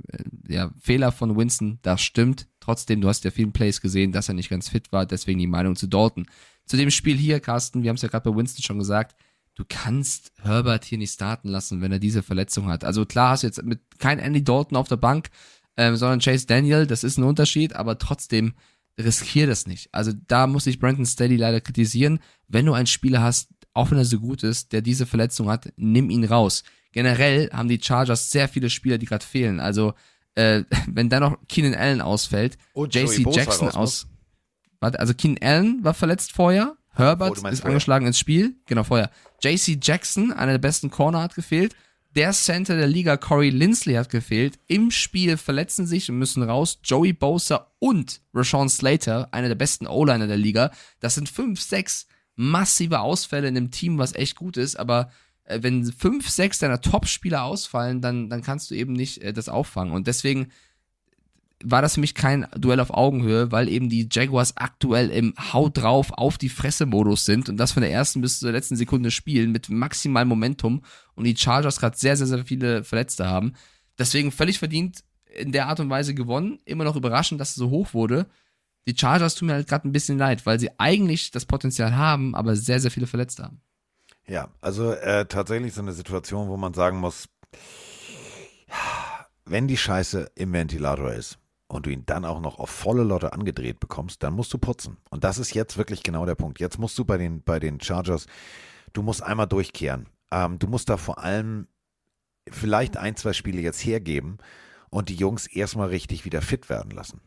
[0.47, 1.79] ja, Fehler von Winston.
[1.81, 2.47] Das stimmt.
[2.59, 5.47] Trotzdem, du hast ja vielen Plays gesehen, dass er nicht ganz fit war, deswegen die
[5.47, 6.27] Meinung zu Dalton.
[6.65, 9.15] Zu dem Spiel hier, Carsten, wir haben es ja gerade bei Winston schon gesagt,
[9.55, 12.83] du kannst Herbert hier nicht starten lassen, wenn er diese Verletzung hat.
[12.83, 15.29] Also klar hast du jetzt mit kein Andy Dalton auf der Bank,
[15.77, 18.53] ähm, sondern Chase Daniel, das ist ein Unterschied, aber trotzdem
[18.99, 19.89] riskier das nicht.
[19.93, 22.19] Also da muss ich Brandon Steady leider kritisieren.
[22.47, 25.71] Wenn du einen Spieler hast, auch wenn er so gut ist, der diese Verletzung hat,
[25.77, 26.63] nimm ihn raus.
[26.91, 29.59] Generell haben die Chargers sehr viele Spieler, die gerade fehlen.
[29.59, 29.93] Also
[30.35, 34.07] äh, wenn da noch Keenan Allen ausfällt, Und JC Joey Bosa Jackson aus.
[34.79, 36.75] Warte, also Keenan Allen war verletzt vorher.
[36.93, 37.65] Herbert Oh, ist vorher.
[37.65, 38.55] angeschlagen ins Spiel.
[38.65, 39.11] Genau, vorher.
[39.43, 41.75] JC Jackson, einer der besten Corner, hat gefehlt.
[42.15, 44.57] Der Center der Liga, Corey Lindsley, hat gefehlt.
[44.65, 49.85] Im Spiel verletzen sich und müssen raus Joey Bosa und Rashawn Slater, einer der besten
[49.85, 50.71] O-Liner der Liga.
[50.99, 52.07] Das sind fünf, sechs
[52.37, 54.79] massive Ausfälle in einem Team, was echt gut ist.
[54.79, 55.11] Aber
[55.43, 59.49] äh, wenn fünf, sechs deiner Top-Spieler ausfallen, dann, dann kannst du eben nicht äh, das
[59.49, 59.93] auffangen.
[59.93, 60.47] Und deswegen
[61.63, 65.77] war das für mich kein Duell auf Augenhöhe, weil eben die Jaguars aktuell im Haut
[65.77, 69.51] drauf auf die Fresse-Modus sind und das von der ersten bis zur letzten Sekunde spielen
[69.51, 70.83] mit maximalem Momentum
[71.15, 73.53] und die Chargers gerade sehr, sehr, sehr viele Verletzte haben.
[73.97, 75.03] Deswegen völlig verdient
[75.35, 76.59] in der Art und Weise gewonnen.
[76.65, 78.27] Immer noch überraschend, dass es so hoch wurde.
[78.87, 82.33] Die Chargers tun mir halt gerade ein bisschen leid, weil sie eigentlich das Potenzial haben,
[82.35, 83.61] aber sehr, sehr viele Verletzte haben.
[84.25, 87.29] Ja, also äh, tatsächlich so eine Situation, wo man sagen muss,
[89.45, 91.37] wenn die Scheiße im Ventilator ist
[91.67, 94.97] und du ihn dann auch noch auf volle Lotte angedreht bekommst, dann musst du putzen.
[95.09, 96.59] Und das ist jetzt wirklich genau der Punkt.
[96.59, 98.25] Jetzt musst du bei den, bei den Chargers,
[98.93, 100.07] du musst einmal durchkehren.
[100.31, 101.67] Ähm, du musst da vor allem
[102.49, 104.37] vielleicht ein, zwei Spiele jetzt hergeben
[104.89, 107.21] und die Jungs erstmal richtig wieder fit werden lassen.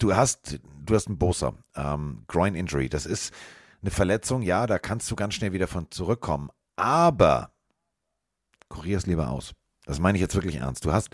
[0.00, 2.88] Du hast, du hast einen Bosa, ähm, Groin Injury.
[2.88, 3.34] Das ist
[3.82, 6.48] eine Verletzung, ja, da kannst du ganz schnell wieder von zurückkommen.
[6.76, 7.52] Aber
[8.70, 9.52] kurier es lieber aus.
[9.84, 10.86] Das meine ich jetzt wirklich ernst.
[10.86, 11.10] Du hast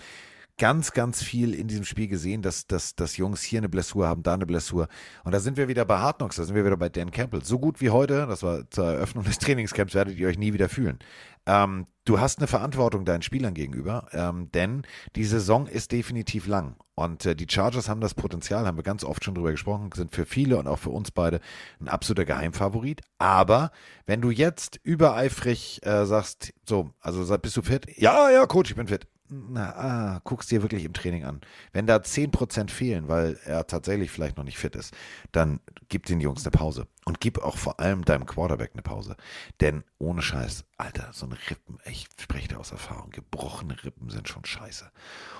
[0.59, 4.23] ganz, ganz viel in diesem Spiel gesehen, dass, dass, dass Jungs hier eine Blessur haben,
[4.23, 4.89] da eine Blessur.
[5.25, 7.45] Und da sind wir wieder bei Hard Knocks, da sind wir wieder bei Dan Campbell.
[7.45, 10.69] So gut wie heute, das war zur Eröffnung des Trainingscamps, werdet ihr euch nie wieder
[10.69, 10.99] fühlen.
[11.47, 14.83] Ähm, du hast eine Verantwortung deinen Spielern gegenüber, ähm, denn
[15.15, 16.77] die Saison ist definitiv lang.
[16.95, 20.15] Und äh, die Chargers haben das Potenzial, haben wir ganz oft schon drüber gesprochen, sind
[20.15, 21.41] für viele und auch für uns beide
[21.81, 23.03] ein absoluter Geheimfavorit.
[23.19, 23.71] Aber
[24.07, 27.87] wenn du jetzt übereifrig äh, sagst, so, also bist du fit?
[27.97, 29.07] Ja, ja, Coach, ich bin fit.
[29.29, 31.41] Na, ah, guckst dir wirklich im Training an.
[31.73, 34.95] Wenn da 10% fehlen, weil er tatsächlich vielleicht noch nicht fit ist,
[35.33, 36.87] dann gib den Jungs eine Pause.
[37.05, 39.17] Und gib auch vor allem deinem Quarterback eine Pause.
[39.61, 44.29] Denn ohne Scheiß, Alter, so eine Rippen, ich spreche da aus Erfahrung, gebrochene Rippen sind
[44.29, 44.91] schon scheiße.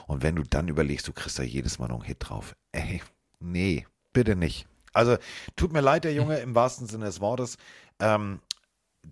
[0.07, 2.57] Und wenn du dann überlegst, du kriegst da jedes Mal noch einen Hit drauf.
[2.73, 3.03] Ey,
[3.41, 4.67] nee, bitte nicht.
[4.93, 5.17] Also,
[5.57, 7.57] tut mir leid, der Junge, im wahrsten Sinne des Wortes.
[8.01, 8.41] Ähm,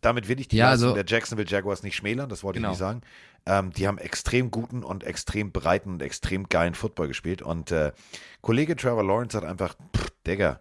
[0.00, 2.68] damit will ich die Ja, also- der Jacksonville Jaguars nicht schmälern, das wollte Genau.
[2.70, 3.02] ich nicht sagen.
[3.46, 7.42] Ähm, die haben extrem guten und extrem breiten und extrem geilen Football gespielt.
[7.42, 7.92] Und äh,
[8.40, 10.60] Kollege Trevor Lawrence hat einfach, pff, Digga,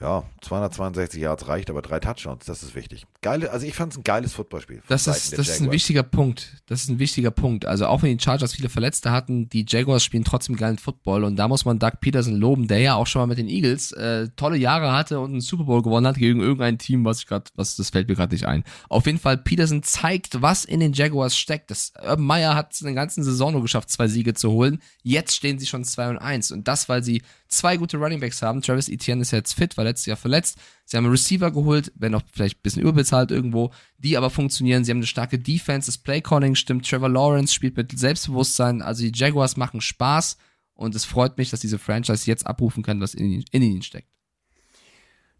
[0.00, 3.06] ja, 262 Yards reicht, aber drei Touchdowns, das ist wichtig.
[3.20, 4.82] Geile, also ich fand es ein geiles Footballspiel.
[4.88, 6.62] Das ist, das ist ein wichtiger Punkt.
[6.66, 7.66] Das ist ein wichtiger Punkt.
[7.66, 11.36] Also auch wenn die Chargers viele Verletzte hatten, die Jaguars spielen trotzdem geilen Football und
[11.36, 14.28] da muss man Doug Peterson loben, der ja auch schon mal mit den Eagles äh,
[14.36, 17.50] tolle Jahre hatte und einen Super Bowl gewonnen hat gegen irgendein Team, was ich gerade,
[17.54, 18.64] was das fällt mir gerade nicht ein.
[18.88, 21.70] Auf jeden Fall Peterson zeigt, was in den Jaguars steckt.
[21.70, 24.80] Das Urban Meyer hat es in der ganzen Saison nur geschafft, zwei Siege zu holen.
[25.02, 28.62] Jetzt stehen sie schon 2 und 1 und das, weil sie zwei gute Runningbacks haben.
[28.62, 30.58] Travis Etienne ist jetzt fit, war letztes Jahr verletzt.
[30.84, 34.84] Sie haben einen Receiver geholt, wenn auch vielleicht ein bisschen überbezahlt irgendwo, die aber funktionieren.
[34.84, 36.88] Sie haben eine starke Defense, das Playcalling stimmt.
[36.88, 38.82] Trevor Lawrence spielt mit Selbstbewusstsein.
[38.82, 40.36] Also die Jaguars machen Spaß
[40.74, 44.08] und es freut mich, dass diese Franchise jetzt abrufen kann, was in, in ihnen steckt.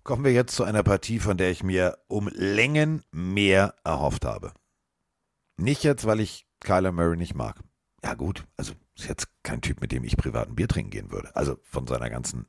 [0.02, 4.52] Kommen wir jetzt zu einer Partie, von der ich mir um Längen mehr erhofft habe.
[5.56, 7.60] Nicht jetzt, weil ich Kyler Murray nicht mag.
[8.02, 11.12] Ja gut, also ist jetzt kein Typ, mit dem ich privat ein Bier trinken gehen
[11.12, 11.34] würde.
[11.34, 12.46] Also von seiner ganzen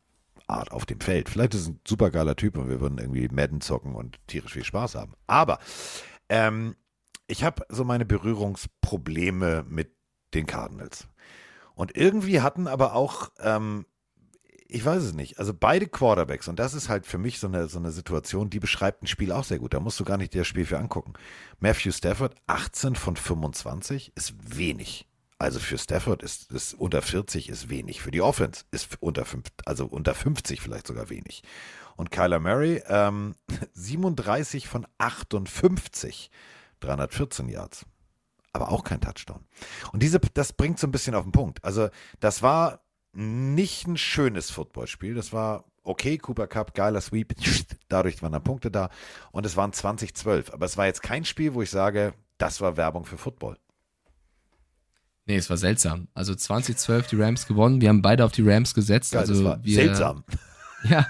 [0.47, 1.29] Art auf dem Feld.
[1.29, 4.63] Vielleicht ist es ein supergeiler Typ und wir würden irgendwie Madden zocken und tierisch viel
[4.63, 5.13] Spaß haben.
[5.27, 5.59] Aber
[6.29, 6.75] ähm,
[7.27, 9.95] ich habe so meine Berührungsprobleme mit
[10.33, 11.07] den Cardinals.
[11.73, 13.85] Und irgendwie hatten aber auch ähm,
[14.73, 15.37] ich weiß es nicht.
[15.37, 18.59] Also beide Quarterbacks, und das ist halt für mich so eine, so eine Situation, die
[18.59, 19.73] beschreibt ein Spiel auch sehr gut.
[19.73, 21.13] Da musst du gar nicht das Spiel für angucken.
[21.59, 25.10] Matthew Stafford, 18 von 25 ist wenig.
[25.41, 28.03] Also für Stafford ist, ist unter 40 ist wenig.
[28.03, 31.41] Für die Offense ist unter, fünf, also unter 50 vielleicht sogar wenig.
[31.95, 33.33] Und Kyler Murray, ähm,
[33.73, 36.29] 37 von 58.
[36.79, 37.87] 314 Yards.
[38.53, 39.43] Aber auch kein Touchdown.
[39.91, 41.63] Und diese, das bringt so ein bisschen auf den Punkt.
[41.65, 41.89] Also,
[42.19, 42.81] das war
[43.11, 45.15] nicht ein schönes Footballspiel.
[45.15, 47.33] Das war okay, Cooper Cup, geiler Sweep.
[47.89, 48.91] Dadurch waren da Punkte da.
[49.31, 50.53] Und es waren 2012.
[50.53, 53.57] Aber es war jetzt kein Spiel, wo ich sage, das war Werbung für Football.
[55.31, 56.09] Nee, es war seltsam.
[56.13, 57.79] Also 2012 die Rams gewonnen.
[57.79, 59.13] Wir haben beide auf die Rams gesetzt.
[59.13, 60.25] Geil, also wir, seltsam.
[60.89, 61.07] Ja,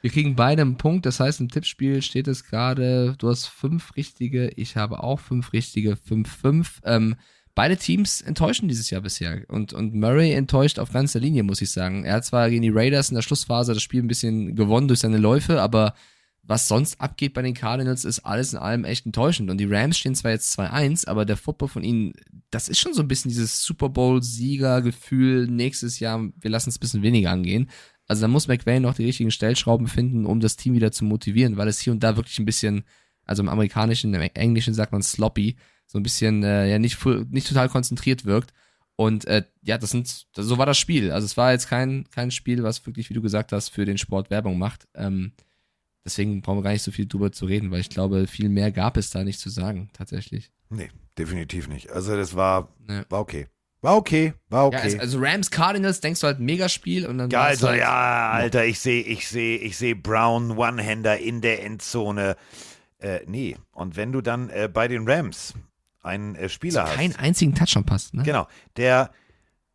[0.00, 1.06] wir kriegen beide einen Punkt.
[1.06, 5.52] Das heißt, im Tippspiel steht es gerade, du hast fünf richtige, ich habe auch fünf
[5.52, 6.80] richtige, fünf, fünf.
[6.84, 7.16] Ähm,
[7.56, 9.42] beide Teams enttäuschen dieses Jahr bisher.
[9.48, 12.04] Und, und Murray enttäuscht auf ganzer Linie, muss ich sagen.
[12.04, 15.00] Er hat zwar gegen die Raiders in der Schlussphase das Spiel ein bisschen gewonnen durch
[15.00, 15.94] seine Läufe, aber
[16.46, 19.50] was sonst abgeht bei den Cardinals, ist alles in allem echt enttäuschend.
[19.50, 22.12] Und die Rams stehen zwar jetzt 2-1, aber der Football von ihnen,
[22.50, 26.80] das ist schon so ein bisschen dieses Super Bowl-Sieger-Gefühl nächstes Jahr, wir lassen es ein
[26.80, 27.70] bisschen weniger angehen.
[28.06, 31.56] Also da muss McVay noch die richtigen Stellschrauben finden, um das Team wieder zu motivieren,
[31.56, 32.84] weil es hier und da wirklich ein bisschen,
[33.24, 35.56] also im Amerikanischen, im Englischen sagt man sloppy,
[35.86, 38.52] so ein bisschen äh, ja nicht nicht total konzentriert wirkt.
[38.96, 41.10] Und äh, ja, das sind, so war das Spiel.
[41.10, 43.98] Also es war jetzt kein kein Spiel, was wirklich, wie du gesagt hast, für den
[43.98, 44.86] Sport Werbung macht.
[44.94, 45.32] Ähm,
[46.04, 48.70] deswegen brauchen wir gar nicht so viel drüber zu reden, weil ich glaube, viel mehr
[48.72, 50.50] gab es da nicht zu sagen, tatsächlich.
[50.70, 51.90] Nee, definitiv nicht.
[51.90, 53.04] Also das war, Ja.
[53.08, 53.46] war okay.
[53.80, 54.76] War okay, war okay.
[54.78, 57.80] Ja, also, also Rams Cardinals denkst du halt Megaspiel und dann Ja, war's also halt,
[57.80, 62.36] ja, Alter, ich sehe, ich sehe, ich sehe Brown One-Hander in der Endzone.
[62.98, 63.58] Äh, nee.
[63.72, 65.52] Und wenn du dann äh, bei den Rams
[66.00, 68.22] einen äh, Spieler hast, keinen einzigen Touchdown passt, ne?
[68.22, 68.48] genau,
[68.78, 69.10] der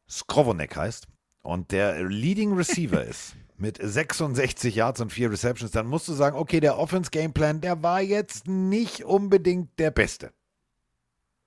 [0.10, 1.08] Skrovonek heißt
[1.44, 6.38] und der Leading Receiver ist mit 66 Yards und 4 Receptions, dann musst du sagen,
[6.38, 10.32] okay, der Offense Gameplan, der war jetzt nicht unbedingt der beste.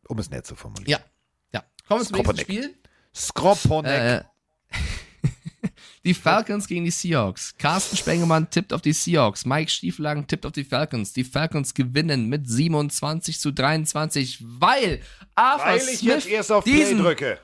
[0.09, 0.89] Um es nett zu formulieren.
[0.91, 1.65] Ja, ja.
[1.87, 2.39] Kommen wir zum nächsten.
[2.39, 2.75] Spiel.
[3.15, 3.93] Skroponek.
[3.93, 4.25] Äh,
[6.05, 7.57] die Falcons gegen die Seahawks.
[7.57, 9.45] Carsten Spengemann tippt auf die Seahawks.
[9.45, 11.13] Mike Stieflagen tippt auf die Falcons.
[11.13, 15.01] Die Falcons gewinnen mit 27 zu 23, weil
[15.35, 17.39] Arthur Weil ich Smith jetzt erst auf Play diesen drücke.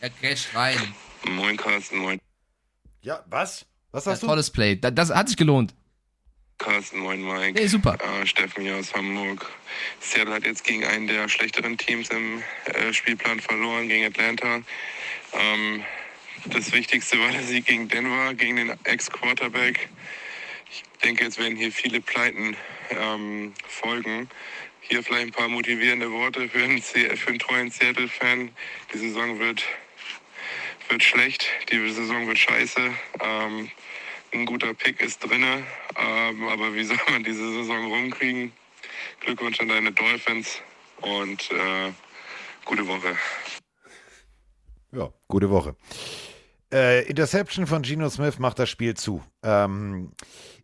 [0.00, 0.76] Er crasht rein.
[1.24, 2.20] Moin Carsten, moin
[3.02, 3.66] Ja, was?
[3.92, 4.26] Was Ja, hast du?
[4.26, 4.76] tolles Play.
[4.76, 5.74] Da- Das hat sich gelohnt.
[6.58, 7.52] Carsten, moin Mike.
[7.60, 7.96] Nee, super.
[8.00, 9.46] Äh, Steffen hier aus Hamburg.
[10.00, 14.60] Seattle hat jetzt gegen einen der schlechteren Teams im äh, Spielplan verloren, gegen Atlanta.
[15.32, 15.84] Ähm,
[16.46, 19.88] das Wichtigste war der Sieg gegen Denver, gegen den Ex-Quarterback.
[20.70, 22.56] Ich denke, jetzt werden hier viele Pleiten
[22.90, 24.28] ähm, folgen.
[24.80, 28.50] Hier vielleicht ein paar motivierende Worte für einen, für einen treuen Seattle-Fan.
[28.92, 29.62] Die Saison wird,
[30.90, 32.80] wird schlecht, die Saison wird scheiße.
[33.20, 33.70] Ähm,
[34.32, 35.62] ein guter Pick ist drinne,
[35.96, 38.52] ähm, aber wie soll man diese Saison rumkriegen?
[39.20, 40.60] Glückwunsch an deine Dolphins
[41.00, 41.92] und äh,
[42.64, 43.16] gute Woche.
[44.92, 45.76] Ja, gute Woche.
[46.72, 49.22] Äh, Interception von Geno Smith macht das Spiel zu.
[49.42, 50.12] Ähm,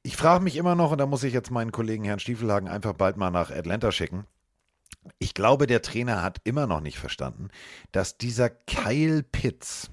[0.03, 2.93] ich frage mich immer noch, und da muss ich jetzt meinen Kollegen Herrn Stiefelhagen einfach
[2.93, 4.27] bald mal nach Atlanta schicken.
[5.19, 7.49] Ich glaube, der Trainer hat immer noch nicht verstanden,
[7.93, 9.91] dass dieser Kyle Pitts,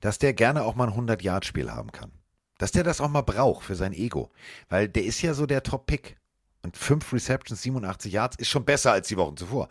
[0.00, 2.12] dass der gerne auch mal ein 100-Yard-Spiel haben kann.
[2.58, 4.30] Dass der das auch mal braucht für sein Ego.
[4.68, 6.16] Weil der ist ja so der Top-Pick.
[6.62, 9.68] Und fünf Receptions, 87 Yards ist schon besser als die Wochen zuvor.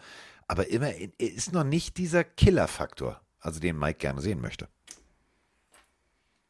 [0.47, 4.69] Aber immer er ist noch nicht dieser Killer-Faktor, also den Mike gerne sehen möchte.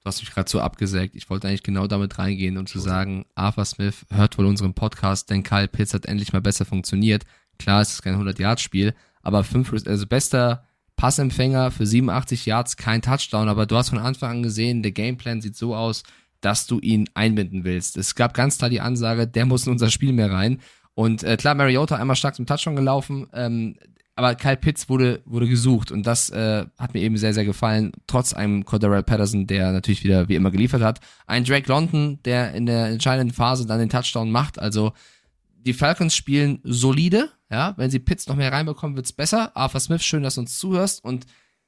[0.02, 1.16] Du hast mich gerade so abgesägt.
[1.16, 5.30] Ich wollte eigentlich genau damit reingehen und zu sagen, Arthur Smith hört wohl unseren Podcast,
[5.30, 7.26] denn Kyle Pitts hat endlich mal besser funktioniert.
[7.58, 10.67] Klar, es ist kein 100-Yard-Spiel, aber fünf, also bester
[10.98, 15.42] Passempfänger für 87 Yards, kein Touchdown, aber du hast von Anfang an gesehen, der Gameplan
[15.42, 16.04] sieht so aus,
[16.42, 17.98] dass du ihn einbinden willst.
[17.98, 20.60] Es gab ganz klar die Ansage, der muss in unser Spiel mehr rein.
[20.96, 23.76] Und äh, klar, Mariota einmal stark zum Touchdown gelaufen, ähm,
[24.16, 27.92] aber Kyle Pitts wurde, wurde gesucht und das äh, hat mir eben sehr, sehr gefallen,
[28.08, 31.00] trotz einem Cordero Patterson, der natürlich wieder wie immer geliefert hat.
[31.28, 34.58] Ein Drake London, der in der entscheidenden Phase dann den Touchdown macht.
[34.58, 34.94] Also
[35.68, 39.56] die Falcons spielen solide, ja, wenn sie Pitts noch mehr reinbekommen, wird's besser.
[39.56, 41.26] Arthur Smith, schön, dass du uns zuhörst und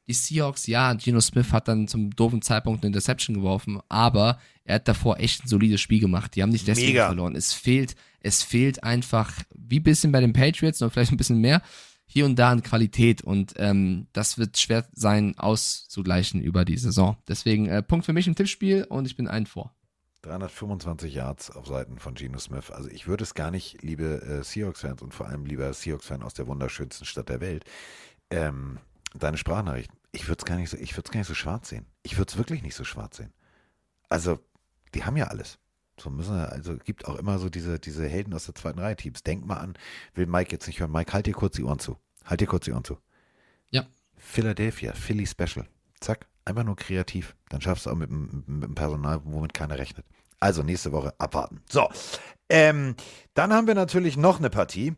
[0.10, 4.76] die Seahawks, ja, Geno Smith hat dann zum doofen Zeitpunkt eine Interception geworfen, aber er
[4.76, 6.36] hat davor echt ein solides Spiel gemacht.
[6.36, 7.06] Die haben nicht deswegen Mega.
[7.06, 7.36] verloren.
[7.36, 11.62] Es fehlt, es fehlt einfach, wie bisschen bei den Patriots, noch vielleicht ein bisschen mehr,
[12.08, 17.18] hier und da an Qualität und ähm, das wird schwer sein auszugleichen über die Saison.
[17.28, 19.76] Deswegen äh, Punkt für mich im Tippspiel und ich bin ein vor.
[20.22, 22.72] 325 Yards auf Seiten von Geno Smith.
[22.72, 26.34] Also ich würde es gar nicht, liebe äh, Seahawks-Fans und vor allem lieber Seahawks-Fan aus
[26.34, 27.66] der wunderschönsten Stadt der Welt,
[28.30, 28.80] ähm,
[29.14, 31.70] deine Sprachnachricht, ich würde es gar nicht so, ich würde es gar nicht so schwarz
[31.70, 31.86] sehen.
[32.04, 33.34] Ich würde es wirklich nicht so schwarz sehen.
[34.10, 34.40] Also,
[34.94, 35.60] die haben ja alles.
[36.00, 38.96] So müssen wir, also gibt auch immer so diese, diese Helden aus der zweiten Reihe
[38.96, 39.24] Teams.
[39.24, 39.78] Denk mal an,
[40.16, 40.92] will Mike jetzt nicht hören.
[40.92, 41.98] Mike, halt dir kurz die Ohren zu.
[42.26, 42.98] Halt dir kurz die Ohren zu.
[43.70, 43.86] Ja.
[44.16, 45.68] Philadelphia, Philly Special.
[46.00, 47.36] Zack, einfach nur kreativ.
[47.50, 50.06] Dann schaffst du auch mit, mit dem Personal, womit keiner rechnet.
[50.40, 51.62] Also nächste Woche abwarten.
[51.70, 51.90] So,
[52.50, 52.96] ähm,
[53.34, 54.96] dann haben wir natürlich noch eine Partie.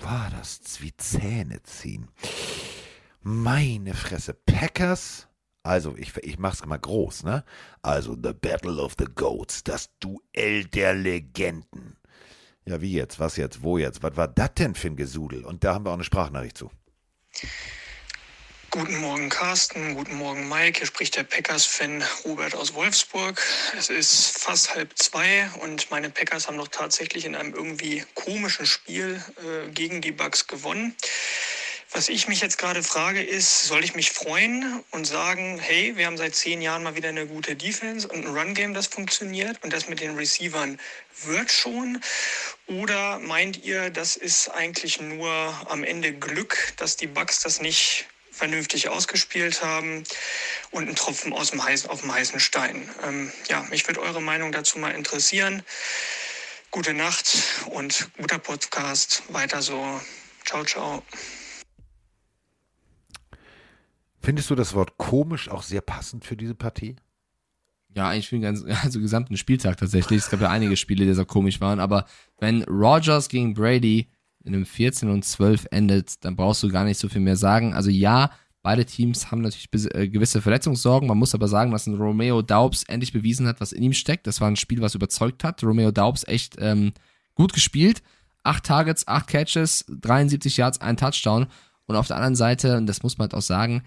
[0.00, 2.08] War das wie Zähne ziehen?
[3.22, 4.34] Meine Fresse.
[4.34, 5.28] Packers.
[5.64, 7.44] Also, ich, ich mach's mal groß, ne?
[7.82, 9.64] Also, The Battle of the Goats.
[9.64, 11.96] Das Duell der Legenden.
[12.64, 13.18] Ja, wie jetzt?
[13.18, 13.62] Was jetzt?
[13.62, 14.02] Wo jetzt?
[14.02, 15.44] Was war das denn für ein Gesudel?
[15.44, 16.70] Und da haben wir auch eine Sprachnachricht zu.
[18.70, 19.94] Guten Morgen, Carsten.
[19.94, 20.80] Guten Morgen, Mike.
[20.80, 23.42] Hier spricht der Packers-Fan Robert aus Wolfsburg.
[23.78, 28.66] Es ist fast halb zwei und meine Packers haben doch tatsächlich in einem irgendwie komischen
[28.66, 30.94] Spiel äh, gegen die Bucks gewonnen.
[31.92, 36.04] Was ich mich jetzt gerade frage, ist, soll ich mich freuen und sagen, hey, wir
[36.04, 39.72] haben seit zehn Jahren mal wieder eine gute Defense und ein Run-Game, das funktioniert und
[39.72, 40.78] das mit den Receivern
[41.24, 42.02] wird schon?
[42.66, 45.30] Oder meint ihr, das ist eigentlich nur
[45.70, 48.06] am Ende Glück, dass die Bucks das nicht
[48.38, 50.04] vernünftig ausgespielt haben
[50.70, 52.88] und ein Tropfen aus dem heißen, auf dem heißen Stein?
[53.04, 55.62] Ähm, ja, mich würde eure Meinung dazu mal interessieren.
[56.70, 57.36] Gute Nacht
[57.66, 59.22] und guter Podcast.
[59.28, 60.00] Weiter so.
[60.44, 61.02] Ciao, ciao.
[64.20, 66.96] Findest du das Wort komisch auch sehr passend für diese Partie?
[67.94, 70.20] Ja, eigentlich für den ganzen, also gesamten Spieltag tatsächlich.
[70.20, 72.06] Es gab ja einige Spiele, die sehr komisch waren, aber
[72.38, 74.10] wenn Rogers gegen Brady
[74.48, 77.74] in einem 14 und 12 endet, dann brauchst du gar nicht so viel mehr sagen.
[77.74, 78.30] Also ja,
[78.62, 81.08] beide Teams haben natürlich äh, gewisse Verletzungssorgen.
[81.08, 84.26] Man muss aber sagen, dass ein Romeo Daubs endlich bewiesen hat, was in ihm steckt.
[84.26, 85.62] Das war ein Spiel, was überzeugt hat.
[85.62, 86.92] Romeo Daubs echt ähm,
[87.34, 88.02] gut gespielt.
[88.42, 91.46] Acht Targets, acht Catches, 73 Yards, ein Touchdown.
[91.86, 93.82] Und auf der anderen Seite, und das muss man halt auch sagen,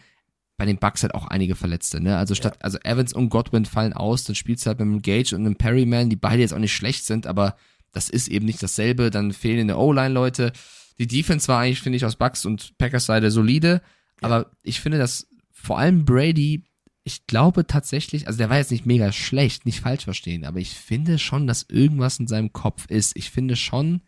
[0.58, 2.18] bei den Bucks halt auch einige Verletzte, ne?
[2.18, 2.62] Also statt, ja.
[2.62, 5.56] also Evans und Godwin fallen aus, dann spielst du halt mit einem Gage und einem
[5.56, 7.56] Perryman, die beide jetzt auch nicht schlecht sind, aber
[7.92, 9.10] das ist eben nicht dasselbe.
[9.10, 10.54] Dann fehlen in der O-Line Leute.
[11.00, 13.82] Die Defense war eigentlich, finde ich, aus Bucks und Packers Seite solide,
[14.22, 14.28] ja.
[14.28, 16.64] aber ich finde, dass vor allem Brady,
[17.04, 20.72] ich glaube tatsächlich, also der war jetzt nicht mega schlecht, nicht falsch verstehen, aber ich
[20.72, 23.16] finde schon, dass irgendwas in seinem Kopf ist.
[23.16, 24.02] Ich finde schon,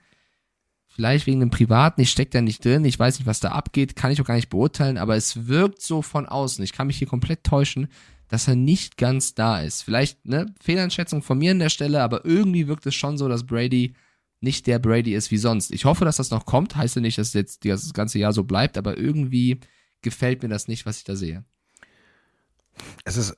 [0.96, 3.96] Vielleicht wegen dem Privaten, ich stecke da nicht drin, ich weiß nicht, was da abgeht,
[3.96, 7.00] kann ich auch gar nicht beurteilen, aber es wirkt so von außen, ich kann mich
[7.00, 7.88] hier komplett täuschen,
[8.34, 9.84] dass er nicht ganz da ist.
[9.84, 13.46] Vielleicht, ne, Fehleinschätzung von mir an der Stelle, aber irgendwie wirkt es schon so, dass
[13.46, 13.94] Brady
[14.40, 15.72] nicht der Brady ist wie sonst.
[15.72, 18.44] Ich hoffe, dass das noch kommt, heißt ja nicht, dass jetzt das ganze Jahr so
[18.44, 19.60] bleibt, aber irgendwie
[20.02, 21.46] gefällt mir das nicht, was ich da sehe.
[23.04, 23.38] Es ist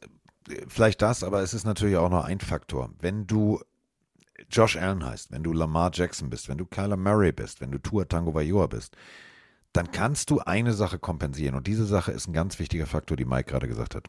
[0.69, 2.93] vielleicht das, aber es ist natürlich auch noch ein Faktor.
[3.01, 3.59] Wenn du
[4.49, 7.79] Josh Allen heißt, wenn du Lamar Jackson bist, wenn du Kyler Murray bist, wenn du
[7.79, 8.95] Tua Tango Vailoa bist,
[9.73, 11.55] dann kannst du eine Sache kompensieren.
[11.55, 14.07] Und diese Sache ist ein ganz wichtiger Faktor, die Mike gerade gesagt hat.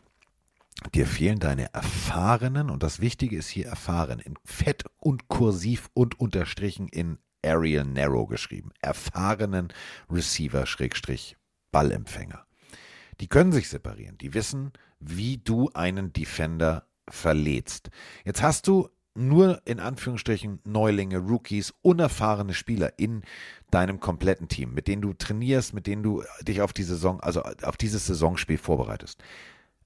[0.94, 6.20] Dir fehlen deine erfahrenen, und das Wichtige ist hier erfahren, in Fett und kursiv und
[6.20, 8.70] unterstrichen in Arial Narrow geschrieben.
[8.82, 9.72] Erfahrenen
[10.10, 11.36] Receiver Schrägstrich
[11.72, 12.46] Ballempfänger.
[13.20, 14.18] Die können sich separieren.
[14.18, 17.90] Die wissen, wie du einen Defender verletzt.
[18.24, 23.22] Jetzt hast du nur in Anführungsstrichen Neulinge, Rookies, unerfahrene Spieler in
[23.70, 27.42] deinem kompletten Team, mit denen du trainierst, mit denen du dich auf die Saison, also
[27.42, 29.22] auf dieses Saisonspiel vorbereitest.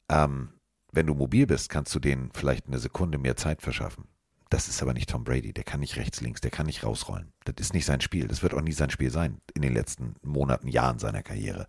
[0.08, 0.50] Ähm,
[0.92, 4.08] wenn du mobil bist, kannst du denen vielleicht eine Sekunde mehr Zeit verschaffen.
[4.50, 5.52] Das ist aber nicht Tom Brady.
[5.52, 7.32] Der kann nicht rechts, links, der kann nicht rausrollen.
[7.44, 8.26] Das ist nicht sein Spiel.
[8.26, 11.68] Das wird auch nie sein Spiel sein in den letzten Monaten, Jahren seiner Karriere.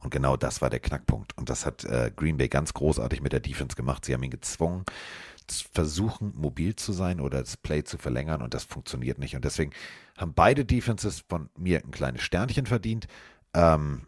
[0.00, 1.36] Und genau das war der Knackpunkt.
[1.36, 4.06] Und das hat äh, Green Bay ganz großartig mit der Defense gemacht.
[4.06, 4.86] Sie haben ihn gezwungen,
[5.72, 9.36] versuchen, mobil zu sein oder das Play zu verlängern und das funktioniert nicht.
[9.36, 9.72] Und deswegen
[10.16, 13.08] haben beide Defenses von mir ein kleines Sternchen verdient.
[13.52, 14.06] Ähm,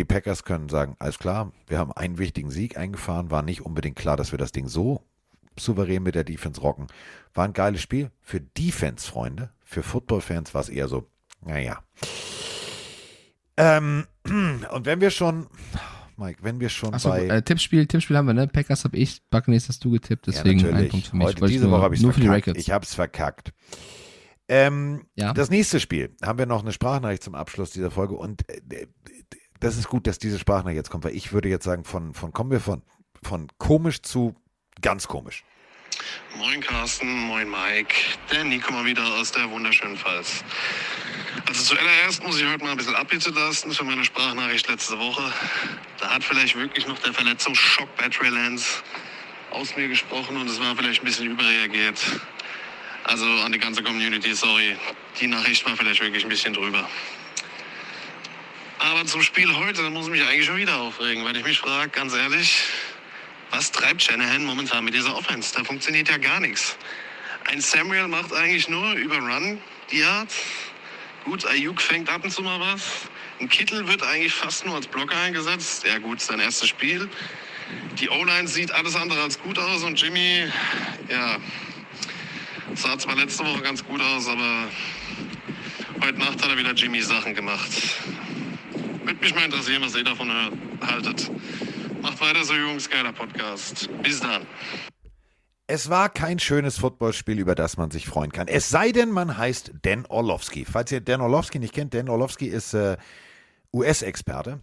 [0.00, 3.96] die Packers können sagen, alles klar, wir haben einen wichtigen Sieg eingefahren, war nicht unbedingt
[3.96, 5.04] klar, dass wir das Ding so
[5.58, 6.86] souverän mit der Defense rocken.
[7.34, 11.06] War ein geiles Spiel für Defense-Freunde, für Football-Fans war es eher so,
[11.44, 11.82] naja.
[13.58, 15.48] Ähm, und wenn wir schon,
[16.16, 17.26] Mike, wenn wir schon Achso, bei.
[17.26, 18.48] Äh, Tippspiel, Tippspiel haben wir, ne?
[18.48, 21.26] Packers habe ich, Buccaneers hast du getippt, deswegen ja, ein Punkt für mich.
[21.26, 22.56] Heute, diese Woche habe ich nur es verkackt.
[22.56, 23.52] Ich habe es verkackt.
[24.48, 25.34] Ähm, Ja.
[25.34, 28.86] Das nächste Spiel haben wir noch eine Sprachnachricht zum Abschluss dieser Folge und äh,
[29.60, 32.32] das ist gut, dass diese Sprachnachricht jetzt kommt, weil ich würde jetzt sagen, von, von
[32.32, 32.82] kommen wir von,
[33.22, 34.34] von komisch zu
[34.80, 35.44] ganz komisch.
[36.38, 37.94] Moin Carsten, moin Mike.
[38.32, 40.42] Der Nico mal wieder aus der wunderschönen Pfalz.
[41.46, 45.32] Also zuallererst muss ich heute mal ein bisschen Abbitte lassen für meine Sprachnachricht letzte Woche.
[45.98, 48.82] Da hat vielleicht wirklich noch der Verletzungsschock Trey Lance
[49.50, 51.98] aus mir gesprochen und es war vielleicht ein bisschen überreagiert.
[53.04, 54.76] Also an die ganze Community, sorry.
[55.20, 56.88] Die Nachricht war vielleicht wirklich ein bisschen drüber.
[58.82, 61.90] Aber zum Spiel heute muss ich mich eigentlich schon wieder aufregen, weil ich mich frage,
[61.90, 62.64] ganz ehrlich,
[63.50, 65.54] was treibt Shanahan momentan mit dieser Offense?
[65.54, 66.78] Da funktioniert ja gar nichts.
[67.44, 69.58] Ein Samuel macht eigentlich nur über Run
[69.90, 70.34] die Yards.
[71.26, 72.82] Gut, Ayuk fängt ab und zu mal was.
[73.38, 75.84] Ein Kittel wird eigentlich fast nur als Blocker eingesetzt.
[75.86, 77.06] Ja gut, sein erstes Spiel.
[77.98, 80.50] Die O-Line sieht alles andere als gut aus und Jimmy,
[81.10, 81.36] ja,
[82.74, 84.68] sah zwar letzte Woche ganz gut aus, aber
[86.02, 87.70] Heute Nacht hat er wieder Jimmy Sachen gemacht.
[89.10, 90.30] Würde mich mal interessieren, was ihr davon
[90.80, 91.28] haltet.
[92.00, 93.88] Macht weiter so, Jungs, geiler Podcast.
[94.04, 94.46] Bis dann.
[95.66, 98.46] Es war kein schönes Footballspiel, über das man sich freuen kann.
[98.46, 100.64] Es sei denn, man heißt Dan Orlovsky.
[100.64, 102.98] Falls ihr Dan Orlovsky nicht kennt, Dan Orlovsky ist äh,
[103.72, 104.60] US-Experte.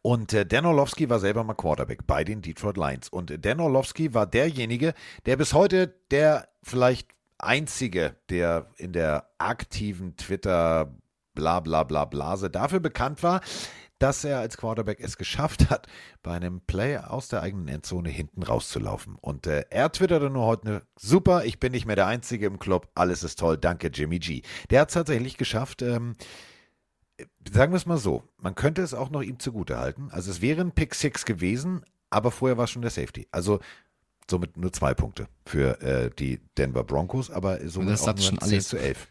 [0.00, 3.08] Und äh, Dan Orlovsky war selber mal Quarterback bei den Detroit Lions.
[3.08, 4.94] Und äh, Dan Orlovsky war derjenige,
[5.24, 10.94] der bis heute der vielleicht einzige, der in der aktiven Twitter
[11.36, 13.40] bla bla bla Blase dafür bekannt war,
[13.98, 15.86] dass er als Quarterback es geschafft hat,
[16.22, 19.16] bei einem Play aus der eigenen Endzone hinten rauszulaufen.
[19.20, 22.88] Und äh, er twitterte nur heute, super, ich bin nicht mehr der Einzige im Club,
[22.94, 24.42] alles ist toll, danke Jimmy G.
[24.70, 26.14] Der hat es tatsächlich geschafft, ähm,
[27.50, 30.08] sagen wir es mal so, man könnte es auch noch ihm zugute halten.
[30.10, 33.26] Also es wäre ein Pick Six gewesen, aber vorher war es schon der Safety.
[33.30, 33.60] Also
[34.30, 38.40] somit nur zwei Punkte für äh, die Denver Broncos, aber somit das auch nur schon
[38.40, 38.68] 10 alles.
[38.68, 39.08] zu 11.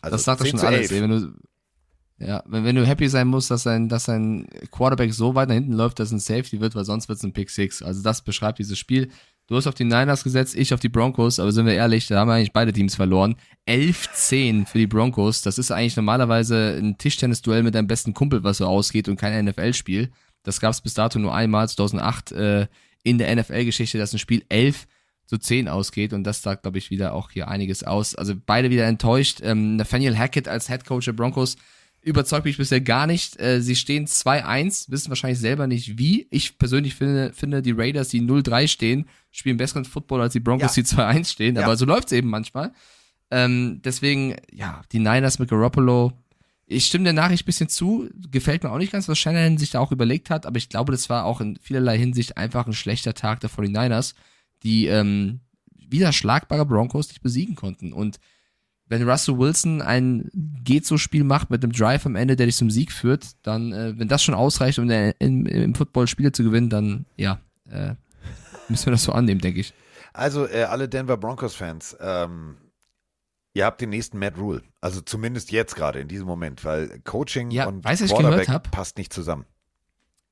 [0.00, 0.90] Also das sagt doch 10 schon alles.
[0.90, 0.92] 11.
[0.92, 1.32] Ey, wenn du,
[2.18, 5.54] ja, wenn, wenn du happy sein musst, dass dein, dass dein Quarterback so weit nach
[5.54, 7.82] hinten läuft, dass es ein Safety wird, weil sonst wird es ein Pick Six.
[7.82, 9.10] Also das beschreibt dieses Spiel.
[9.46, 12.20] Du hast auf die Niners gesetzt, ich auf die Broncos, aber sind wir ehrlich, da
[12.20, 13.36] haben wir eigentlich beide Teams verloren.
[13.66, 15.40] 11-10 für die Broncos.
[15.40, 19.46] Das ist eigentlich normalerweise ein Tischtennis-Duell mit deinem besten Kumpel, was so ausgeht und kein
[19.46, 20.10] NFL-Spiel.
[20.42, 22.66] Das gab es bis dato nur einmal, 2008, äh,
[23.04, 24.86] in der NFL-Geschichte, dass ein Spiel 11
[25.28, 28.14] zu 10 ausgeht und das sagt, glaube ich, wieder auch hier einiges aus.
[28.14, 29.40] Also beide wieder enttäuscht.
[29.42, 31.56] Ähm, Nathaniel Hackett als Head Coach der Broncos
[32.00, 33.38] überzeugt mich bisher gar nicht.
[33.38, 36.26] Äh, sie stehen 2-1, wissen wahrscheinlich selber nicht wie.
[36.30, 40.74] Ich persönlich finde, finde die Raiders, die 0-3 stehen, spielen besseren Football als die Broncos,
[40.76, 40.82] Ja.
[40.82, 41.56] die 2-1 stehen.
[41.56, 41.64] Ja.
[41.64, 42.72] Aber so läuft's eben manchmal.
[43.30, 46.12] Ähm, deswegen, ja, die Niners mit Garoppolo.
[46.66, 48.08] Ich stimme der Nachricht ein bisschen zu.
[48.30, 50.46] Gefällt mir auch nicht ganz, was Shanahan sich da auch überlegt hat.
[50.46, 54.14] Aber ich glaube, das war auch in vielerlei Hinsicht einfach ein schlechter Tag der 49ers,
[54.62, 55.40] die ähm,
[55.90, 57.92] wieder schlagbare Broncos nicht besiegen konnten.
[57.92, 58.18] Und
[58.86, 62.56] wenn Russell Wilson ein geht so Spiel macht mit einem Drive am Ende, der dich
[62.56, 66.32] zum Sieg führt, dann, äh, wenn das schon ausreicht, um der, im, im Football Spiele
[66.32, 67.40] zu gewinnen, dann ja,
[67.70, 67.94] äh,
[68.68, 69.74] müssen wir das so annehmen, denke ich.
[70.12, 72.56] Also äh, alle Denver Broncos-Fans, ähm,
[73.54, 74.62] ihr habt den nächsten Matt Rule.
[74.80, 79.12] Also zumindest jetzt gerade in diesem Moment, weil Coaching Ja, und ich Quarterback passt nicht
[79.12, 79.44] zusammen.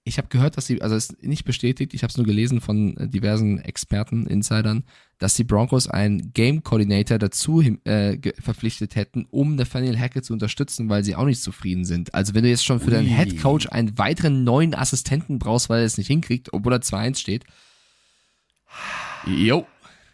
[0.08, 2.60] Ich habe gehört, dass sie, also es ist nicht bestätigt, ich habe es nur gelesen
[2.60, 4.84] von äh, diversen Experten, Insidern,
[5.18, 10.88] dass die Broncos einen Game Coordinator dazu äh, verpflichtet hätten, um Nathaniel Hackett zu unterstützen,
[10.88, 12.14] weil sie auch nicht zufrieden sind.
[12.14, 13.14] Also wenn du jetzt schon für deinen Ui.
[13.16, 17.16] Head Coach einen weiteren neuen Assistenten brauchst, weil er es nicht hinkriegt, obwohl er 2-1
[17.18, 17.44] steht.
[19.26, 19.66] Jo.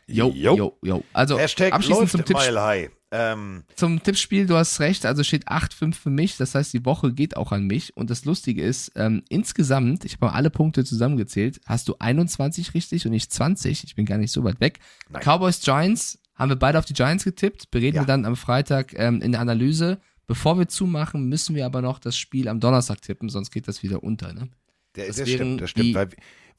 [0.06, 0.56] Jo, Jo.
[0.56, 1.04] jo, jo.
[1.12, 2.90] Also Hashtag abschließend zum Tipp, Mile High.
[3.14, 7.12] Ähm, zum Tippspiel, du hast recht, also steht 8-5 für mich, das heißt, die Woche
[7.12, 7.94] geht auch an mich.
[7.96, 12.72] Und das Lustige ist, ähm, insgesamt, ich habe mal alle Punkte zusammengezählt, hast du 21
[12.74, 13.84] richtig und ich 20.
[13.84, 14.80] Ich bin gar nicht so weit weg.
[15.10, 15.22] Nein.
[15.22, 18.02] Cowboys Giants, haben wir beide auf die Giants getippt, bereden Ja.
[18.02, 20.00] wir dann am Freitag ähm, in der Analyse.
[20.26, 23.82] Bevor wir zumachen, müssen wir aber noch das Spiel am Donnerstag tippen, sonst geht das
[23.82, 24.32] wieder unter.
[24.32, 24.48] Ne?
[24.96, 25.94] Der, Das das stimmt, das stimmt.
[25.94, 26.08] weil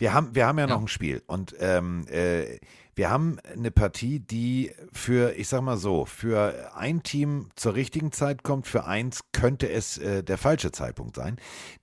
[0.04, 0.74] wir- haben, wir haben ja, Ja.
[0.76, 2.60] noch ein Spiel und ähm, äh,
[2.96, 8.12] wir haben eine Partie, die für, ich sag mal so, für ein Team zur richtigen
[8.12, 11.38] Zeit kommt, für eins könnte es äh, der falsche Zeitpunkt sein.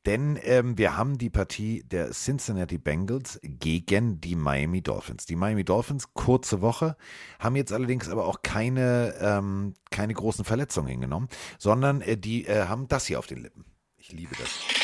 [0.07, 5.27] Denn ähm, wir haben die Partie der Cincinnati Bengals gegen die Miami Dolphins.
[5.27, 6.97] Die Miami Dolphins, kurze Woche,
[7.41, 11.29] haben jetzt allerdings aber auch keine, ähm, keine großen Verletzungen hingenommen,
[11.59, 13.65] sondern äh, die äh, haben das hier auf den Lippen.
[13.97, 14.80] Ich liebe das.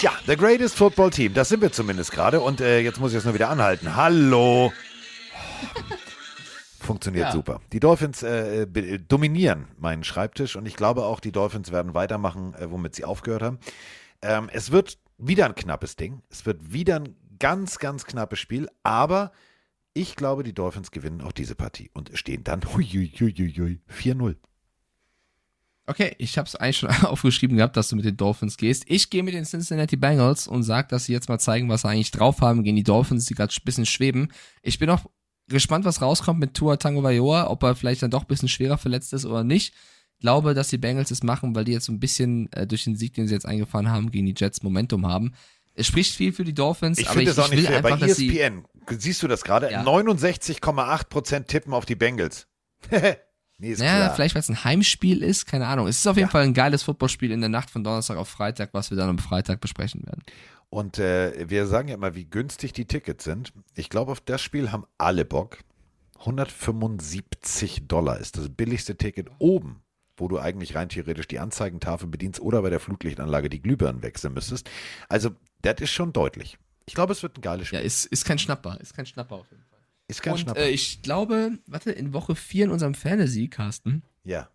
[0.00, 1.32] Ja, the greatest football team.
[1.34, 2.40] Das sind wir zumindest gerade.
[2.40, 3.96] Und äh, jetzt muss ich es nur wieder anhalten.
[3.96, 4.72] Hallo.
[6.80, 7.32] Funktioniert Ja.
[7.32, 7.60] super.
[7.72, 12.54] Die Dolphins äh, be- dominieren meinen Schreibtisch und ich glaube auch, die Dolphins werden weitermachen,
[12.54, 13.58] äh, womit sie aufgehört haben.
[14.22, 16.22] Ähm, es wird wieder ein knappes Ding.
[16.30, 18.68] Es wird wieder ein ganz, ganz knappes Spiel.
[18.82, 19.32] Aber
[19.94, 24.36] ich glaube, die Dolphins gewinnen auch diese Partie und stehen dann huiuiuiui, 4-0.
[25.88, 28.84] Okay, ich habe es eigentlich schon aufgeschrieben gehabt, dass du mit den Dolphins gehst.
[28.86, 31.88] Ich gehe mit den Cincinnati Bengals und sag, dass sie jetzt mal zeigen, was sie
[31.88, 34.32] eigentlich drauf haben gegen die Dolphins, die gerade ein bisschen schweben.
[34.62, 35.06] Ich bin auch
[35.48, 38.78] gespannt, was rauskommt mit Tua Tango Vailoa, ob er vielleicht dann doch ein bisschen schwerer
[38.78, 39.74] verletzt ist oder nicht.
[40.18, 42.96] Glaube, dass die Bengals es machen, weil die jetzt so ein bisschen äh, durch den
[42.96, 45.34] Sieg, den sie jetzt eingefahren haben, gegen die Jets Momentum haben.
[45.74, 47.82] Es spricht viel für die Dolphins, Ich aber ich, es auch ich will nicht fair.
[47.82, 48.64] Bei E einfach, dass sie ESPN,
[48.98, 49.70] siehst du das gerade?
[49.70, 49.84] Ja.
[49.84, 52.48] 69,8% tippen auf die Bengals.
[53.58, 54.14] nee, ist Naja, klar.
[54.14, 55.86] vielleicht weil es ein Heimspiel ist, keine Ahnung.
[55.86, 58.70] Es ist auf jeden Fall ein geiles Footballspiel in der Nacht von Donnerstag auf Freitag,
[58.72, 60.22] was wir dann am Freitag besprechen werden.
[60.68, 63.52] Und äh, wir sagen ja immer, wie günstig die Tickets sind.
[63.74, 65.58] Ich glaube, auf das Spiel haben alle Bock.
[66.18, 69.82] 175 Dollar ist das billigste Ticket oben,
[70.16, 74.34] wo du eigentlich rein theoretisch die Anzeigentafel bedienst oder bei der Flutlichtanlage die Glühbirnen wechseln
[74.34, 74.68] müsstest.
[75.08, 75.30] Also,
[75.62, 76.58] das ist schon deutlich.
[76.86, 77.80] Ich glaube, es wird ein geiles Spiel.
[77.80, 79.65] Ja, ist, ist kein Schnapper, ist kein Schnapper auf jeden Fall.
[80.08, 80.60] Ist kein Und Schnapper.
[80.60, 84.48] äh, ich glaube, warte, in Woche 4 in unserem Fantasy, Carsten, ja,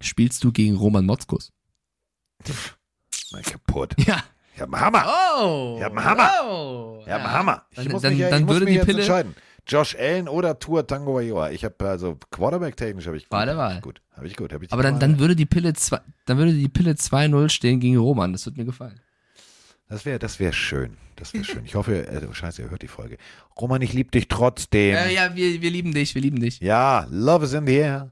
[0.00, 1.52] spielst du gegen Roman Motzkus.
[3.32, 3.94] mal kaputt.
[4.06, 4.22] Ja.
[4.54, 5.06] Ich hab einen Hammer.
[5.38, 5.74] Oh!
[5.78, 6.30] Ich hab einen Hammer.
[6.44, 7.02] Oh!
[7.04, 7.66] Ich hab einen Hammer.
[7.70, 9.34] Ich Dann- muss dann- mich, dann ich muss würde mich die Pille- entscheiden.
[9.68, 11.50] Josh Allen oder Tour Tango Vailoa.
[11.50, 13.74] Ich habe also Quarterback-technisch habe ich hab Wahl.
[13.76, 14.00] ich gut.
[14.12, 14.52] Habe ich gut.
[14.54, 15.00] Hab ich Aber dann, Wahl.
[15.00, 18.32] dann würde die Pille zwei, dann würde die Pille 2-0 stehen gegen Roman.
[18.32, 18.98] Das wird mir gefallen.
[19.88, 20.96] Das wäre das wär schön.
[21.14, 21.64] Das wäre schön.
[21.64, 23.18] Ich hoffe, äh, scheiße, ihr hört die Folge.
[23.58, 24.96] Roman, ich liebe dich trotzdem.
[24.96, 26.60] Äh, ja, wir, wir lieben dich, wir lieben dich.
[26.60, 28.10] Ja, love is in the air.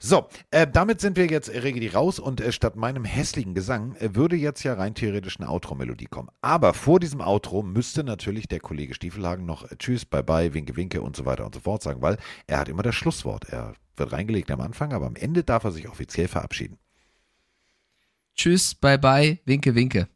[0.00, 4.14] So, äh, damit sind wir jetzt Regedi raus und äh, statt meinem hässlichen Gesang äh,
[4.14, 6.28] würde jetzt ja rein theoretisch eine Outro-Melodie kommen.
[6.42, 10.76] Aber vor diesem Outro müsste natürlich der Kollege Stiefelhagen noch äh, Tschüss, Bye Bye, Winke
[10.76, 13.48] Winke und so weiter und so fort sagen, weil er hat immer das Schlusswort.
[13.48, 16.78] Er wird reingelegt am Anfang, aber am Ende darf er sich offiziell verabschieden.
[18.36, 20.08] Tschüss, bye bye, winke, winke.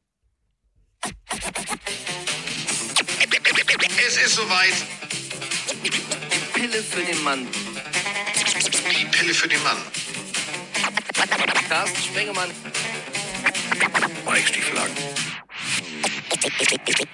[4.07, 4.75] Es ist soweit.
[5.83, 5.91] Die
[6.61, 7.47] Pille für den Mann.
[8.99, 9.79] Die Pille für den Mann.
[11.69, 12.51] Carsten Spengemann.
[14.27, 14.97] Mike Stieflagen.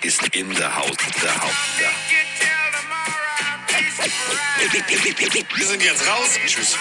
[0.03, 0.99] Ist in der Haut.
[1.23, 1.55] Der Haut.
[1.79, 1.91] Der.
[5.57, 6.39] Wir sind jetzt raus.
[6.47, 6.77] Tschüss.